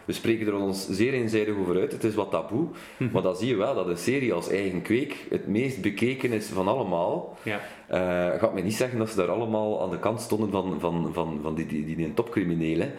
We 0.10 0.16
spreken 0.16 0.48
er 0.48 0.56
ons 0.56 0.88
zeer 0.90 1.14
eenzijdig 1.14 1.56
over 1.56 1.80
uit, 1.80 1.92
het 1.92 2.04
is 2.04 2.16
wat 2.16 2.32
taboe. 2.32 2.68
Mhm. 2.98 3.12
Maar 3.12 3.22
dan 3.22 3.36
zie 3.36 3.48
je 3.48 3.56
wel 3.56 3.76
dat 3.76 3.88
een 3.88 3.98
serie 3.98 4.34
als 4.34 4.50
Eigen 4.50 4.82
Kweek 4.82 5.26
het 5.30 5.48
meest 5.48 5.82
bekeken 5.82 6.32
is 6.32 6.46
van 6.46 6.68
allemaal. 6.68 7.38
Ja. 7.44 7.60
Eh 7.88 8.40
gaat 8.40 8.54
mij 8.54 8.62
niet 8.62 8.76
zeggen 8.76 9.00
dat 9.00 9.10
ze 9.10 9.16
daar 9.16 9.30
allemaal 9.30 9.82
aan 9.82 9.90
de 9.90 10.00
kant 10.00 10.22
stonden 10.22 10.52
van, 10.52 10.80
van, 10.80 11.10
van, 11.14 11.40
van 11.42 11.56
die, 11.56 11.66
die, 11.66 11.86
die, 11.86 11.96
die 11.96 12.14
topcriminelen 12.14 12.92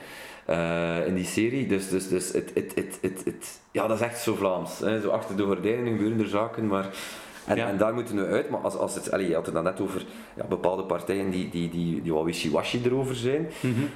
eh, 0.44 1.06
in 1.06 1.14
die 1.14 1.24
serie. 1.24 1.66
Dus, 1.66 1.88
dus, 1.88 2.08
dus 2.08 2.32
het, 2.32 2.50
het, 2.54 2.72
het, 2.74 2.98
het, 3.00 3.24
het, 3.24 3.60
ja, 3.70 3.86
dat 3.86 4.00
is 4.00 4.06
echt 4.06 4.20
zo 4.20 4.34
Vlaams. 4.34 4.78
Hè. 4.78 5.00
Zo 5.00 5.08
achter 5.08 5.36
de 5.36 5.42
gordijnen 5.42 5.92
gebeuren 5.92 6.20
er 6.20 6.28
zaken, 6.28 6.66
maar... 6.66 6.88
En, 7.46 7.56
Ja. 7.56 7.68
en 7.68 7.76
daar 7.76 7.94
moeten 7.94 8.16
we 8.16 8.26
uit, 8.26 8.50
maar 8.50 8.60
als, 8.60 8.76
als 8.76 8.94
het, 8.94 9.10
allee, 9.10 9.28
je 9.28 9.34
had 9.34 9.44
het 9.46 9.54
dan 9.54 9.64
net 9.64 9.80
over 9.80 10.04
ja, 10.36 10.44
bepaalde 10.44 10.82
partijen 10.84 11.30
die, 11.30 11.48
die, 11.50 11.70
die, 11.70 12.02
die 12.02 12.12
wat 12.12 12.24
wishy-washy 12.24 12.80
erover 12.84 13.14
zijn. 13.14 13.50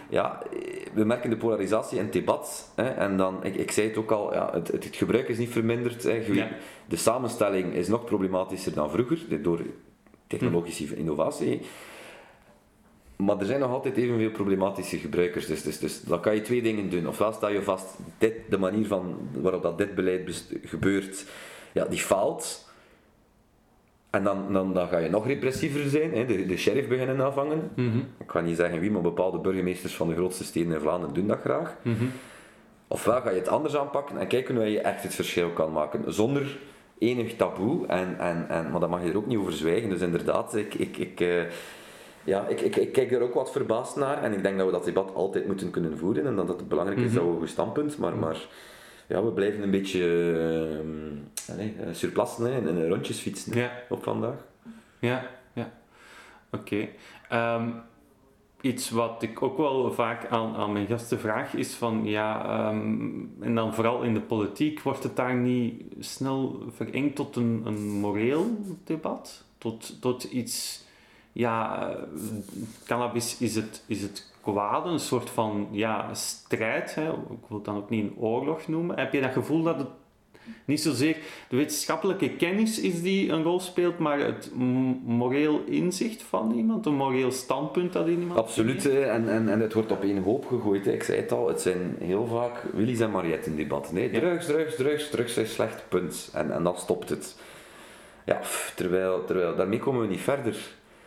Ja, 0.08 0.42
eh, 0.52 0.86
we 0.94 1.04
merken 1.04 1.30
de 1.30 1.36
polarisatie 1.36 1.98
in 1.98 2.04
het 2.04 2.12
debat. 2.12 2.72
Hè, 2.74 2.88
en 2.88 3.16
dan, 3.16 3.44
ik, 3.44 3.54
ik 3.54 3.70
zei 3.70 3.88
het 3.88 3.96
ook 3.96 4.10
al, 4.10 4.32
ja, 4.34 4.50
het, 4.52 4.68
het, 4.68 4.84
het 4.84 4.96
gebruik 4.96 5.28
is 5.28 5.38
niet 5.38 5.50
verminderd. 5.50 6.02
Hè, 6.02 6.22
Ja. 6.32 6.48
De 6.86 6.96
samenstelling 6.96 7.72
is 7.74 7.88
nog 7.88 8.04
problematischer 8.04 8.74
dan 8.74 8.90
vroeger, 8.90 9.42
door 9.42 9.60
technologische 10.26 10.96
innovatie. 10.96 11.60
Maar 13.16 13.38
er 13.38 13.46
zijn 13.46 13.60
nog 13.60 13.70
altijd 13.70 13.96
evenveel 13.96 14.30
problematische 14.30 14.98
gebruikers. 14.98 15.46
Dus, 15.46 15.62
dus, 15.62 15.78
dus 15.78 16.02
dan 16.02 16.20
kan 16.20 16.34
je 16.34 16.40
twee 16.40 16.62
dingen 16.62 16.90
doen. 16.90 17.08
Ofwel 17.08 17.32
sta 17.32 17.48
je 17.48 17.62
vast, 17.62 17.86
dit, 18.18 18.34
de 18.48 18.58
manier 18.58 18.86
van, 18.86 19.16
waarop 19.32 19.62
dat 19.62 19.78
dit 19.78 19.94
beleid 19.94 20.44
gebeurt, 20.64 21.24
ja, 21.72 21.84
die 21.84 21.98
faalt. 21.98 22.68
En 24.14 24.24
dan, 24.24 24.52
dan, 24.52 24.72
dan 24.74 24.88
ga 24.88 24.98
je 24.98 25.08
nog 25.10 25.26
repressiever 25.26 25.88
zijn, 25.90 26.12
hè, 26.14 26.26
de, 26.26 26.46
de 26.46 26.56
sheriff 26.56 26.88
beginnen 26.88 27.20
afvangen. 27.20 27.70
Mhm. 27.76 27.98
Ik 28.18 28.26
kan 28.26 28.44
niet 28.44 28.56
zeggen 28.56 28.80
wie, 28.80 28.90
maar 28.90 29.02
bepaalde 29.02 29.38
burgemeesters 29.38 29.94
van 29.96 30.08
de 30.08 30.14
grootste 30.14 30.44
steden 30.44 30.72
in 30.72 30.80
Vlaanderen 30.80 31.14
doen 31.14 31.26
dat 31.26 31.40
graag. 31.40 31.76
Mhm. 31.82 32.04
Ofwel 32.88 33.20
ga 33.20 33.30
je 33.30 33.38
het 33.38 33.48
anders 33.48 33.76
aanpakken 33.76 34.18
en 34.18 34.26
kijken 34.26 34.56
hoe 34.56 34.70
je 34.70 34.80
echt 34.80 35.02
het 35.02 35.14
verschil 35.14 35.48
kan 35.50 35.72
maken. 35.72 36.12
Zonder 36.12 36.58
enig 36.98 37.36
taboe, 37.36 37.86
en, 37.86 38.18
en, 38.18 38.46
en, 38.48 38.70
maar 38.70 38.80
daar 38.80 38.88
mag 38.88 39.02
je 39.02 39.10
er 39.10 39.16
ook 39.16 39.26
niet 39.26 39.38
over 39.38 39.52
zwijgen. 39.52 39.88
Dus 39.88 40.00
inderdaad, 40.00 40.54
ik, 40.56 40.74
ik, 40.74 40.96
ik, 40.96 41.20
eh, 41.20 41.42
ja, 42.24 42.46
ik, 42.46 42.60
ik, 42.60 42.76
ik 42.76 42.92
kijk 42.92 43.12
er 43.12 43.20
ook 43.22 43.34
wat 43.34 43.52
verbaasd 43.52 43.96
naar. 43.96 44.22
En 44.22 44.32
ik 44.32 44.42
denk 44.42 44.56
dat 44.56 44.66
we 44.66 44.72
dat 44.72 44.84
debat 44.84 45.14
altijd 45.14 45.46
moeten 45.46 45.70
kunnen 45.70 45.98
voeren. 45.98 46.26
En 46.26 46.36
dat 46.36 46.48
het 46.48 46.68
belangrijk 46.68 47.00
is 47.00 47.06
Mhm. 47.06 47.14
dat 47.14 47.24
we 47.24 47.30
een 47.30 47.38
goed 47.38 47.48
standpunt. 47.48 47.98
Maar, 47.98 48.16
maar 48.16 48.46
ja, 49.08 49.24
we 49.24 49.30
blijven 49.30 49.62
een 49.62 49.70
beetje 49.70 50.00
uh, 51.48 51.86
surplassen 51.92 52.44
hè, 52.44 52.68
en 52.68 52.88
rondjes 52.88 53.18
fietsen 53.18 53.56
Ja. 53.56 53.72
op 53.88 54.02
vandaag. 54.02 54.44
Ja, 54.98 55.30
ja. 55.52 55.72
Oké. 56.50 56.88
Ehm, 57.28 57.68
iets 58.60 58.90
wat 58.90 59.22
ik 59.22 59.42
ook 59.42 59.56
wel 59.56 59.92
vaak 59.92 60.26
aan, 60.26 60.54
aan 60.56 60.72
mijn 60.72 60.86
gasten 60.86 61.20
vraag 61.20 61.54
is 61.54 61.74
van, 61.74 62.04
ja, 62.04 62.44
ehm, 62.44 63.10
en 63.40 63.54
dan 63.54 63.74
vooral 63.74 64.02
in 64.02 64.14
de 64.14 64.20
politiek, 64.20 64.80
wordt 64.80 65.02
het 65.02 65.16
daar 65.16 65.34
niet 65.34 65.82
snel 65.98 66.62
verengd 66.74 67.16
tot 67.16 67.36
een, 67.36 67.62
een 67.64 67.88
moreel 67.88 68.46
debat? 68.84 69.44
tot, 69.64 70.00
tot 70.00 70.24
iets, 70.24 70.84
ja, 71.32 71.88
eh, 71.88 72.02
cannabis 72.86 73.38
is 73.38 73.54
het, 73.54 73.82
is 73.86 74.02
het 74.02 74.32
kwade, 74.44 74.88
een 74.88 75.00
soort 75.00 75.30
van 75.30 75.68
ja, 75.70 76.14
strijd. 76.14 76.94
Hè. 76.94 77.08
Ik 77.12 77.48
wil 77.48 77.56
het 77.56 77.64
dan 77.64 77.76
ook 77.76 77.90
niet 77.90 78.04
een 78.04 78.16
oorlog 78.18 78.68
noemen. 78.68 78.98
Heb 78.98 79.12
je 79.12 79.20
dat 79.20 79.32
gevoel 79.32 79.62
dat 79.62 79.78
het 79.78 79.88
niet 80.64 80.80
zozeer 80.80 81.16
de 81.48 81.56
wetenschappelijke 81.56 82.30
kennis 82.30 82.80
is 82.80 83.02
die 83.02 83.30
een 83.30 83.42
rol 83.42 83.60
speelt, 83.60 83.98
maar 83.98 84.18
het 84.18 84.50
moreel 85.04 85.62
inzicht 85.66 86.22
van 86.22 86.52
iemand, 86.52 86.86
een 86.86 86.94
moreel 86.94 87.30
standpunt 87.30 87.92
dat 87.92 88.06
in 88.06 88.20
iemand 88.20 88.38
Absoluut, 88.38 88.86
en, 88.86 89.28
en, 89.28 89.48
en 89.48 89.60
het 89.60 89.72
wordt 89.72 89.92
op 89.92 90.02
één 90.02 90.22
hoop 90.22 90.46
gegooid. 90.46 90.86
Ik 90.86 91.02
zei 91.02 91.20
het 91.20 91.32
al, 91.32 91.48
het 91.48 91.60
zijn 91.60 91.96
heel 92.00 92.26
vaak 92.26 92.62
Willys 92.72 93.00
en 93.00 93.10
Mariette 93.10 93.54
debatten. 93.54 93.94
Nee, 93.94 94.10
drugs, 94.10 94.46
drugs, 94.46 94.76
drugs, 94.76 95.10
drugs 95.10 95.36
is 95.36 95.52
slecht, 95.52 95.84
punt. 95.88 96.30
En, 96.34 96.52
en 96.52 96.62
dan 96.62 96.76
stopt 96.76 97.08
het. 97.08 97.36
Ja, 98.24 98.40
terwijl, 98.76 99.24
terwijl 99.24 99.56
daarmee 99.56 99.78
komen 99.78 100.00
we 100.00 100.06
niet 100.06 100.20
verder. 100.20 100.56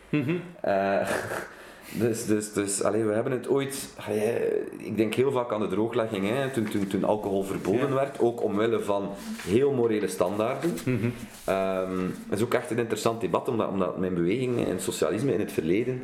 Mm 0.08 0.40
dus, 1.92 2.26
dus, 2.26 2.52
dus 2.52 2.82
allee, 2.82 3.04
we 3.04 3.12
hebben 3.12 3.32
het 3.32 3.48
ooit, 3.48 3.88
ik 4.76 4.96
denk 4.96 5.14
heel 5.14 5.32
vaak 5.32 5.52
aan 5.52 5.60
de 5.60 5.68
drooglegging, 5.68 6.28
hè, 6.28 6.50
toen, 6.50 6.64
toen, 6.64 6.86
toen 6.86 7.04
alcohol 7.04 7.42
verboden 7.42 7.94
werd, 7.94 8.20
ook 8.20 8.42
omwille 8.42 8.80
van 8.80 9.10
heel 9.42 9.72
morele 9.72 10.08
standaarden. 10.08 10.76
Mm 10.84 11.12
dat 12.28 12.38
is 12.38 12.44
ook 12.44 12.54
echt 12.54 12.70
een 12.70 12.78
interessant 12.78 13.20
debat, 13.20 13.48
omdat, 13.48 13.68
omdat 13.68 13.98
mijn 13.98 14.14
beweging 14.14 14.66
en 14.66 14.80
socialisme 14.80 15.32
in 15.32 15.40
het 15.40 15.52
verleden, 15.52 16.02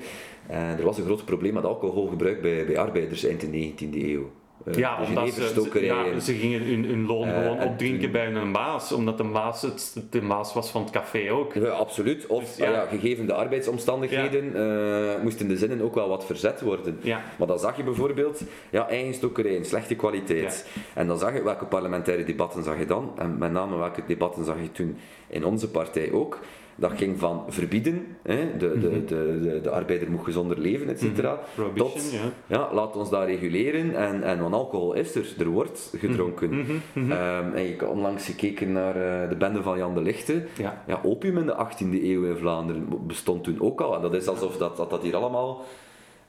uh, 0.51 0.79
er 0.79 0.85
was 0.85 0.99
een 0.99 1.05
groot 1.05 1.25
probleem 1.25 1.55
met 1.55 1.65
alcoholgebruik 1.65 2.43
bij, 2.43 2.67
bij 2.67 2.79
arbeiders 2.79 3.25
eind 3.25 3.41
de 3.41 3.73
19e 3.73 3.95
eeuw. 3.95 4.31
Uh, 4.65 4.75
ja, 4.75 5.03
omdat 5.07 5.33
ze, 5.33 5.81
ja, 5.81 6.19
ze 6.19 6.35
gingen 6.35 6.63
hun, 6.63 6.85
hun 6.85 7.07
loon 7.07 7.29
uh, 7.29 7.37
gewoon 7.37 7.63
opdrinken 7.63 8.13
bij 8.13 8.35
een 8.35 8.53
baas, 8.53 8.93
omdat 8.93 9.17
de 9.17 9.25
baas 9.25 9.63
het, 9.63 10.03
de 10.11 10.21
baas 10.21 10.53
was 10.53 10.71
van 10.71 10.83
het 10.83 10.91
café 10.91 11.33
ook. 11.33 11.55
Ja, 11.55 11.69
absoluut. 11.69 12.27
Of 12.27 12.45
dus, 12.45 12.57
ja. 12.57 12.67
Ah, 12.67 12.73
ja, 12.73 12.87
gegeven 12.87 13.27
de 13.27 13.33
arbeidsomstandigheden 13.33 14.53
ja. 14.53 15.15
uh, 15.15 15.23
moesten 15.23 15.49
de 15.49 15.57
zinnen 15.57 15.81
ook 15.81 15.95
wel 15.95 16.09
wat 16.09 16.27
verzet 16.27 16.61
worden. 16.61 17.01
Maar 17.39 17.47
dan 17.47 17.59
zag 17.59 17.77
je 17.77 17.83
bijvoorbeeld 17.83 18.43
ja, 18.71 18.89
eigen 18.89 19.15
stokerij, 19.15 19.63
slechte 19.63 19.95
kwaliteit. 19.95 20.67
En 20.95 21.07
dan 21.07 21.19
zag 21.19 21.35
je 21.35 21.43
welke 21.43 21.65
parlementaire 21.65 22.25
debatten 22.25 22.63
zag 22.63 22.79
je 22.79 22.87
dan, 22.87 23.13
en 23.19 23.39
met 23.39 23.53
name 23.53 23.77
welke 23.77 24.03
debatten 24.07 24.45
zag 24.45 24.57
je 24.61 24.73
toen 24.73 24.97
in 25.29 25.45
onze 25.45 25.71
partij 25.71 26.13
ook. 26.13 26.39
Dat 26.77 26.93
ging 26.97 27.19
van 27.19 27.45
verbieden, 27.49 28.07
hè, 28.23 28.57
de, 28.57 28.79
de, 28.79 28.89
mhm. 28.89 29.07
de, 29.07 29.41
de, 29.43 29.61
de, 29.63 29.71
arbeider 29.71 30.11
moet 30.11 30.25
gezonder 30.25 30.59
leven, 30.59 30.89
et 30.89 31.01
cetera, 31.01 31.41
mhm. 31.57 31.77
tot 31.77 32.13
ja. 32.13 32.57
ja. 32.57 32.75
laat 32.75 32.97
ons 32.97 33.11
dat 33.11 33.25
reguleren 33.25 33.97
en, 33.97 34.23
en 34.23 34.41
want 34.41 34.55
alcohol 34.55 34.95
is 34.95 35.15
er, 35.15 35.35
er 35.39 35.49
wordt 35.49 35.93
gedronken. 35.97 36.51
Mm 36.55 37.13
en 37.55 37.63
je 37.63 37.77
kan 37.77 37.89
onlangs 37.89 38.27
gekeken 38.27 38.73
naar 38.73 38.97
uh, 38.97 39.29
de 39.29 39.37
bende 39.37 39.63
van 39.63 39.79
Jan 39.79 39.95
de 39.95 40.03
Lichte. 40.03 40.45
Ja. 40.57 40.83
ja. 40.87 41.01
opium 41.03 41.39
in 41.39 41.47
de 41.47 41.67
18e 41.67 42.03
eeuw 42.03 42.25
in 42.25 42.37
Vlaanderen 42.37 43.07
bestond 43.07 43.45
toen 43.45 43.61
ook 43.61 43.81
al. 43.81 43.95
En 43.95 44.03
dat 44.03 44.15
is 44.15 44.27
alsof 44.27 44.57
dat, 44.57 44.77
dat, 44.77 44.91
dat 44.91 45.03
hier 45.03 45.17
allemaal... 45.17 45.65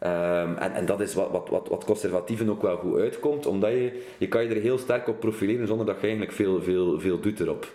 Um, 0.04 0.56
en, 0.58 0.74
en, 0.74 0.86
dat 0.86 1.00
is 1.02 1.14
wat, 1.14 1.32
wat, 1.32 1.50
wat, 1.50 1.68
wat 1.68 1.86
conservatieven 1.86 2.50
ook 2.50 2.62
wel 2.62 2.78
goed 2.78 3.00
uitkomt, 3.00 3.46
omdat 3.46 3.70
je, 3.70 4.02
je 4.18 4.28
kan 4.28 4.44
je 4.44 4.50
er 4.50 4.62
heel 4.62 4.78
sterk 4.78 5.08
op 5.08 5.20
profileren 5.20 5.68
zonder 5.68 5.86
dat 5.86 5.96
je 5.96 6.02
eigenlijk 6.02 6.32
veel, 6.32 6.62
veel, 6.62 7.00
veel 7.00 7.20
doet 7.20 7.40
erop. 7.40 7.68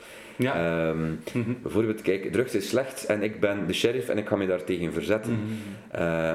Ja. 0.42 0.88
Um, 0.88 1.20
Bijvoorbeeld, 1.62 2.02
kijk, 2.02 2.32
drugs 2.32 2.54
is 2.54 2.68
slecht 2.68 3.06
en 3.06 3.22
ik 3.22 3.40
ben 3.40 3.66
de 3.66 3.72
sheriff 3.72 4.08
en 4.08 4.18
ik 4.18 4.28
ga 4.28 4.36
me 4.36 4.46
daar 4.46 4.64
tegen 4.64 4.92
verzetten. 4.92 5.32
Mm 5.32 5.48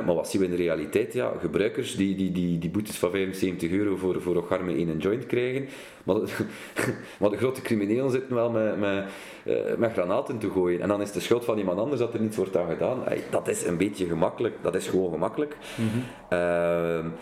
maar 0.05 0.15
wat 0.15 0.29
zien 0.29 0.41
we 0.41 0.47
in 0.47 0.55
de 0.55 0.63
realiteit? 0.63 1.13
Ja, 1.13 1.31
gebruikers 1.39 1.95
die, 1.95 2.15
die, 2.15 2.31
die, 2.31 2.57
die 2.59 2.69
boetes 2.69 2.97
van 2.97 3.11
75 3.11 3.71
euro 3.71 3.95
voor, 3.95 4.21
voor 4.21 4.35
ocharme 4.35 4.77
in 4.77 4.89
een 4.89 4.97
joint 4.97 5.25
krijgen. 5.25 5.67
Maar 6.03 6.15
de, 6.15 6.27
maar 7.19 7.29
de 7.29 7.37
grote 7.37 7.61
criminelen 7.61 8.11
zitten 8.11 8.35
wel 8.35 8.51
met, 8.51 8.79
met, 8.79 9.05
uh, 9.43 9.75
met 9.77 9.91
granaten 9.91 10.37
te 10.37 10.49
gooien. 10.49 10.81
En 10.81 10.87
dan 10.87 11.01
is 11.01 11.11
de 11.11 11.19
schuld 11.19 11.45
van 11.45 11.57
iemand 11.57 11.79
anders 11.79 11.99
dat 11.99 12.13
er 12.13 12.21
niets 12.21 12.37
wordt 12.37 12.57
aan 12.57 12.69
gedaan. 12.69 13.03
dat 13.29 13.47
is 13.47 13.65
een 13.65 13.77
beetje 13.77 14.05
gemakkelijk. 14.05 14.55
Dat 14.61 14.75
is 14.75 14.87
gewoon 14.87 15.11
gemakkelijk. 15.11 15.57
Mm 15.75 15.89
-hmm. 15.89 17.13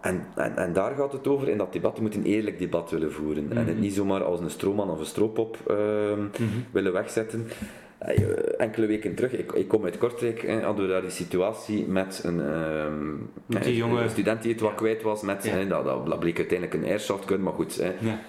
En, 0.00 0.26
en, 0.34 0.56
en, 0.56 0.72
daar 0.72 0.94
gaat 0.94 1.12
het 1.12 1.28
over, 1.28 1.48
in 1.48 1.58
dat 1.58 1.72
debat, 1.72 1.96
we 1.96 2.02
moeten 2.02 2.20
een 2.20 2.26
eerlijk 2.26 2.58
debat 2.58 2.90
willen 2.90 3.12
voeren. 3.12 3.50
En 3.50 3.56
het 3.56 3.66
mhm. 3.66 3.80
niet 3.80 3.94
zomaar 3.94 4.24
als 4.24 4.40
een 4.40 4.50
stroomman 4.50 4.90
of 4.90 4.98
een 4.98 5.06
stroopop 5.06 5.56
uh, 5.70 5.76
willen 6.70 6.92
wegzetten. 6.92 7.46
Eh, 8.00 8.60
enkele 8.60 8.86
weken 8.86 9.14
terug, 9.14 9.32
ik, 9.32 9.52
ik 9.52 9.68
kom 9.68 9.84
uit 9.84 9.98
Kortrijk, 9.98 10.42
eh, 10.42 10.64
hadden 10.64 10.86
we 10.86 10.92
daar 10.92 11.00
die 11.00 11.10
situatie 11.10 11.86
met 11.86 12.20
een, 12.24 12.38
uh, 12.38 12.86
met 13.46 13.64
die 13.64 13.76
jonge... 13.76 14.08
student 14.08 14.42
die 14.42 14.52
het 14.52 14.60
wat 14.60 14.74
kwijt 14.74 15.02
was. 15.02 15.22
Met, 15.22 15.44
ja. 15.44 15.64
dat, 15.64 15.84
dat, 15.84 16.18
bleek 16.18 16.38
uiteindelijk 16.38 16.82
een 16.82 16.90
airsoft 16.90 17.26
gun, 17.26 17.42
maar 17.42 17.52
goed. 17.52 17.74
Ja. 18.00 18.20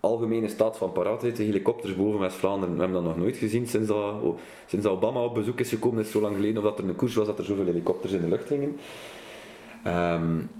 Algemene 0.00 0.48
staat 0.48 0.76
van 0.76 0.92
paraatheid, 0.92 1.38
helikopters 1.38 1.96
boven 1.96 2.20
West-Vlaanderen, 2.20 2.74
we 2.74 2.80
hebben 2.80 3.02
dat 3.02 3.14
nog 3.14 3.22
nooit 3.22 3.36
gezien 3.36 3.66
sinds 3.66 3.88
dat, 3.88 4.22
oh, 4.22 4.38
sinds 4.66 4.86
Obama 4.86 5.24
op 5.24 5.34
bezoek 5.34 5.60
is 5.60 5.68
gekomen, 5.68 6.00
is 6.00 6.10
zo 6.10 6.20
lang 6.20 6.34
geleden, 6.34 6.56
of 6.56 6.62
dat 6.62 6.78
er 6.78 6.88
een 6.88 6.96
koers 6.96 7.14
was 7.14 7.26
dat 7.26 7.38
er 7.38 7.44
zoveel 7.44 7.66
helikopters 7.66 8.12
in 8.12 8.20
de 8.20 8.28
lucht 8.28 8.46
gingen. 8.46 8.76
Um, 9.86 10.50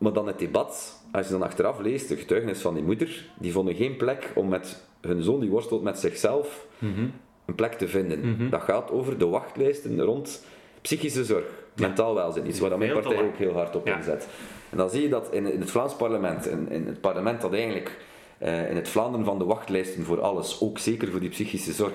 maar 0.00 0.12
dan 0.12 0.26
het 0.26 0.38
debat, 0.38 1.02
als 1.12 1.26
je 1.26 1.32
dan 1.32 1.42
achteraf 1.42 1.78
leest, 1.78 2.08
de 2.08 2.16
getuigenis 2.16 2.60
van 2.60 2.74
die 2.74 2.82
moeder, 2.82 3.24
die 3.38 3.52
vonden 3.52 3.74
geen 3.74 3.96
plek 3.96 4.32
om 4.34 4.48
met 4.48 4.82
hun 5.00 5.22
zoon 5.22 5.40
die 5.40 5.50
worstelt 5.50 5.82
met 5.82 5.98
zichzelf 5.98 6.66
mhm. 6.78 7.06
een 7.44 7.54
plek 7.54 7.72
te 7.72 7.88
vinden. 7.88 8.20
Mhm. 8.20 8.50
Dat 8.50 8.62
gaat 8.62 8.90
over 8.90 9.18
de 9.18 9.26
wachtlijsten 9.26 10.00
rond 10.00 10.44
psychische 10.80 11.24
zorg, 11.24 11.44
mentaal 11.76 12.14
welzijn, 12.14 12.46
iets 12.46 12.58
waar 12.58 12.78
mijn 12.78 12.92
partij 12.92 13.22
ook 13.22 13.36
heel 13.36 13.52
hard 13.52 13.76
op 13.76 13.86
inzet. 13.86 14.28
En 14.70 14.76
dan 14.76 14.90
zie 14.90 15.02
je 15.02 15.08
dat 15.08 15.32
in, 15.32 15.52
in 15.52 15.60
het 15.60 15.70
Vlaams 15.70 15.94
parlement, 15.94 16.46
in, 16.46 16.70
in, 16.70 16.86
het 16.86 17.00
parlement 17.00 17.40
dat 17.40 17.52
eigenlijk 17.52 17.98
uh, 18.42 18.70
in 18.70 18.76
het 18.76 18.88
Vlaanderen 18.88 19.26
van 19.26 19.38
de 19.38 19.44
wachtlijsten 19.44 20.04
voor 20.04 20.20
alles, 20.20 20.60
ook 20.60 20.78
zeker 20.78 21.10
voor 21.10 21.20
die 21.20 21.28
psychische 21.28 21.72
zorg, 21.72 21.92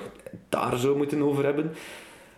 daar 0.49 0.77
zou 0.77 0.97
moeten 0.97 1.21
over 1.21 1.43
hebben 1.43 1.73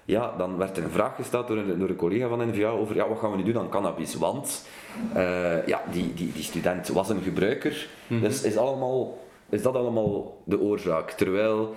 ja, 0.07 0.33
dan 0.37 0.57
werd 0.57 0.77
er 0.77 0.83
een 0.83 0.89
vraag 0.89 1.15
gesteld 1.15 1.47
door 1.47 1.57
een, 1.57 1.79
door 1.79 1.89
een 1.89 1.95
collega 1.95 2.27
van 2.27 2.49
NVA 2.49 2.69
over 2.69 2.95
ja, 2.95 3.07
wat 3.07 3.19
gaan 3.19 3.31
we 3.31 3.37
nu 3.37 3.43
doen 3.43 3.61
aan 3.61 3.69
cannabis. 3.69 4.15
Want 4.15 4.67
uh, 5.15 5.67
ja, 5.67 5.83
die, 5.91 6.13
die, 6.13 6.31
die 6.31 6.43
student 6.43 6.87
was 6.87 7.09
een 7.09 7.21
gebruiker. 7.21 7.87
Mm 8.07 8.21
Dus 8.21 8.43
is, 8.43 8.57
allemaal, 8.57 9.17
is 9.49 9.61
dat 9.61 9.75
allemaal 9.75 10.41
de 10.43 10.59
oorzaak? 10.59 11.11
Terwijl, 11.11 11.75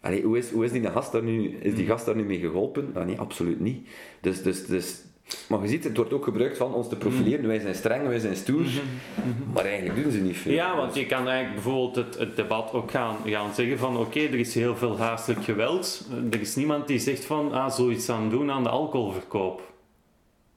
allee, 0.00 0.22
hoe, 0.22 0.38
is, 0.38 0.50
hoe 0.50 0.64
is 0.64 0.72
die 0.72 0.90
gast 0.90 1.12
daar 1.12 1.22
nu, 1.22 1.48
is 1.48 1.74
die 1.74 1.82
mhm. 1.82 1.92
gast 1.92 2.06
daar 2.06 2.16
nu 2.16 2.24
mee 2.24 2.38
geholpen? 2.38 2.90
Nou, 2.94 3.06
nee, 3.06 3.18
absoluut 3.18 3.60
niet. 3.60 3.88
Dus, 4.20 4.42
dus, 4.42 4.66
dus 4.66 5.02
maar 5.48 5.62
je 5.62 5.68
ziet, 5.68 5.84
het 5.84 5.96
wordt 5.96 6.12
ook 6.12 6.24
gebruikt 6.24 6.56
van 6.56 6.74
ons 6.74 6.88
te 6.88 6.96
profileren. 6.96 7.46
Wij 7.46 7.58
zijn 7.58 7.74
streng, 7.74 8.06
wij 8.06 8.18
zijn 8.18 8.36
stoer. 8.36 8.60
Mhm. 8.60 8.70
Mhm. 9.14 9.52
Maar 9.52 9.64
eigenlijk 9.64 10.02
doen 10.02 10.12
ze 10.12 10.18
niet 10.18 10.36
veel. 10.36 10.52
Ja, 10.52 10.76
want 10.76 10.94
je 10.94 11.06
kan 11.06 11.28
eigenlijk 11.28 11.54
bijvoorbeeld 11.54 11.96
het, 11.96 12.18
het 12.18 12.36
debat 12.36 12.72
ook 12.72 12.90
gaan, 12.90 13.16
gaan 13.24 13.54
zeggen 13.54 13.78
van 13.78 13.96
oké, 13.96 14.20
er 14.20 14.38
is 14.38 14.54
heel 14.54 14.76
veel 14.76 14.98
haastelijk 14.98 15.44
geweld. 15.44 16.08
Er 16.30 16.40
is 16.40 16.56
niemand 16.56 16.86
die 16.86 16.98
zegt 16.98 17.24
van 17.24 17.52
ah, 17.52 17.70
zoiets 17.70 18.08
aan 18.08 18.30
doen 18.30 18.50
aan 18.50 18.62
de 18.62 18.68
alcoholverkoop. 18.68 19.72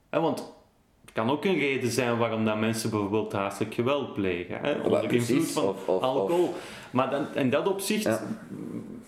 want 0.09 0.53
het 1.01 1.13
kan 1.13 1.29
ook 1.29 1.45
een 1.45 1.59
reden 1.59 1.91
zijn 1.91 2.17
waarom 2.17 2.45
dat 2.45 2.59
mensen 2.59 2.89
bijvoorbeeld 2.89 3.31
haastelijk 3.31 3.73
geweld 3.73 4.13
plegen. 4.13 4.59
Hè, 4.61 4.73
onder 4.73 5.13
invloed 5.13 5.51
van 5.51 5.75
alcohol. 5.85 6.53
Maar 6.91 7.09
dan, 7.09 7.35
in 7.35 7.49
dat 7.49 7.67
opzicht 7.67 8.03
ja. 8.03 8.27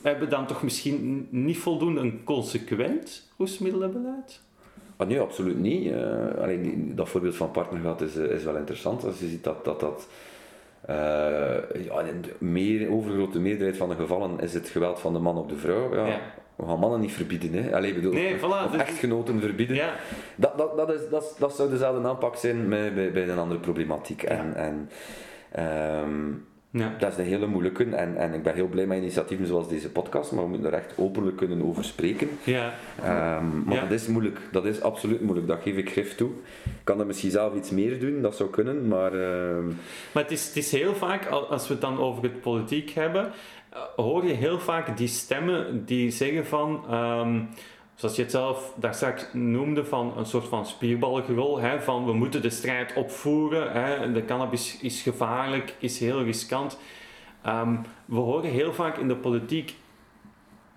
hebben 0.01 0.23
we 0.23 0.29
dan 0.29 0.47
toch 0.47 0.63
misschien 0.63 1.27
niet 1.29 1.57
voldoende 1.57 2.01
een 2.01 2.23
consequent 2.23 3.29
roesmiddelenbeleid? 3.37 4.43
Ah, 4.97 5.07
nee, 5.07 5.19
absoluut 5.19 5.59
niet. 5.59 5.85
Uh, 5.85 5.97
alleen 6.41 6.91
dat 6.95 7.09
voorbeeld 7.09 7.35
van 7.35 7.51
partnergeld 7.51 8.01
is, 8.01 8.15
is 8.15 8.43
wel 8.43 8.55
interessant. 8.55 9.03
Als 9.03 9.19
je 9.19 9.27
ziet 9.27 9.43
dat 9.43 9.65
dat, 9.65 9.79
dat 9.79 10.07
uh, 10.89 10.95
ja, 11.85 12.01
in 12.01 12.21
de 12.21 12.33
meer, 12.37 12.91
overgrote 12.91 13.39
meerderheid 13.39 13.77
van 13.77 13.89
de 13.89 13.95
gevallen 13.95 14.39
is 14.39 14.53
het 14.53 14.69
geweld 14.69 14.99
van 14.99 15.13
de 15.13 15.19
man 15.19 15.37
op 15.37 15.49
de 15.49 15.55
vrouw. 15.55 15.95
Ja. 15.95 16.19
We 16.55 16.65
gaan 16.65 16.79
mannen 16.79 16.99
niet 16.99 17.11
verbieden. 17.11 17.53
Hè. 17.53 17.75
Allee, 17.75 17.93
bedoel, 17.93 18.13
nee, 18.13 18.37
voilà, 18.37 18.71
dus- 18.71 18.81
echtgenoten 18.81 19.39
verbieden. 19.39 19.75
Ja. 19.75 19.93
Dat, 20.35 20.57
dat, 20.57 20.77
dat, 20.77 20.93
is, 20.93 21.09
dat, 21.09 21.35
dat 21.39 21.55
zou 21.55 21.69
dezelfde 21.69 22.07
aanpak 22.07 22.35
zijn 22.35 22.69
bij, 22.69 22.93
bij, 22.93 23.11
bij 23.11 23.29
een 23.29 23.37
andere 23.37 23.59
problematiek. 23.59 24.23
En, 24.23 24.55
en, 24.55 24.89
um, 26.03 26.45
ja. 26.77 26.95
Dat 26.99 27.11
is 27.11 27.17
een 27.17 27.25
hele 27.25 27.47
moeilijke 27.47 27.83
en, 27.83 28.17
en 28.17 28.33
ik 28.33 28.43
ben 28.43 28.53
heel 28.53 28.67
blij 28.67 28.85
met 28.85 28.97
initiatieven 28.97 29.47
zoals 29.47 29.69
deze 29.69 29.89
podcast, 29.89 30.31
maar 30.31 30.43
we 30.43 30.49
moeten 30.49 30.67
er 30.67 30.77
echt 30.77 30.93
openlijk 30.97 31.37
kunnen 31.37 31.63
over 31.63 31.83
spreken. 31.83 32.29
Ja. 32.43 32.73
Um, 33.37 33.63
maar 33.65 33.79
dat 33.79 33.91
is 33.91 34.07
moeilijk, 34.07 34.39
dat 34.51 34.65
is 34.65 34.81
absoluut 34.81 35.21
moeilijk, 35.21 35.47
dat 35.47 35.61
geef 35.61 35.75
ik 35.75 35.89
grif 35.89 36.15
toe. 36.15 36.29
Ik 36.63 36.71
kan 36.83 36.99
er 36.99 37.05
misschien 37.05 37.31
zelf 37.31 37.55
iets 37.55 37.69
meer 37.69 37.99
doen, 37.99 38.21
dat 38.21 38.35
zou 38.35 38.49
kunnen, 38.49 38.87
maar... 38.87 39.13
Uh... 39.13 39.57
Maar 40.11 40.23
het 40.23 40.31
is, 40.31 40.47
het 40.47 40.57
is 40.57 40.71
heel 40.71 40.95
vaak, 40.95 41.25
als 41.25 41.67
we 41.67 41.73
het 41.73 41.81
dan 41.81 41.99
over 41.99 42.23
het 42.23 42.41
politiek 42.41 42.89
hebben, 42.89 43.31
eh, 43.69 43.79
hoor 43.95 44.25
je 44.25 44.33
heel 44.33 44.59
vaak 44.59 44.97
die 44.97 45.07
stemmen 45.07 45.85
die 45.85 46.11
zeggen 46.11 46.45
van... 46.45 46.93
Um, 46.93 47.49
zoals 47.95 48.15
je 48.15 48.21
het 48.21 48.31
zelf 48.31 48.73
daar 48.75 48.93
straks 48.93 49.25
noemde, 49.33 49.85
van 49.85 50.17
een 50.17 50.25
soort 50.25 50.47
van 50.47 50.65
spierballengerol, 50.65 51.59
hè, 51.59 51.81
van 51.81 52.05
we 52.05 52.13
moeten 52.13 52.41
de 52.41 52.49
strijd 52.49 52.93
opvoeren, 52.93 53.71
hè, 53.71 54.11
de 54.11 54.25
cannabis 54.25 54.77
is 54.81 55.01
gevaarlijk, 55.01 55.75
is 55.79 55.99
heel 55.99 56.23
riskant. 56.23 56.79
Um, 57.45 57.81
we 58.05 58.19
horen 58.19 58.49
heel 58.49 58.73
vaak 58.73 58.97
in 58.97 59.07
de 59.07 59.15
politiek 59.15 59.75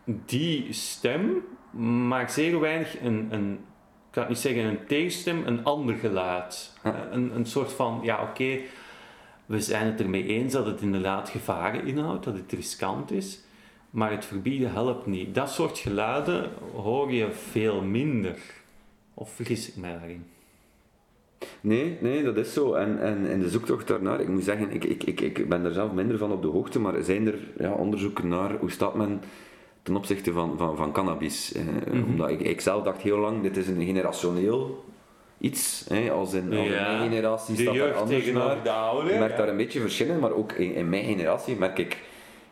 die 0.05 0.73
stem, 0.73 1.45
maar 2.09 2.31
zeer 2.31 2.61
weinig 2.61 3.01
een, 3.01 3.29
een 3.31 3.59
ik 4.09 4.15
kan 4.15 4.29
niet 4.29 4.39
zeggen 4.39 4.65
een 4.65 4.87
tegenstem, 4.87 5.47
een 5.47 5.65
ander 5.65 5.95
geluid. 5.95 6.73
Een, 7.11 7.35
een 7.35 7.47
soort 7.47 7.73
van, 7.73 8.01
ja 8.03 8.23
oké, 8.23 8.59
we 9.47 9.61
zijn 9.61 9.87
het 9.87 10.01
ermee 10.01 10.27
eens 10.27 10.53
dat 10.53 10.67
het 10.67 10.81
inderdaad 10.81 11.29
gevaren 11.29 11.87
inhoudt, 11.87 12.25
dat 12.25 12.35
het 12.35 12.53
riskant 12.53 13.11
is. 13.11 13.41
Maar 13.91 14.11
het 14.11 14.25
verbieden 14.25 14.73
helpt 14.73 15.07
niet. 15.07 15.35
Dat 15.35 15.51
soort 15.51 15.79
geluiden 15.79 16.51
hoor 16.75 17.13
je 17.13 17.33
veel 17.33 17.83
minder. 17.83 18.37
Of 19.15 19.31
vergis 19.31 19.69
ik 19.69 19.77
mij 19.77 19.93
daarin? 19.93 20.25
Nee, 21.61 21.97
nee, 22.01 22.23
dat 22.23 22.37
is 22.37 22.53
zo. 22.53 22.73
En, 22.75 23.01
en 23.01 23.25
in 23.27 23.41
de 23.41 23.49
zoektocht 23.49 23.87
daarnaar, 23.87 24.21
ik 24.21 24.29
moet 24.29 24.45
zeggen, 24.45 24.71
ik, 24.71 24.85
ik, 24.85 25.03
ik, 25.05 25.21
ik 25.21 25.49
ben 25.49 25.65
er 25.65 25.73
zelf 25.73 25.93
minder 25.93 26.19
van 26.19 26.33
op 26.33 26.43
de 26.43 26.49
hoogte, 26.49 26.81
maar 26.81 27.03
zijn 27.03 27.27
er 27.27 27.39
ja, 27.59 27.73
onderzoeken 27.73 28.29
naar 28.29 28.57
hoe 28.61 28.71
staat 28.71 28.95
men 28.95 29.21
ten 29.83 29.97
opzichte 29.97 30.33
van, 30.33 30.55
van, 30.59 30.77
van 30.77 30.93
cannabis? 30.93 31.53
Eh, 31.53 31.63
Mhm. 31.93 32.03
Omdat 32.05 32.31
ik, 32.31 32.41
ik 32.41 32.61
zelf 32.61 32.83
dacht 32.85 33.03
heel 33.03 33.19
lang, 33.19 33.43
dit 33.43 33.57
is 33.57 33.69
een 33.69 33.85
generationeel 33.85 34.85
iets. 35.39 35.85
Hè, 35.89 36.11
als 36.11 36.33
in, 36.35 36.47
als 36.53 36.67
in 36.67 36.73
Ja, 36.73 36.97
mijn 36.97 37.11
generatie 37.11 37.57
staat 37.57 37.75
er 37.75 37.95
anders 37.95 38.33
naar. 38.33 38.57
Ik 39.11 39.19
merk 39.19 39.37
daar 39.37 39.49
een 39.49 39.57
beetje 39.57 39.81
verschillen, 39.81 40.19
maar 40.19 40.33
ook 40.33 40.53
in, 40.53 40.75
in 40.75 40.89
mijn 40.89 41.05
generatie 41.05 41.57
merk 41.57 41.79
ik 41.79 41.97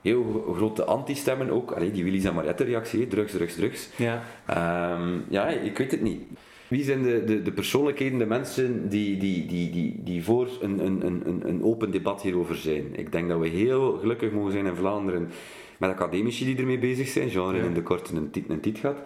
heel 0.07 0.25
gro- 0.25 0.53
grote 0.55 0.85
anti-stemmen 0.85 1.51
ook. 1.51 1.71
Allee, 1.73 1.91
die 1.91 2.05
Willy's 2.05 2.25
en 2.25 2.35
Mariette 2.35 2.65
reactie, 2.65 3.01
hè, 3.01 3.07
drugs, 3.07 3.33
drugs, 3.33 3.55
drugs. 3.55 3.89
Ja. 3.97 4.23
Ehm, 4.47 5.09
ja, 5.29 5.47
ik 5.49 5.79
weet 5.79 5.91
het 5.91 6.03
niet. 6.03 6.23
Wie 6.69 6.85
zijn 6.85 7.03
de, 7.03 7.25
de, 7.25 7.43
de 7.43 7.53
persoonlijkheden, 7.53 8.19
de 8.19 8.27
mensen 8.27 8.89
die, 8.89 9.17
die, 9.19 9.47
die, 9.47 9.71
die, 9.71 10.01
die 10.05 10.25
voor 10.25 10.49
een, 10.61 10.85
een, 10.87 11.07
een, 11.07 11.43
een 11.49 11.63
open 11.63 11.91
debat 11.91 12.23
hierover 12.23 12.57
zijn? 12.57 12.85
Ik 12.93 13.13
denk 13.13 13.29
dat 13.29 13.39
we 13.41 13.49
heel 13.49 13.99
gelukkig 13.99 14.33
mogen 14.33 14.53
zijn 14.53 14.67
in 14.67 14.75
Vlaanderen 14.77 15.31
met 15.79 15.91
academici 15.91 16.45
die 16.45 16.57
ermee 16.57 16.79
bezig 16.79 17.09
zijn, 17.09 17.31
genre 17.31 17.57
Ja. 17.57 17.65
in 17.65 17.75
de 17.75 17.83
korte 17.83 18.15
een 18.17 18.31
tiet 18.31 18.49
een 18.49 18.61
tiet 18.61 18.79
gaat. 18.79 18.99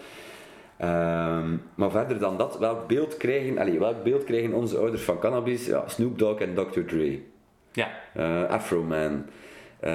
Ehm, 0.76 1.57
maar 1.74 1.90
verder 1.90 2.18
dan 2.18 2.36
dat, 2.36 2.59
welk 2.59 2.86
beeld 2.88 3.16
krijgen, 3.16 3.59
allee, 3.59 3.78
welk 3.78 4.03
beeld 4.03 4.24
krijgen 4.24 4.53
onze 4.53 4.78
ouders 4.78 5.03
van 5.03 5.18
cannabis? 5.18 5.66
Ja, 5.66 5.88
Snoop 5.88 6.18
Dogg 6.18 6.40
en 6.40 6.55
Dr. 6.55 6.80
Dre. 6.80 7.18
Ja. 7.72 7.88
Eh, 8.14 8.44
Afro 8.44 8.82
Man. 8.82 9.24
Eh, 9.81 9.93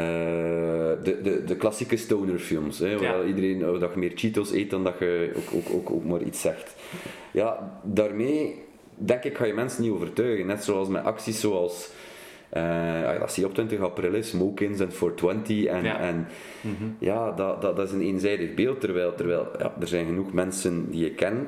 de, 1.03 1.19
de, 1.23 1.43
de 1.45 1.55
klassieke 1.55 1.97
stonerfilms, 1.97 2.79
hè, 2.79 2.97
waar 2.99 3.17
Ja. 3.21 3.23
iedereen 3.23 3.69
oh, 3.69 3.79
dat 3.79 3.93
je 3.93 3.99
meer 3.99 4.11
Cheetos 4.15 4.51
eet 4.51 4.69
dan 4.69 4.83
dat 4.83 4.95
je 4.99 5.31
ook, 5.35 5.49
ook, 5.55 5.73
ook, 5.75 5.91
ook 5.91 6.03
maar 6.05 6.21
iets 6.21 6.41
zegt. 6.41 6.75
Ja, 7.31 7.79
daarmee 7.83 8.55
denk 8.95 9.23
ik 9.23 9.37
ga 9.37 9.45
je 9.45 9.53
mensen 9.53 9.81
niet 9.83 9.91
overtuigen. 9.91 10.45
Net 10.45 10.63
zoals 10.63 10.87
met 10.87 11.03
acties 11.03 11.39
zoals, 11.39 11.89
eh, 12.49 12.61
ja, 13.01 13.17
dat 13.19 13.33
zie 13.33 13.43
je 13.43 13.49
op 13.49 13.55
20 13.55 13.79
april, 13.79 14.13
is 14.13 14.29
Smoke-ins 14.29 14.79
en 14.79 14.91
420 14.91 15.63
en, 15.65 15.83
Ja. 15.83 15.99
en 15.99 16.27
ja, 16.99 17.31
dat, 17.31 17.61
dat, 17.61 17.75
dat 17.75 17.87
is 17.87 17.93
een 17.93 18.01
eenzijdig 18.01 18.53
beeld, 18.53 18.79
terwijl, 18.81 19.15
terwijl 19.15 19.47
ja, 19.59 19.73
er 19.79 19.87
zijn 19.87 20.05
genoeg 20.05 20.33
mensen 20.33 20.89
die 20.91 21.03
je 21.03 21.11
ken, 21.11 21.47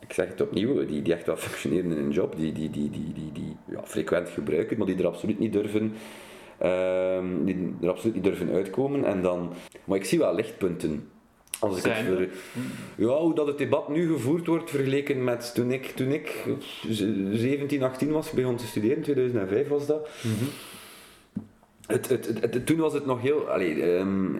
ik 0.00 0.12
zeg 0.12 0.28
het 0.28 0.40
opnieuw, 0.40 0.86
die, 0.86 1.02
die 1.02 1.12
echt 1.14 1.26
wel 1.26 1.36
functioneren 1.36 1.90
in 1.90 1.96
hun 1.96 2.10
job, 2.10 2.36
die, 2.36 2.52
die, 2.52 2.70
die, 2.70 2.90
die, 2.90 3.12
die, 3.14 3.30
die 3.32 3.56
ja, 3.70 3.80
frequent 3.84 4.28
gebruiken, 4.28 4.78
maar 4.78 4.86
die 4.86 4.96
er 4.98 5.06
absoluut 5.06 5.38
niet 5.38 5.52
durven, 5.52 5.92
ehm, 6.62 7.44
die 7.44 7.74
er 7.82 7.88
absoluut 7.88 8.14
niet 8.14 8.24
durven 8.24 8.50
uitkomen. 8.52 9.04
En 9.04 9.22
dan, 9.22 9.52
maar 9.84 9.98
ik 9.98 10.04
zie 10.04 10.18
wel 10.18 10.34
lichtpunten. 10.34 11.08
Als 11.60 11.76
ik 11.76 11.82
het 11.84 11.92
ver- 12.04 12.28
ja, 12.96 13.18
hoe 13.18 13.34
dat 13.34 13.46
het 13.46 13.58
debat 13.58 13.88
nu 13.88 14.12
gevoerd 14.12 14.46
wordt 14.46 14.70
vergeleken 14.70 15.24
met 15.24 15.54
toen 15.54 15.72
ik, 15.72 15.86
toen 15.86 16.10
ik 16.12 16.44
17, 17.32 17.82
18 17.82 18.10
was, 18.12 18.30
begon 18.30 18.56
te 18.56 18.66
studeren, 18.66 19.02
2005 19.02 19.68
was 19.68 19.86
dat. 19.86 20.08
Het, 21.86 22.08
het, 22.08 22.26
het, 22.26 22.40
het- 22.54 22.66
toen 22.66 22.76
was 22.78 22.92
het 22.92 23.06
nog 23.06 23.20
heel. 23.20 23.48
Allee, 23.48 23.82
ehm, 23.82 24.34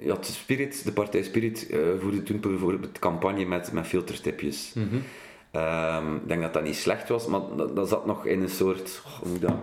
ja, 0.00 0.14
het 0.14 0.26
Spirit, 0.26 0.84
de 0.84 0.92
partij 0.92 1.22
Spirit 1.22 1.66
eh, 1.70 1.78
voerde 1.98 2.22
toen 2.22 2.40
bijvoorbeeld 2.40 2.98
campagne 2.98 3.44
met, 3.44 3.72
met 3.72 3.86
filterstipjes. 3.86 4.72
Mhm. 4.74 4.96
Ehm, 5.50 6.14
ik 6.14 6.28
denk 6.28 6.42
dat 6.42 6.52
dat 6.54 6.62
niet 6.64 6.76
slecht 6.76 7.08
was, 7.08 7.26
maar 7.26 7.40
dat, 7.56 7.76
dat 7.76 7.88
zat 7.88 8.06
nog 8.06 8.26
in 8.26 8.42
een 8.42 8.48
soort. 8.48 9.02
oh, 9.06 9.12
hoe 9.20 9.28
moet 9.28 9.40
dat? 9.40 9.54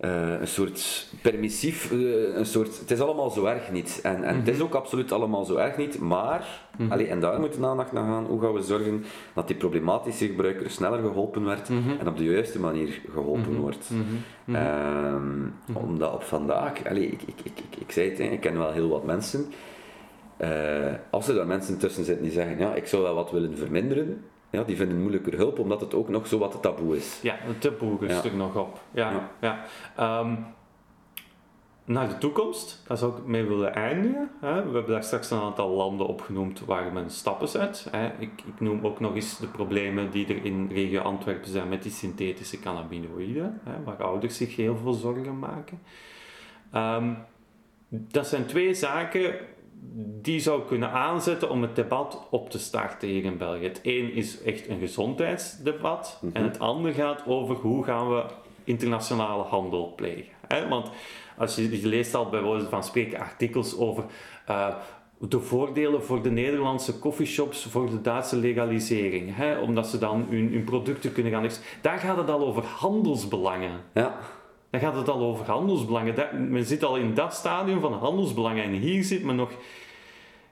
Eh, 0.00 0.40
een 0.40 0.48
soort 0.48 1.08
permissief, 1.22 1.92
eh, 1.92 2.34
een 2.36 2.46
soort, 2.46 2.78
het 2.78 2.90
is 2.90 3.00
allemaal 3.00 3.30
zo 3.30 3.44
erg 3.44 3.70
niet. 3.72 4.00
En, 4.02 4.24
en 4.24 4.36
het 4.36 4.48
is 4.48 4.60
ook 4.60 4.74
absoluut 4.74 5.12
allemaal 5.12 5.44
zo 5.44 5.56
erg 5.56 5.76
niet, 5.76 5.98
maar, 5.98 6.60
allee, 6.88 7.06
en 7.06 7.20
daar 7.20 7.40
moet 7.40 7.54
de 7.54 7.66
aandacht 7.66 7.92
naar 7.92 8.04
gaan, 8.04 8.24
hoe 8.24 8.40
gaan 8.40 8.52
we 8.52 8.62
zorgen 8.62 9.04
dat 9.34 9.46
die 9.46 9.56
problematische 9.56 10.26
gebruiker 10.26 10.70
sneller 10.70 10.98
geholpen 10.98 11.44
werd 11.44 11.68
en 11.98 12.08
op 12.08 12.16
de 12.16 12.24
juiste 12.24 12.60
manier 12.60 13.00
geholpen 13.12 13.56
wordt. 13.56 13.90
Ehm, 14.52 15.40
Omdat 15.72 16.12
op 16.12 16.22
vandaag, 16.22 16.86
allee, 16.88 17.06
ik, 17.06 17.22
ik, 17.22 17.40
ik, 17.42 17.58
ik, 17.70 17.80
ik 17.80 17.92
zei 17.92 18.08
het, 18.08 18.18
hè, 18.18 18.24
ik 18.24 18.40
ken 18.40 18.58
wel 18.58 18.72
heel 18.72 18.88
wat 18.88 19.04
mensen, 19.04 19.52
eh, 20.36 20.94
als 21.10 21.28
er 21.28 21.34
daar 21.34 21.46
mensen 21.46 21.78
tussen 21.78 22.04
zitten 22.04 22.24
die 22.24 22.32
zeggen, 22.32 22.58
ja, 22.58 22.74
ik 22.74 22.86
zou 22.86 23.02
wel 23.02 23.14
wat 23.14 23.30
willen 23.30 23.56
verminderen, 23.56 24.24
ja, 24.50 24.62
die 24.62 24.76
vinden 24.76 25.00
moeilijker 25.00 25.36
hulp, 25.36 25.58
omdat 25.58 25.80
het 25.80 25.94
ook 25.94 26.08
nog 26.08 26.26
zo 26.26 26.38
wat 26.38 26.62
taboe 26.62 26.96
is. 26.96 27.20
Ja, 27.22 27.34
het 27.38 27.60
taboe 27.60 28.06
is 28.06 28.22
Ja. 28.22 28.24
er 28.30 28.36
nog 28.36 28.56
op. 28.56 28.80
Ja, 28.90 29.10
Ja. 29.10 29.30
ja. 29.40 29.64
Ehm, 29.96 30.34
naar 31.84 32.08
de 32.08 32.18
toekomst, 32.18 32.82
daar 32.86 32.96
zou 32.96 33.16
ik 33.18 33.24
mee 33.26 33.44
willen 33.44 33.74
eindigen. 33.74 34.30
Hè. 34.40 34.54
We 34.54 34.74
hebben 34.74 34.86
daar 34.86 35.02
straks 35.04 35.30
een 35.30 35.40
aantal 35.40 35.68
landen 35.68 36.06
opgenoemd 36.06 36.60
waar 36.64 36.92
men 36.92 37.10
stappen 37.10 37.48
zet. 37.48 37.86
Hè. 37.90 38.06
Ik, 38.18 38.30
ik 38.46 38.60
noem 38.60 38.86
ook 38.86 39.00
nog 39.00 39.14
eens 39.14 39.38
de 39.38 39.46
problemen 39.46 40.10
die 40.10 40.26
er 40.26 40.44
in 40.44 40.68
regio 40.72 41.00
Antwerpen 41.00 41.50
zijn 41.50 41.68
met 41.68 41.82
die 41.82 41.92
synthetische 41.92 42.60
cannabinoïden, 42.60 43.60
hè, 43.64 43.82
waar 43.84 44.02
ouders 44.02 44.36
zich 44.36 44.56
heel 44.56 44.76
veel 44.76 44.92
zorgen 44.92 45.38
maken. 45.38 45.80
Ehm, 46.72 47.12
dat 47.88 48.26
zijn 48.26 48.46
twee 48.46 48.74
zaken 48.74 49.34
die 50.22 50.40
zou 50.40 50.62
kunnen 50.66 50.90
aanzetten 50.90 51.50
om 51.50 51.62
het 51.62 51.76
debat 51.76 52.26
op 52.30 52.50
te 52.50 52.58
starten 52.58 53.08
hier 53.08 53.24
in 53.24 53.38
België. 53.38 53.64
Het 53.64 53.80
een 53.82 54.12
is 54.12 54.42
echt 54.42 54.68
een 54.68 54.78
gezondheidsdebat 54.78 56.22
en 56.32 56.42
het 56.42 56.58
andere 56.58 56.94
gaat 56.94 57.22
over 57.26 57.56
hoe 57.56 57.84
gaan 57.84 58.14
we 58.14 58.24
internationale 58.64 59.42
handel 59.42 59.92
plegen. 59.96 60.32
Hè? 60.46 60.68
Want 60.68 60.90
als 61.36 61.54
je, 61.54 61.80
je 61.80 61.86
leest 61.86 62.14
al 62.14 62.28
bij 62.28 62.42
wijze 62.42 62.68
van 62.68 62.84
spreken 62.84 63.20
artikels 63.20 63.78
over 63.78 64.04
eh, 64.46 64.74
de 65.18 65.40
voordelen 65.40 66.04
voor 66.04 66.22
de 66.22 66.30
Nederlandse 66.30 66.98
coffeeshops 66.98 67.64
voor 67.64 67.90
de 67.90 68.00
Duitse 68.00 68.36
legalisering, 68.36 69.36
hè? 69.36 69.58
omdat 69.58 69.86
ze 69.86 69.98
dan 69.98 70.26
hun, 70.30 70.52
hun 70.52 70.64
producten 70.64 71.12
kunnen 71.12 71.32
gaan... 71.32 71.50
Daar 71.80 71.98
gaat 71.98 72.16
het 72.16 72.30
al 72.30 72.46
over 72.46 72.64
handelsbelangen. 72.64 73.80
Ja, 73.94 74.18
Dan 74.70 74.80
gaat 74.80 74.94
het 74.96 75.08
al 75.08 75.20
over 75.20 75.46
handelsbelangen. 75.46 76.14
Dat, 76.14 76.32
men 76.32 76.64
zit 76.64 76.84
al 76.84 76.96
in 76.96 77.14
dat 77.14 77.34
stadium 77.34 77.80
van 77.80 77.92
handelsbelangen. 77.92 78.64
En 78.64 78.72
hier 78.72 79.04
zit 79.04 79.24
men 79.24 79.36
nog... 79.36 79.50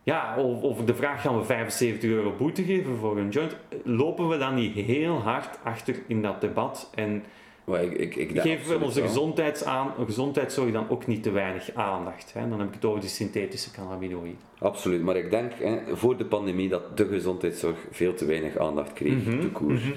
Ja, 0.03 0.35
over 0.39 0.69
over 0.69 0.87
de 0.87 0.95
vraag 0.95 1.21
gaan 1.23 1.39
we 1.39 1.45
75 1.45 2.11
euro 2.11 2.33
boete 2.39 2.62
geven 2.64 2.97
voor 2.97 3.19
een 3.19 3.29
joint. 3.29 3.57
Lopen 3.85 4.29
we 4.29 4.39
dan 4.39 4.55
niet 4.55 4.75
heel 4.75 5.14
hard 5.16 5.59
achter 5.64 5.95
in 6.07 6.23
dat 6.23 6.41
debat? 6.41 6.91
En 6.95 7.25
ik, 7.66 7.93
ik, 7.93 8.14
ik 8.16 8.41
geven 8.41 8.79
we 8.79 8.85
onze 8.85 9.01
wel. 9.01 9.09
gezondheidsaan, 9.09 9.93
gezondheidszorg 10.07 10.73
dan 10.73 10.89
ook 10.89 11.07
niet 11.07 11.23
te 11.23 11.31
weinig 11.31 11.71
aandacht? 11.75 12.33
Hè? 12.33 12.49
Dan 12.49 12.59
heb 12.59 12.69
ik 12.69 12.75
het 12.75 12.85
over 12.85 13.01
die 13.01 13.09
synthetische 13.09 13.71
cannabinoïden. 13.71 14.39
Absoluut, 14.59 15.03
maar 15.03 15.16
ik 15.16 15.31
denk 15.31 15.53
hè, 15.59 15.97
voor 15.97 16.16
de 16.16 16.25
pandemie 16.25 16.69
dat 16.69 16.97
de 16.97 17.07
gezondheidszorg 17.07 17.77
veel 17.91 18.14
te 18.14 18.25
weinig 18.25 18.57
aandacht 18.57 18.93
kreeg, 18.93 19.12
Mhm, 19.25 19.41
de 19.41 19.51
koers. 19.51 19.83
Eh, 19.83 19.89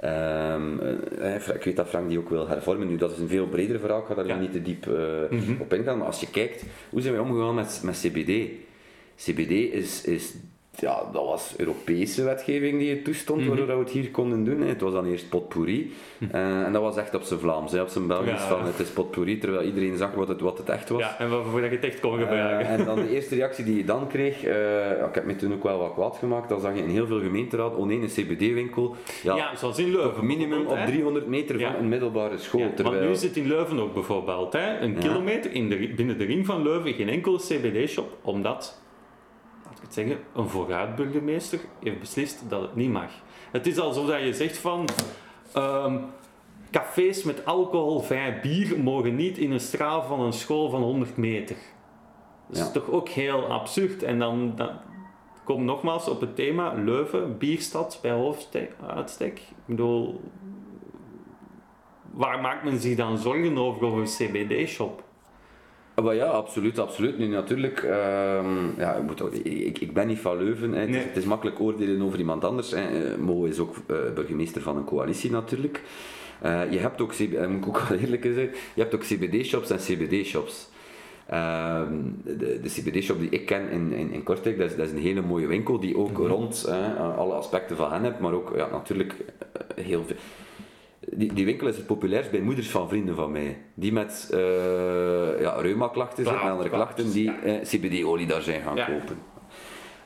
eh, 0.00 1.54
ik 1.54 1.62
weet 1.64 1.76
dat 1.76 1.88
Frank 1.88 2.08
die 2.08 2.18
ook 2.18 2.28
wil 2.28 2.48
hervormen. 2.48 2.88
Nu, 2.88 2.96
dat 2.96 3.10
is 3.12 3.18
een 3.18 3.28
veel 3.28 3.46
breder 3.46 3.80
verhaal, 3.80 4.00
ik 4.00 4.06
ga 4.06 4.14
daar 4.14 4.26
Ja. 4.26 4.38
niet 4.38 4.52
te 4.52 4.62
diep 4.62 4.86
eh, 4.86 5.38
Mhm. 5.38 5.60
op 5.60 5.72
ingaan. 5.74 5.98
Maar 5.98 6.06
als 6.06 6.20
je 6.20 6.30
kijkt, 6.30 6.64
hoe 6.90 7.00
zijn 7.00 7.14
wij 7.14 7.22
omgegaan 7.22 7.54
met, 7.54 7.80
met 7.84 7.98
CBD? 8.00 8.50
CBD 9.16 9.50
is, 9.74 10.04
is, 10.04 10.34
ja, 10.80 11.02
dat 11.12 11.24
was 11.24 11.54
Europese 11.56 12.24
wetgeving 12.24 12.78
die 12.78 12.90
het 12.90 13.04
toestond, 13.04 13.38
Mhm. 13.40 13.48
waardoor 13.48 13.66
we 13.66 13.72
het 13.82 13.90
hier 13.90 14.10
konden 14.10 14.44
doen. 14.44 14.60
hè. 14.60 14.68
Het 14.68 14.80
was 14.80 14.92
dan 14.92 15.06
eerst 15.06 15.28
potpourri. 15.28 15.92
Eh, 16.30 16.62
en 16.62 16.72
dat 16.72 16.82
was 16.82 16.96
echt 16.96 17.14
op 17.14 17.22
zijn 17.22 17.40
Vlaams, 17.40 17.72
hè, 17.72 17.80
op 17.80 17.88
zijn 17.88 18.06
Belgisch 18.06 18.30
Ja. 18.30 18.48
van 18.48 18.64
het 18.64 18.78
is 18.78 18.88
potpourri, 18.88 19.38
terwijl 19.38 19.64
iedereen 19.66 19.96
zag 19.96 20.14
wat 20.14 20.28
het, 20.28 20.40
wat 20.40 20.58
het 20.58 20.68
echt 20.68 20.88
was. 20.88 21.00
Ja, 21.00 21.18
en 21.18 21.30
waarvoor 21.30 21.60
dat 21.60 21.70
je 21.70 21.76
het 21.76 21.84
echt 21.84 22.00
kon 22.00 22.18
gebruiken. 22.18 22.66
Eh, 22.66 22.72
en 22.78 22.84
dan 22.84 22.96
de 22.96 23.10
eerste 23.14 23.34
reactie 23.34 23.64
die 23.64 23.76
je 23.76 23.84
dan 23.84 24.06
kreeg, 24.08 24.44
eh, 24.44 24.90
ik 24.90 25.14
heb 25.14 25.24
me 25.24 25.36
toen 25.36 25.52
ook 25.52 25.62
wel 25.62 25.78
wat 25.78 25.92
kwaad 25.92 26.16
gemaakt, 26.16 26.48
dan 26.48 26.60
zag 26.60 26.74
je 26.76 26.82
in 26.82 26.88
heel 26.88 27.06
veel 27.06 27.20
gemeenteraad, 27.20 27.74
oh 27.74 27.86
nee, 27.86 28.00
een 28.00 28.06
CBD-winkel, 28.08 28.94
ja, 29.22 29.36
ja, 29.36 29.56
zoals 29.56 29.78
in 29.78 29.90
Leuven. 29.90 30.26
minimum 30.26 30.52
op 30.52 30.58
bijvoorbeeld, 30.58 30.86
hè. 30.86 30.92
300 30.92 31.26
meter 31.26 31.58
Ja. 31.58 31.70
van 31.72 31.80
een 31.80 31.88
middelbare 31.88 32.38
school. 32.38 32.60
Ja, 32.60 32.70
terwijl, 32.74 33.08
nu 33.08 33.14
zit 33.14 33.36
in 33.36 33.46
Leuven 33.46 33.78
ook 33.80 33.94
bijvoorbeeld 33.94 34.52
hè, 34.52 34.78
een 34.78 34.98
kilometer 34.98 35.52
in 35.52 35.68
de, 35.68 35.92
binnen 35.96 36.18
de 36.18 36.24
ring 36.24 36.46
van 36.46 36.62
Leuven 36.62 36.92
geen 36.92 37.08
enkele 37.08 37.38
CBD-shop, 37.38 38.16
omdat, 38.22 38.79
het 39.94 39.98
zeggen, 40.08 40.24
een 40.34 40.48
vooruitburgemeester 40.48 41.60
heeft 41.82 42.00
beslist 42.00 42.42
dat 42.48 42.60
het 42.62 42.74
niet 42.74 42.90
mag. 42.90 43.10
Het 43.52 43.66
is 43.66 43.78
alsof 43.78 44.06
dat 44.06 44.20
je 44.22 44.34
zegt 44.34 44.58
van, 44.58 44.88
ehm, 45.52 45.98
cafés 46.70 47.22
met 47.24 47.44
alcoholvrij 47.46 48.40
bier 48.40 48.80
mogen 48.80 49.14
niet 49.16 49.38
in 49.38 49.50
een 49.52 49.60
straal 49.60 50.02
van 50.02 50.20
een 50.20 50.32
school 50.32 50.70
van 50.70 50.82
100 50.82 51.16
meter. 51.16 51.56
Dat 52.48 52.56
is 52.58 52.64
Ja. 52.64 52.70
toch 52.70 52.88
ook 52.90 53.08
heel 53.08 53.46
absurd. 53.46 54.02
En 54.02 54.18
dan, 54.18 54.52
dan 54.56 54.70
kom 55.44 55.64
nogmaals 55.64 56.08
op 56.08 56.20
het 56.20 56.36
thema 56.36 56.72
Leuven, 56.74 57.38
bierstad 57.38 57.98
bij 58.02 58.10
hoofduitstek. 58.12 59.38
Ik 59.38 59.56
bedoel, 59.66 60.20
waar 62.10 62.40
maakt 62.40 62.64
men 62.64 62.78
zich 62.78 62.96
dan 62.96 63.18
zorgen 63.18 63.58
over, 63.58 63.86
over 63.86 64.00
een 64.00 64.06
CBD-shop? 64.06 65.02
Maar 65.94 66.14
ja, 66.14 66.26
absoluut, 66.26 66.78
absoluut. 66.78 67.18
Nu 67.18 67.26
natuurlijk, 67.26 67.82
ehm, 67.82 68.80
ja, 68.80 68.94
ik, 68.94 69.02
moet 69.02 69.22
ook, 69.22 69.32
ik, 69.32 69.78
ik 69.78 69.92
ben 69.92 70.06
niet 70.06 70.18
van 70.18 70.36
Leuven. 70.36 70.72
Het, 70.72 70.88
is, 70.88 70.94
Nee. 70.94 71.04
het 71.04 71.16
is 71.16 71.24
makkelijk 71.24 71.60
oordelen 71.60 72.02
over 72.02 72.18
iemand 72.18 72.44
anders. 72.44 72.70
Hè. 72.70 73.10
Eh, 73.10 73.16
Mo 73.18 73.44
is 73.44 73.58
ook 73.58 73.74
eh, 73.86 73.96
burgemeester 74.14 74.62
van 74.62 74.76
een 74.76 74.84
coalitie 74.84 75.30
natuurlijk. 75.30 75.82
Eh, 76.40 76.72
je 76.72 76.78
hebt 76.78 77.00
ook, 77.00 77.18
moet 77.18 77.64
ik 77.64 77.66
ook 77.68 77.80
wel 77.88 77.98
eerlijk 77.98 78.22
zijn, 78.22 78.50
je 78.74 78.80
hebt 78.80 78.94
ook 78.94 79.02
CBD-shops 79.02 79.70
en 79.70 79.78
CBD-shops. 79.78 80.68
Ehm, 81.26 81.94
de, 82.24 82.60
de 82.62 82.68
CBD-shop 82.68 83.18
die 83.20 83.28
ik 83.28 83.46
ken 83.46 83.70
in, 83.70 83.92
in, 83.92 84.12
in 84.12 84.22
Kortrijk, 84.22 84.58
dat 84.58 84.70
is, 84.70 84.76
dat 84.76 84.86
is 84.86 84.92
een 84.92 84.98
hele 84.98 85.22
mooie 85.22 85.46
winkel 85.46 85.80
die 85.80 85.96
ook 85.96 86.18
rond 86.18 86.64
eh, 86.68 87.18
alle 87.18 87.32
aspecten 87.34 87.76
van 87.76 87.92
hen 87.92 88.04
hebt, 88.04 88.20
maar 88.20 88.32
ook 88.32 88.52
ja, 88.56 88.68
natuurlijk 88.70 89.14
heel 89.74 90.04
veel. 90.04 90.16
Die, 91.08 91.32
die 91.32 91.44
winkel 91.44 91.68
is 91.68 91.76
het 91.76 91.86
populairst 91.86 92.30
bij 92.30 92.40
moeders 92.40 92.70
van 92.70 92.88
vrienden 92.88 93.14
van 93.14 93.32
mij. 93.32 93.58
Die 93.74 93.92
met 93.92 94.30
uh, 94.34 94.38
ja, 95.40 95.60
reuma-klachten 95.60 96.24
zitten 96.24 96.42
en 96.42 96.50
andere 96.50 96.68
klachten, 96.68 97.12
die 97.12 97.30
eh, 97.30 97.62
CBD-olie 97.62 98.26
daar 98.26 98.42
zijn 98.42 98.62
gaan 98.62 98.76
kopen. 98.76 99.18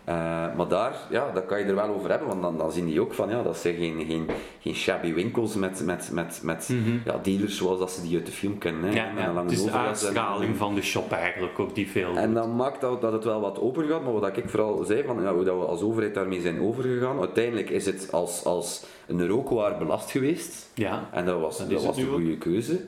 Eh, 0.05 0.15
maar 0.57 0.69
daar, 0.69 0.95
ja, 1.11 1.31
daar 1.33 1.43
kan 1.43 1.59
je 1.59 1.65
er 1.65 1.75
wel 1.75 1.89
over 1.89 2.11
hebben, 2.11 2.29
want 2.29 2.43
dan, 2.43 2.59
dan 2.59 2.73
zien 2.73 2.87
die 2.87 3.01
ook 3.01 3.15
van, 3.15 3.29
ja, 3.29 3.43
dat 3.43 3.57
zijn 3.57 3.75
geen, 3.75 4.05
geen, 4.09 4.29
geen 4.61 4.75
shabby 4.75 5.15
winkels 5.15 5.55
met, 5.55 5.83
met, 5.85 6.11
met, 6.13 6.41
met 6.43 6.71
ja, 7.05 7.19
dealers 7.23 7.57
zoals 7.57 7.79
dat 7.79 7.91
ze 7.91 8.03
die 8.03 8.17
uit 8.17 8.27
de 8.27 8.33
film 8.33 8.59
kennen. 8.59 8.83
Hè, 8.85 8.95
Ja, 8.95 9.13
met 9.13 9.23
ja. 9.23 9.29
een 9.29 9.35
lange 9.35 9.49
Het 9.51 9.59
is 9.59 9.65
de 9.65 9.71
en- 9.71 9.77
uitstraling 9.79 10.57
van 10.57 10.75
de 10.75 10.83
shop 10.83 11.13
eigenlijk 11.13 11.59
ook 11.59 11.75
die 11.75 11.89
veel 11.91 12.17
en 12.17 12.35
dat 12.35 12.55
maakt 12.55 12.81
dat, 12.81 13.01
dat 13.01 13.13
het 13.13 13.25
wel 13.25 13.41
wat 13.41 13.61
open 13.61 13.89
gaat, 13.89 14.03
maar 14.03 14.13
wat 14.13 14.37
ik 14.37 14.49
vooral 14.49 14.85
zei, 14.85 15.03
van, 15.07 15.23
ja, 15.23 15.35
hoe 15.35 15.45
dat 15.45 15.59
we 15.59 15.65
als 15.65 15.83
overheid 15.83 16.15
daarmee 16.15 16.41
zijn 16.41 16.61
overgegaan, 16.61 17.19
uiteindelijk 17.19 17.71
is 17.71 17.87
het 17.87 18.09
als, 18.13 18.45
als 18.45 18.85
een 19.07 19.27
rookwaar 19.29 19.79
belast 19.79 20.11
geweest. 20.11 20.71
Ja. 20.75 21.09
En 21.13 21.25
dat 21.25 21.41
was, 21.41 21.59
Dat 21.59 21.71
dat 21.71 21.85
was 21.85 21.97
een 21.97 22.07
goede 22.07 22.37
keuze, 22.39 22.81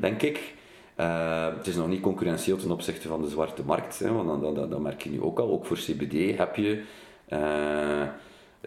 denk 0.00 0.22
ik. 0.22 0.54
Eh, 0.94 1.46
het 1.56 1.66
is 1.66 1.76
nog 1.76 1.88
niet 1.88 2.00
concurrentieel 2.00 2.56
ten 2.56 2.70
opzichte 2.70 3.08
van 3.08 3.22
de 3.22 3.28
zwarte 3.28 3.62
markt, 3.64 3.98
hè, 3.98 4.12
want 4.12 4.42
dat, 4.42 4.54
dat, 4.54 4.70
dat 4.70 4.80
merk 4.80 5.02
je 5.02 5.10
nu 5.10 5.22
ook 5.22 5.38
al. 5.38 5.50
Ook 5.50 5.66
voor 5.66 5.76
CBD 5.76 6.38
heb 6.38 6.56
je 6.56 6.82
eh, 7.28 7.38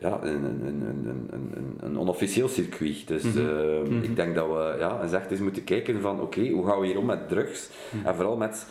ja, 0.01 0.19
een, 0.21 0.43
een, 0.43 0.61
een, 0.65 0.81
een, 0.81 1.29
een, 1.31 1.51
een, 1.55 1.77
een 1.79 1.99
onofficieel 1.99 2.47
circuit. 2.47 3.07
Dus 3.07 3.23
eh, 3.23 4.01
ik 4.01 4.15
denk 4.15 4.35
dat 4.35 4.47
we 4.47 4.75
ja, 4.79 5.01
eens 5.01 5.13
echt 5.13 5.31
eens 5.31 5.39
moeten 5.39 5.63
kijken 5.63 6.01
van 6.01 6.21
oké, 6.21 6.49
hoe 6.49 6.65
gaan 6.65 6.79
we 6.79 6.85
hier 6.85 6.97
om 6.97 7.05
met 7.05 7.29
drugs? 7.29 7.69
En 8.03 8.15
vooral 8.15 8.37
met 8.37 8.67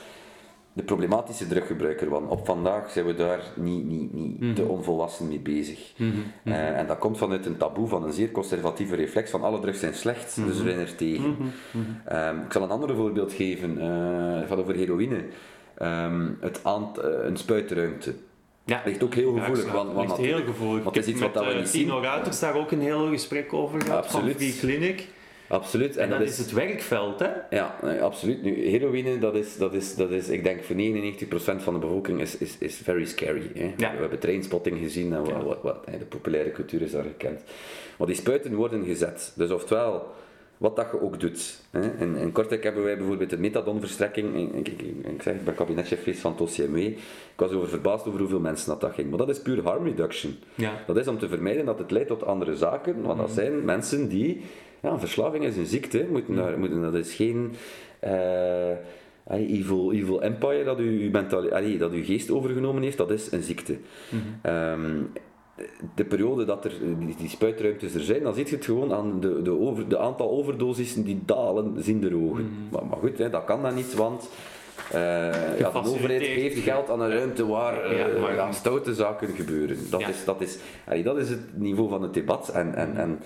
de 0.77 0.83
problematische 0.83 1.47
druggebruiker, 1.47 2.09
want 2.09 2.31
op 2.31 2.47
vandaag 2.47 2.91
zijn 2.91 3.07
we 3.07 3.15
daar 3.15 3.41
niet, 3.55 3.85
niet, 3.85 4.13
niet 4.13 4.57
te 4.57 4.65
onvolwassen 4.65 5.29
mee 5.29 5.39
bezig. 5.41 5.93
Eh, 6.45 6.79
en 6.79 6.87
dat 6.87 6.99
komt 6.99 7.19
vanuit 7.19 7.47
een 7.47 7.57
taboe 7.57 7.89
van 7.89 8.05
een 8.05 8.13
zeer 8.13 8.31
conservatieve 8.31 8.95
reflex 8.97 9.31
van 9.31 9.43
alle 9.43 9.61
drugs 9.61 9.81
zijn 9.81 9.95
slecht, 9.95 10.37
dus 10.47 10.57
we 10.63 10.69
zijn 10.71 10.79
er 10.79 10.95
tegen. 10.97 11.37
Ehm, 12.05 12.37
ik 12.47 12.53
zal 12.53 12.63
een 12.63 12.71
ander 12.71 12.95
voorbeeld 12.97 13.33
geven, 13.33 13.81
eh, 13.81 14.39
het 14.41 14.49
gaat 14.49 14.59
over 14.59 14.75
heroïne. 14.75 15.25
Ehm, 15.79 16.29
het 16.41 16.61
aant- 16.63 16.99
eh, 16.99 17.11
een 17.25 17.37
spuitruimte. 17.37 18.15
Ja. 18.65 18.83
Ligt 18.85 19.03
ook 19.03 19.15
heel 19.15 19.35
Ja, 19.35 19.41
gevoelig, 19.41 19.65
ik 19.67 19.73
want- 19.73 19.97
ligt 19.97 20.17
heel 20.17 20.45
gevoelig. 20.45 20.85
want 20.85 20.97
het 20.97 21.07
is 21.07 21.13
iets 21.13 21.21
wat 21.23 21.35
met 21.35 21.45
we 21.45 21.51
eh, 21.51 21.57
niet 21.59 21.69
zien. 21.69 21.83
Tino 21.85 22.01
Ruiters 22.01 22.39
daar 22.41 22.55
ook 22.55 22.71
een 22.71 22.81
heel 22.81 23.09
gesprek 23.09 23.53
over 23.53 23.81
gehad 23.81 24.05
Absoluut. 24.05 24.37
van 24.37 24.41
Free 24.47 24.59
Clinic. 24.79 25.09
Absoluut. 25.49 25.97
En, 25.97 26.11
dat, 26.11 26.21
is 26.21 26.39
het 26.39 26.53
werkveld, 26.53 27.19
hè? 27.19 27.31
Ja, 27.51 27.79
absoluut. 28.01 28.43
Nu, 28.43 28.69
heroïne, 28.69 29.19
dat 29.19 29.35
is, 29.35 29.57
dat 29.57 29.75
is, 29.75 29.95
dat 29.95 30.11
is, 30.11 30.29
ik 30.29 30.45
denk 30.45 30.63
voor 30.63 30.77
99% 30.77 31.63
van 31.63 31.73
de 31.73 31.79
bevolking 31.81 32.21
is, 32.21 32.37
is, 32.39 32.59
is 32.59 32.77
very 32.77 33.05
scary. 33.05 33.51
Hè. 33.55 33.73
Ja. 33.77 33.93
We 33.93 34.01
hebben 34.01 34.19
trainspotting 34.19 34.79
gezien 34.79 35.13
en 35.13 35.45
wat, 35.45 35.63
wat, 35.63 35.85
de 35.85 36.05
populaire 36.09 36.51
cultuur 36.51 36.83
is 36.83 36.91
daar 36.91 37.05
gekend. 37.05 37.43
Maar 37.99 38.07
die 38.07 38.17
spuiten 38.17 38.55
worden 38.55 38.85
gezet. 38.85 39.33
Dus 39.37 39.51
oftewel, 39.51 40.07
wat 40.57 40.77
dat 40.77 40.89
je 40.93 41.01
ook 41.01 41.21
doet. 41.21 41.61
Hè. 41.71 41.91
In, 41.99 42.17
in 42.17 42.33
Kortrijk 42.33 42.63
hebben 42.63 42.85
wij 42.85 42.97
bijvoorbeeld 42.97 43.31
de 43.31 43.39
methadonverstrekking. 43.39 44.55
Ik, 44.55 44.69
ik, 44.69 44.83
ik, 44.83 45.07
ik 45.07 45.23
zeg, 45.23 45.35
ik 45.35 45.45
ben 45.45 45.55
kabinetchef 45.55 46.21
van 46.21 46.33
het 46.33 46.41
OCMW. 46.41 46.77
Ik 46.77 46.99
was 47.37 47.51
over 47.51 47.69
verbaasd 47.69 48.07
over 48.07 48.21
hoeveel 48.21 48.41
mensen 48.41 48.69
dat, 48.69 48.81
dat 48.81 48.93
ging. 48.93 49.09
Maar 49.09 49.19
dat 49.19 49.29
is 49.29 49.41
puur 49.41 49.63
harm 49.63 49.85
reduction. 49.85 50.37
Ja. 50.55 50.73
Dat 50.87 50.97
is 50.97 51.09
om 51.09 51.19
te 51.19 51.29
vermijden 51.29 51.65
dat 51.65 51.79
het 51.79 51.91
leidt 51.91 52.09
tot 52.09 52.25
andere 52.25 52.57
zaken, 52.57 53.03
want 53.03 53.19
dat 53.19 53.31
zijn 53.31 53.65
mensen 53.65 54.09
die, 54.09 54.43
ja, 54.83 54.99
verslaving 54.99 55.45
is 55.45 55.57
een 55.57 55.67
ziekte, 55.67 56.07
moeten 56.11 56.35
daar, 56.37 56.59
moeten, 56.59 56.83
dat 56.83 56.95
is 56.95 57.15
geen 57.15 57.53
allee, 59.27 59.47
evil, 59.47 59.93
evil 59.93 60.23
empire 60.23 60.65
dat 60.65 60.81
u, 60.81 61.03
uw 61.05 61.11
mentali- 61.11 61.51
allee, 61.51 61.79
dat 61.79 61.93
uw 61.93 62.05
geest 62.05 62.31
overgenomen 62.31 62.83
heeft, 62.83 62.97
dat 62.97 63.11
is 63.11 63.33
een 63.33 63.43
ziekte. 63.43 63.77
Ehm, 64.43 65.03
de 65.95 66.05
periode 66.05 66.45
dat 66.45 66.65
er 66.65 66.73
die, 66.99 67.15
die 67.19 67.29
spuitruimtes 67.29 67.95
er 67.95 68.01
zijn, 68.01 68.23
dan 68.23 68.35
ziet 68.35 68.49
je 68.49 68.57
het 68.57 68.65
gewoon 68.65 68.93
aan 68.93 69.21
de, 69.21 69.43
de, 69.43 69.51
over, 69.59 69.89
de 69.89 69.99
aantal 69.99 70.31
overdosissen 70.31 71.05
die 71.05 71.23
dalen 71.25 71.83
zien 71.83 72.01
de 72.01 72.15
ogen. 72.17 72.51
Maar, 72.71 72.87
maar 72.87 72.99
goed, 72.99 73.19
hè, 73.19 73.31
dat 73.31 73.45
kan 73.45 73.63
dan 73.63 73.75
niet, 73.75 73.95
want 73.95 74.29
eh, 74.93 75.59
ja, 75.59 75.71
de 75.71 75.79
overheid 75.79 76.23
geeft 76.23 76.59
geld 76.59 76.91
aan 76.91 77.01
een 77.01 77.11
ruimte 77.11 77.47
waar 77.47 77.95
Ja, 77.97 78.07
ja, 78.35 78.53
stoute 78.53 78.95
zaken 78.95 79.29
gebeuren. 79.29 79.77
Dat, 79.91 80.01
Ja. 80.01 80.09
is, 80.09 80.25
dat, 80.25 80.41
is, 80.41 80.59
allee, 80.87 81.03
dat 81.03 81.17
is 81.17 81.29
het 81.29 81.41
niveau 81.59 81.89
van 81.89 82.03
het 82.03 82.15
debat. 82.15 82.49
En, 82.49 82.75
en, 82.75 82.97
en 82.97 83.19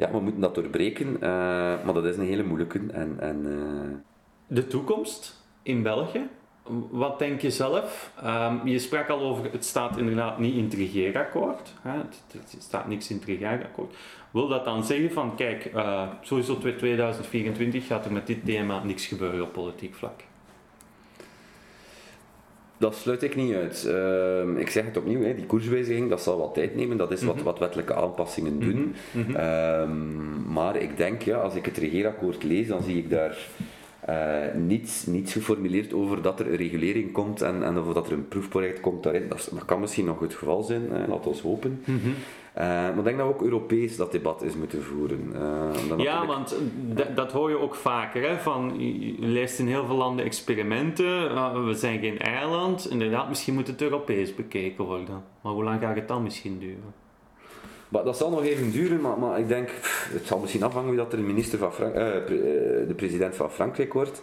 ja, 0.00 0.10
we 0.10 0.20
moeten 0.20 0.40
dat 0.40 0.54
doorbreken, 0.54 1.14
eh, 1.14 1.30
maar 1.84 1.94
dat 1.94 2.04
is 2.04 2.16
een 2.16 2.26
hele 2.26 2.42
moeilijke. 2.42 2.80
En, 2.92 3.16
en, 3.20 3.46
eh, 3.46 3.96
De 4.46 4.66
toekomst 4.66 5.44
in 5.62 5.82
België. 5.82 6.28
Wat 6.90 7.18
denk 7.18 7.40
je 7.40 7.50
zelf? 7.50 8.12
Ehm, 8.22 8.66
je 8.66 8.78
sprak 8.78 9.08
al 9.08 9.20
over, 9.20 9.52
het 9.52 9.64
staat 9.64 9.96
inderdaad 9.96 10.38
niet 10.38 10.54
in 10.54 10.64
het 10.64 10.74
regeerakkoord. 10.74 11.74
Hè? 11.82 11.96
Het, 11.96 12.56
staat 12.58 12.88
niks 12.88 13.10
in 13.10 13.16
het 13.16 13.24
regeerakkoord. 13.24 13.94
Wil 14.30 14.48
dat 14.48 14.64
dan 14.64 14.84
zeggen 14.84 15.12
van, 15.12 15.36
kijk, 15.36 15.64
eh, 15.64 16.08
sowieso 16.20 16.58
2024 16.58 17.86
gaat 17.86 18.04
er 18.04 18.12
met 18.12 18.26
dit 18.26 18.44
thema 18.44 18.84
niks 18.84 19.06
gebeuren 19.06 19.42
op 19.42 19.52
politiek 19.52 19.94
vlak? 19.94 20.20
Dat 22.80 22.94
sluit 22.94 23.22
ik 23.22 23.36
niet 23.36 23.54
uit. 23.54 23.84
Ehm, 23.86 24.56
ik 24.56 24.70
zeg 24.70 24.84
het 24.84 24.96
opnieuw, 24.96 25.22
hè, 25.22 25.34
die 25.34 25.46
koerswijziging 25.46 26.08
dat 26.08 26.22
zal 26.22 26.38
wat 26.38 26.54
tijd 26.54 26.76
nemen. 26.76 26.96
Dat 26.96 27.12
is 27.12 27.22
wat, 27.22 27.42
wat 27.42 27.58
wettelijke 27.58 27.94
aanpassingen 27.94 28.60
doen. 28.60 28.94
Ehm, 29.34 30.52
maar 30.52 30.76
ik 30.76 30.96
denk, 30.96 31.22
ja, 31.22 31.36
als 31.36 31.54
ik 31.54 31.64
het 31.64 31.76
regeerakkoord 31.76 32.42
lees, 32.42 32.66
dan 32.66 32.82
zie 32.82 32.96
ik 32.96 33.10
daar 33.10 33.38
eh, 34.00 34.54
niets, 34.54 35.06
niets 35.06 35.32
geformuleerd 35.32 35.92
over 35.92 36.22
dat 36.22 36.40
er 36.40 36.46
een 36.46 36.56
regulering 36.56 37.12
komt 37.12 37.42
en, 37.42 37.62
en 37.62 37.78
of 37.78 37.92
dat 37.92 38.06
er 38.06 38.12
een 38.12 38.28
proefproject 38.28 38.80
komt 38.80 39.02
daarin. 39.02 39.28
Dat, 39.28 39.50
kan 39.66 39.80
misschien 39.80 40.04
nog 40.04 40.20
het 40.20 40.34
geval 40.34 40.62
zijn, 40.62 40.82
laat 41.08 41.26
ons 41.26 41.40
hopen. 41.40 41.82
Eh, 42.54 42.64
maar 42.66 42.98
ik 42.98 43.04
denk 43.04 43.18
dat 43.18 43.26
we 43.26 43.32
ook 43.34 43.42
Europees 43.42 43.96
dat 43.96 44.12
debat 44.12 44.42
eens 44.42 44.56
moeten 44.56 44.82
voeren. 44.82 45.30
Eh, 45.34 45.98
Ja, 45.98 46.26
want 46.26 46.56
d- 46.94 47.16
dat 47.16 47.32
hoor 47.32 47.50
je 47.50 47.58
ook 47.58 47.74
vaker. 47.74 48.28
Hè? 48.28 48.36
Van, 48.38 48.74
je 48.78 49.14
leest 49.18 49.58
in 49.58 49.66
heel 49.66 49.86
veel 49.86 49.96
landen 49.96 50.24
experimenten. 50.24 51.30
eh, 51.30 51.64
we 51.64 51.74
zijn 51.74 51.98
geen 52.00 52.18
eiland. 52.18 52.90
Inderdaad, 52.90 53.28
misschien 53.28 53.54
moet 53.54 53.66
het 53.66 53.82
Europees 53.82 54.34
bekeken 54.34 54.84
worden. 54.84 55.22
Maar 55.42 55.52
hoe 55.52 55.64
lang 55.64 55.80
gaat 55.80 55.94
het 55.96 56.08
dan 56.08 56.22
misschien 56.22 56.58
duren? 56.58 56.94
Maar 57.88 58.04
dat 58.04 58.16
zal 58.16 58.30
nog 58.30 58.42
even 58.42 58.70
duren, 58.70 59.00
maar, 59.00 59.18
maar 59.18 59.38
ik 59.38 59.48
denk, 59.48 59.66
pff, 59.66 60.10
het 60.12 60.26
zal 60.26 60.38
misschien 60.38 60.62
afhangen 60.62 60.88
wie 60.88 60.98
dat 60.98 61.12
er 61.12 61.18
de 61.18 61.24
minister 61.24 61.58
van 61.58 61.72
Frank, 61.72 61.94
eh, 61.94 62.06
pre- 62.24 62.34
eh, 62.34 62.88
de 62.88 62.94
president 62.96 63.36
van 63.36 63.50
Frankrijk 63.50 63.92
wordt. 63.92 64.22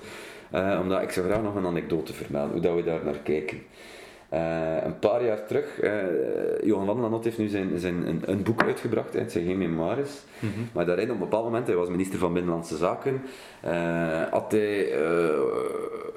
Eh, 0.52 0.80
omdat 0.82 1.02
ik 1.02 1.10
zou 1.12 1.26
graag 1.28 1.42
nog 1.42 1.56
een 1.56 1.66
anekdote 1.66 2.14
vermelden, 2.14 2.52
hoe 2.52 2.62
dat 2.62 2.76
we 2.76 2.84
daar 2.84 3.00
naar 3.06 3.18
kijken. 3.24 3.62
Eh, 4.30 4.84
een 4.84 5.00
paar 5.00 5.26
jaar 5.26 5.46
terug, 5.46 5.80
eh 5.80 5.92
Johan 6.64 6.86
van 6.86 6.96
den 6.96 7.06
Anot 7.06 7.24
heeft 7.24 7.38
nu 7.38 7.48
zijn, 7.48 7.80
zijn, 7.80 8.08
een, 8.08 8.22
een 8.26 8.44
boek 8.44 8.64
uitgebracht, 8.64 9.14
het 9.14 9.32
zijn 9.32 9.46
geen 9.46 9.58
memoires. 9.58 10.12
Maar 10.74 10.86
daarin 10.86 11.06
op 11.06 11.14
een 11.14 11.20
bepaald 11.20 11.44
moment, 11.44 11.68
hij 11.68 11.76
was 11.76 11.90
minister 11.90 12.20
van 12.20 12.34
Binnenlandse 12.34 12.78
Zaken, 12.78 13.22
eh, 13.62 14.22
had 14.32 14.52
hij 14.52 14.90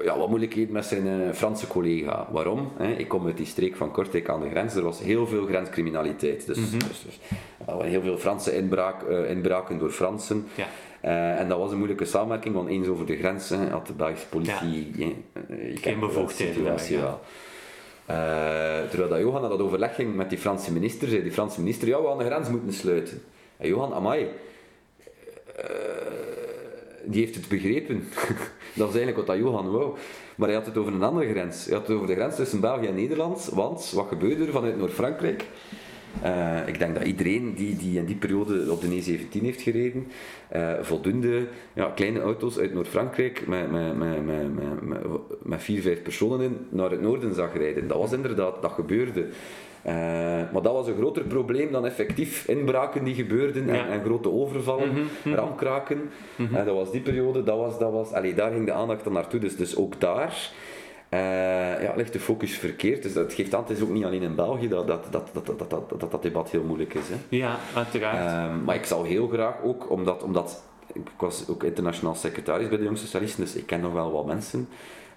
ja, 0.02 0.18
wat 0.18 0.28
moeilijkheden 0.28 0.72
met 0.72 0.84
zijn 0.84 1.34
Franse 1.34 1.66
collega. 1.66 2.28
Waarom? 2.30 2.72
Ik 2.96 3.08
kom 3.08 3.26
uit 3.26 3.36
die 3.36 3.46
streek 3.46 3.76
van 3.76 3.92
Kortrijk 3.92 4.28
aan 4.28 4.40
de 4.40 4.50
grens, 4.50 4.74
er 4.74 4.82
was 4.82 5.00
heel 5.00 5.26
veel 5.26 5.46
grenscriminaliteit. 5.46 6.46
Dus, 6.46 6.56
dus, 6.56 6.70
dus 6.70 7.20
er 7.66 7.76
waren 7.76 7.90
heel 7.90 8.02
veel 8.02 8.18
Franse 8.18 8.56
inbraak, 8.56 9.02
inbraken 9.28 9.78
door 9.78 9.90
Fransen. 9.90 10.46
Ja. 10.54 10.66
En 11.36 11.48
dat 11.48 11.58
was 11.58 11.70
een 11.70 11.76
moeilijke 11.76 12.04
samenwerking, 12.04 12.54
want 12.54 12.68
eens 12.68 12.88
over 12.88 13.06
de 13.06 13.16
grens 13.16 13.48
hè, 13.48 13.68
had 13.68 13.86
de 13.86 13.92
Belgische 13.92 14.28
politie 14.28 14.90
ja. 15.82 15.98
bevoegdheden 15.98 16.62
meer, 16.62 16.90
ja. 16.90 17.18
Eh, 18.10 18.88
terwijl 18.88 19.08
dat 19.08 19.18
Johan 19.18 19.40
naar 19.40 19.50
dat 19.50 19.60
overleg 19.60 19.94
ging 19.94 20.14
met 20.14 20.28
die 20.28 20.38
Franse 20.38 20.72
minister, 20.72 21.08
zei 21.08 21.22
die 21.22 21.32
Franse 21.32 21.60
minister, 21.60 21.88
ja, 21.88 22.00
we 22.00 22.08
gaan 22.08 22.18
de 22.18 22.24
grens 22.24 22.48
moeten 22.48 22.72
sluiten. 22.72 23.22
En 23.56 23.68
Johan, 23.68 23.92
amai, 23.94 24.28
eh, 25.56 25.64
die 27.04 27.20
heeft 27.20 27.34
het 27.34 27.48
begrepen. 27.48 27.96
dat 28.80 28.88
is 28.88 28.94
eigenlijk 28.94 29.16
wat 29.16 29.26
dat 29.26 29.36
Johan 29.36 29.70
wou. 29.70 29.96
Maar 30.36 30.48
hij 30.48 30.56
had 30.56 30.66
het 30.66 30.76
over 30.76 30.92
een 30.92 31.02
andere 31.02 31.30
grens. 31.30 31.64
Hij 31.64 31.74
had 31.74 31.86
het 31.86 31.96
over 31.96 32.06
de 32.06 32.14
grens 32.14 32.36
tussen 32.36 32.60
België 32.60 32.86
en 32.86 32.94
Nederland, 32.94 33.50
want 33.52 33.90
wat 33.90 34.06
gebeurde 34.08 34.46
er 34.46 34.52
vanuit 34.52 34.78
Noord-Frankrijk? 34.78 35.44
Eh, 36.22 36.56
ik 36.66 36.78
denk 36.78 36.94
dat 36.94 37.04
iedereen 37.04 37.54
die, 37.54 37.76
die 37.76 37.98
in 37.98 38.04
die 38.04 38.16
periode 38.16 38.72
op 38.72 38.80
de 38.80 38.86
E17 38.88 39.40
heeft 39.42 39.60
gereden, 39.62 40.06
eh, 40.48 40.72
voldoende 40.80 41.46
ja, 41.72 41.92
kleine 41.94 42.20
auto's 42.20 42.58
uit 42.58 42.74
Noord-Frankrijk 42.74 43.46
met, 43.46 43.70
met, 43.70 43.96
met, 43.96 44.24
met, 44.24 45.08
met, 45.42 45.62
vier, 45.62 45.82
vijf 45.82 46.02
personen 46.02 46.40
in 46.40 46.56
naar 46.68 46.90
het 46.90 47.00
noorden 47.00 47.34
zag 47.34 47.56
rijden. 47.56 47.88
Dat 47.88 47.98
was 47.98 48.12
inderdaad, 48.12 48.62
dat 48.62 48.72
gebeurde. 48.72 49.26
Eh, 49.82 49.94
maar 50.52 50.62
dat 50.62 50.72
was 50.72 50.86
een 50.88 50.96
groter 50.96 51.22
probleem 51.22 51.72
dan 51.72 51.86
effectief 51.86 52.48
inbraken 52.48 53.04
die 53.04 53.14
gebeurden 53.14 53.68
en, 53.68 53.74
Ja. 53.74 53.88
en 53.88 54.04
grote 54.04 54.30
overvallen, 54.30 54.90
ramkraken. 55.24 56.10
Eh, 56.36 56.64
dat 56.64 56.74
was 56.74 56.90
die 56.90 57.00
periode, 57.00 57.42
dat 57.42 57.58
was, 57.58 57.78
dat 57.78 57.92
was, 57.92 58.12
allee, 58.12 58.34
daar 58.34 58.52
ging 58.52 58.66
de 58.66 58.72
aandacht 58.72 59.04
dan 59.04 59.12
naartoe. 59.12 59.40
Dus, 59.40 59.56
dus 59.56 59.76
ook 59.76 60.00
daar 60.00 60.50
eh, 61.10 61.82
ja, 61.82 61.92
ligt 61.96 62.12
de 62.12 62.20
focus 62.20 62.58
verkeerd. 62.58 63.02
Dus 63.02 63.12
dat 63.12 63.32
geeft 63.32 63.54
aan, 63.54 63.62
het 63.62 63.70
is 63.70 63.82
ook 63.82 63.88
niet 63.88 64.04
alleen 64.04 64.22
in 64.22 64.34
België 64.34 64.68
dat 64.68 64.86
dat, 64.86 65.06
dat, 65.10 65.30
dat, 65.32 65.46
dat, 65.46 65.70
dat, 66.00 66.10
dat, 66.10 66.22
debat 66.22 66.50
heel 66.50 66.62
moeilijk 66.62 66.94
is. 66.94 67.08
Hè. 67.08 67.16
Ja, 67.28 67.56
uiteraard. 67.74 68.48
Ehm, 68.50 68.64
maar 68.64 68.74
ik 68.74 68.84
zou 68.84 69.08
heel 69.08 69.28
graag 69.28 69.54
ook, 69.62 69.90
omdat, 69.90 70.22
omdat 70.22 70.62
ik 70.92 71.08
was 71.16 71.48
ook 71.48 71.62
internationaal 71.62 72.14
secretaris 72.14 72.68
bij 72.68 72.78
de 72.78 72.84
Jong 72.84 72.98
Socialisten, 72.98 73.44
dus 73.44 73.54
ik 73.54 73.66
ken 73.66 73.80
nog 73.80 73.92
wel 73.92 74.12
wat 74.12 74.26
mensen. 74.26 74.68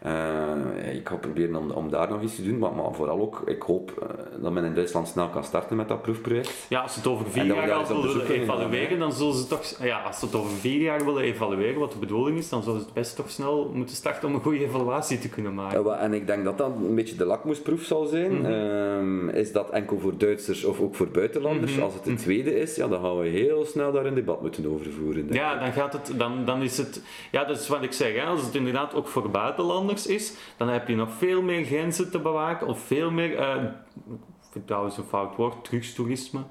Uh, 0.05 0.95
ik 0.95 1.09
ga 1.09 1.15
proberen 1.15 1.55
om, 1.55 1.71
om 1.71 1.89
daar 1.89 2.09
nog 2.09 2.21
iets 2.21 2.35
te 2.35 2.43
doen, 2.43 2.57
maar, 2.57 2.73
maar 2.73 2.93
vooral 2.93 3.19
ook, 3.19 3.41
ik 3.45 3.61
hoop 3.61 3.93
uh, 4.03 4.41
dat 4.41 4.51
men 4.51 4.63
in 4.63 4.73
Duitsland 4.73 5.07
snel 5.07 5.29
kan 5.29 5.43
starten 5.43 5.75
met 5.75 5.87
dat 5.87 6.01
proefproject. 6.01 6.65
Ja, 6.69 6.81
als 6.81 6.93
ze 6.93 6.99
het 6.99 7.07
over 7.07 7.25
vier 7.29 7.45
jaar 7.45 7.71
al 7.71 7.87
willen 7.87 8.27
evalueren, 8.27 8.99
dan 8.99 9.13
zullen 9.13 9.33
ze 9.33 9.47
toch, 9.47 9.63
ja, 9.81 10.01
als 10.01 10.19
ze 10.19 10.25
het 10.25 10.35
over 10.35 10.51
vier 10.51 10.81
jaar 10.81 11.05
willen 11.05 11.23
evalueren, 11.23 11.79
wat 11.79 11.91
de 11.91 11.97
bedoeling 11.97 12.37
is, 12.37 12.49
dan 12.49 12.63
zullen 12.63 12.79
ze 12.79 12.85
het 12.85 12.93
best 12.93 13.15
toch 13.15 13.29
snel 13.29 13.71
moeten 13.73 13.95
starten 13.95 14.27
om 14.27 14.35
een 14.35 14.41
goede 14.41 14.65
evaluatie 14.65 15.19
te 15.19 15.29
kunnen 15.29 15.53
maken. 15.53 15.83
Ja, 15.83 15.97
en 15.97 16.13
ik 16.13 16.27
denk 16.27 16.43
dat 16.43 16.57
dat 16.57 16.71
een 16.75 16.95
beetje 16.95 17.15
de 17.15 17.25
lakmoesproef 17.25 17.81
zal 17.81 18.05
zijn. 18.05 18.31
Mm 18.31 18.45
-hmm. 18.45 19.29
uh, 19.29 19.35
is 19.35 19.51
dat 19.51 19.69
enkel 19.69 19.99
voor 19.99 20.17
Duitsers 20.17 20.63
of 20.63 20.79
ook 20.79 20.95
voor 20.95 21.07
buitenlanders? 21.07 21.71
Mm 21.71 21.77
-hmm. 21.77 21.85
Als 21.85 21.93
het 21.93 22.03
de 22.03 22.13
tweede 22.13 22.59
is, 22.59 22.75
ja, 22.75 22.87
dan 22.87 23.01
gaan 23.01 23.17
we 23.17 23.27
heel 23.27 23.65
snel 23.65 23.91
daar 23.91 24.05
een 24.05 24.15
debat 24.15 24.41
moeten 24.41 24.65
over 24.73 24.91
voeren. 24.91 25.27
Ja, 25.29 25.59
dan, 25.59 25.71
gaat 25.71 25.93
het, 25.93 26.13
dan, 26.17 26.45
dan 26.45 26.61
is 26.61 26.77
het, 26.77 27.01
ja, 27.31 27.43
dat 27.43 27.59
is 27.59 27.67
wat 27.67 27.83
ik 27.83 27.93
zeg, 27.93 28.15
hè, 28.15 28.23
als 28.23 28.41
het 28.45 28.55
inderdaad 28.55 28.95
ook 28.95 29.07
voor 29.07 29.29
buitenlanders 29.29 29.91
is, 29.99 30.33
dan 30.57 30.69
heb 30.69 30.87
je 30.87 30.95
nog 30.95 31.13
veel 31.13 31.41
meer 31.41 31.65
grenzen 31.65 32.11
te 32.11 32.19
bewaken 32.19 32.67
of 32.67 32.79
veel 32.79 33.11
meer, 33.11 33.39
uh, 33.39 33.63
ik 33.63 34.51
vind 34.51 34.67
trouwens 34.67 34.97
een 34.97 35.03
fout 35.03 35.35
woord, 35.35 35.63
drugstoerisme. 35.63 36.43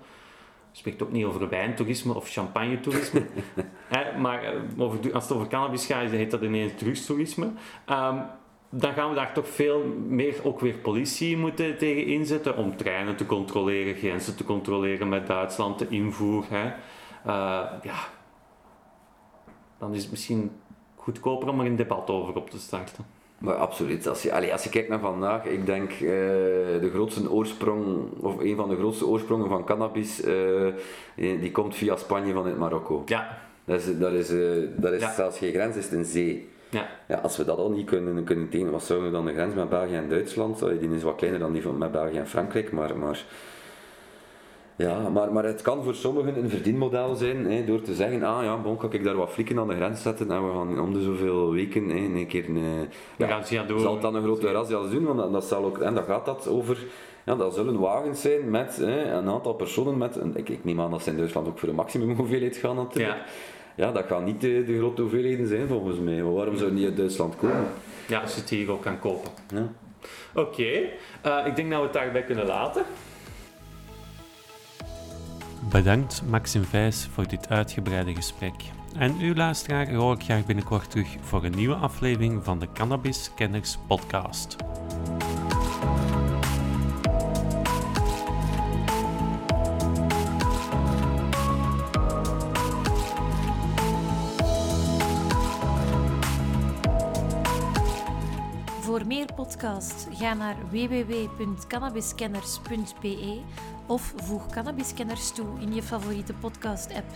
Spreekt 0.72 1.02
ook 1.02 1.12
niet 1.12 1.24
over 1.24 1.48
wijntoerisme 1.48 2.14
of 2.14 2.30
champagne-toerisme. 2.30 3.26
maar 4.18 4.54
uh, 4.54 4.60
over, 4.76 5.14
als 5.14 5.28
het 5.28 5.32
over 5.32 5.48
cannabis 5.48 5.86
gaat, 5.86 6.10
heet 6.10 6.30
dat 6.30 6.42
ineens 6.42 6.72
drugstoerisme. 6.76 7.50
Um, 7.90 8.22
dan 8.74 8.92
gaan 8.92 9.08
we 9.08 9.14
daar 9.14 9.34
toch 9.34 9.48
veel 9.48 9.84
meer 10.06 10.40
ook 10.42 10.60
weer 10.60 10.74
politie 10.74 11.36
moeten 11.36 11.78
tegen 11.78 12.06
inzetten 12.06 12.56
om 12.56 12.76
treinen 12.76 13.16
te 13.16 13.26
controleren, 13.26 13.94
grenzen 13.94 14.36
te 14.36 14.44
controleren 14.44 15.08
met 15.08 15.26
Duitsland, 15.26 15.78
de 15.78 15.88
invoer. 15.88 16.44
Hè. 16.48 16.66
Uh, 17.26 17.82
ja, 17.82 17.98
dan 19.78 19.94
is 19.94 20.02
het 20.02 20.10
misschien 20.10 20.50
goedkoper 20.94 21.48
om 21.48 21.60
er 21.60 21.66
een 21.66 21.76
debat 21.76 22.10
over 22.10 22.34
op 22.34 22.50
te 22.50 22.58
starten. 22.58 23.06
Maar 23.42 23.54
absoluut. 23.54 24.06
Als 24.06 24.22
je, 24.22 24.32
allez, 24.32 24.50
als 24.50 24.64
je 24.64 24.70
kijkt 24.70 24.88
naar 24.88 24.98
vandaag, 24.98 25.44
ik 25.44 25.66
denk 25.66 25.90
uh, 25.92 25.98
de 26.00 26.90
grootste 26.92 27.30
oorsprong, 27.30 28.10
of 28.20 28.40
een 28.40 28.56
van 28.56 28.68
de 28.68 28.76
grootste 28.76 29.06
oorsprongen 29.06 29.48
van 29.48 29.64
cannabis, 29.64 30.24
uh, 30.24 30.72
die 31.14 31.50
komt 31.50 31.74
via 31.74 31.96
Spanje 31.96 32.32
vanuit 32.32 32.58
Marokko. 32.58 33.02
Ja. 33.06 33.38
Dat 33.64 33.80
is, 33.80 33.98
dat 33.98 34.12
is, 34.12 34.30
uh, 34.30 34.68
dat 34.76 34.92
is 34.92 35.00
ja. 35.00 35.12
zelfs 35.12 35.38
geen 35.38 35.52
grens, 35.52 35.76
is 35.76 35.84
het 35.84 35.92
een 35.92 36.04
zee. 36.04 36.48
Ja. 36.68 36.86
Ja, 37.08 37.16
als 37.16 37.36
we 37.36 37.44
dat 37.44 37.58
al 37.58 37.70
niet 37.70 37.86
kunnen, 37.86 38.24
kunnen 38.24 38.48
tekenen, 38.48 38.72
wat 38.72 38.82
zouden 38.82 39.08
we 39.08 39.14
dan 39.14 39.26
de 39.26 39.32
grens 39.32 39.54
met 39.54 39.68
België 39.68 39.94
en 39.94 40.08
Duitsland? 40.08 40.58
Die 40.80 40.94
is 40.94 41.02
wat 41.02 41.16
kleiner 41.16 41.40
dan 41.40 41.52
die 41.52 41.62
van 41.62 41.78
met 41.78 41.92
België 41.92 42.18
en 42.18 42.28
Frankrijk, 42.28 42.72
maar, 42.72 42.96
maar 42.96 43.24
ja, 44.76 45.08
maar, 45.08 45.32
maar 45.32 45.44
het 45.44 45.62
kan 45.62 45.84
voor 45.84 45.94
sommigen 45.94 46.36
een 46.42 46.50
verdienmodel 46.50 47.14
zijn 47.14 47.50
hè, 47.50 47.64
door 47.64 47.80
te 47.80 47.94
zeggen, 47.94 48.22
ah 48.22 48.44
ja, 48.44 48.56
bon, 48.56 48.76
kan 48.76 48.92
ik 48.92 49.04
daar 49.04 49.16
wat 49.16 49.30
flikken 49.30 49.58
aan 49.58 49.68
de 49.68 49.74
grens 49.74 50.02
zetten 50.02 50.30
en 50.30 50.46
we 50.46 50.52
gaan 50.52 50.80
om 50.80 50.92
de 50.92 51.02
zoveel 51.02 51.52
weken 51.52 51.88
hè, 51.88 51.96
een 51.96 52.26
keer 52.26 52.48
een, 52.48 52.88
ja, 53.16 53.26
razzia 53.26 53.64
door. 53.64 53.80
Zal 53.80 53.92
het 53.92 54.02
dan 54.02 54.14
een 54.14 54.22
grote 54.22 54.50
razzia 54.52 54.82
doen, 54.90 55.04
want 55.04 55.18
dat, 55.18 55.32
dat 55.32 55.44
zal 55.44 55.64
ook, 55.64 55.78
en 55.78 55.94
dan 55.94 56.04
gaat 56.04 56.24
dat 56.24 56.48
over, 56.48 56.78
ja, 57.24 57.34
dat 57.34 57.54
zullen 57.54 57.78
wagens 57.80 58.20
zijn 58.20 58.50
met 58.50 58.76
hè, 58.76 59.12
een 59.12 59.28
aantal 59.28 59.54
personen 59.54 59.98
met, 59.98 60.16
een, 60.16 60.36
ik, 60.36 60.48
ik 60.48 60.64
neem 60.64 60.80
aan 60.80 60.90
dat 60.90 61.02
ze 61.02 61.10
in 61.10 61.16
Duitsland 61.16 61.48
ook 61.48 61.58
voor 61.58 61.68
een 61.68 61.74
maximum 61.74 62.16
hoeveelheid 62.16 62.56
gaan 62.56 62.76
natuurlijk. 62.76 63.16
Ja. 63.16 63.24
Ja, 63.74 63.92
dat 63.92 64.04
gaan 64.06 64.24
niet 64.24 64.40
de, 64.40 64.64
de 64.64 64.78
grote 64.78 65.02
hoeveelheden 65.02 65.46
zijn 65.46 65.68
volgens 65.68 65.98
mij. 65.98 66.22
Waarom 66.22 66.56
zou 66.56 66.68
het 66.68 66.78
niet 66.78 66.86
uit 66.86 66.96
Duitsland 66.96 67.36
komen? 67.36 67.66
Ja, 68.08 68.20
als 68.20 68.34
je 68.34 68.40
het 68.40 68.50
hier 68.50 68.70
ook 68.70 68.82
kan 68.82 68.98
kopen. 68.98 69.30
Ja. 69.54 69.68
Oké, 70.34 70.48
okay. 70.48 71.40
uh, 71.42 71.46
ik 71.46 71.56
denk 71.56 71.70
dat 71.70 71.78
we 71.78 71.84
het 71.84 71.92
daarbij 71.92 72.22
kunnen 72.22 72.46
laten. 72.46 72.84
Bedankt 75.72 76.22
Maxim 76.26 76.64
Vijs 76.64 77.08
voor 77.12 77.28
dit 77.28 77.48
uitgebreide 77.48 78.14
gesprek. 78.14 78.54
En 78.96 79.18
uw 79.18 79.34
luisteraar 79.34 79.94
hoor 79.94 80.14
ik 80.14 80.22
graag 80.22 80.46
binnenkort 80.46 80.90
terug 80.90 81.16
voor 81.20 81.44
een 81.44 81.56
nieuwe 81.56 81.74
aflevering 81.74 82.44
van 82.44 82.58
de 82.58 82.72
Cannabis 82.72 83.30
Kenners 83.34 83.78
podcast. 83.86 84.56
Voor 98.80 99.06
meer 99.06 99.32
podcasts 99.34 100.06
ga 100.10 100.34
naar 100.34 100.56
www.cannabiskenners.be 100.70 103.40
of 103.86 104.14
voeg 104.16 104.46
Cannabiskenners 104.46 105.32
toe 105.32 105.46
in 105.60 105.74
je 105.74 105.82
favoriete 105.82 106.34
podcast-app. 106.34 107.10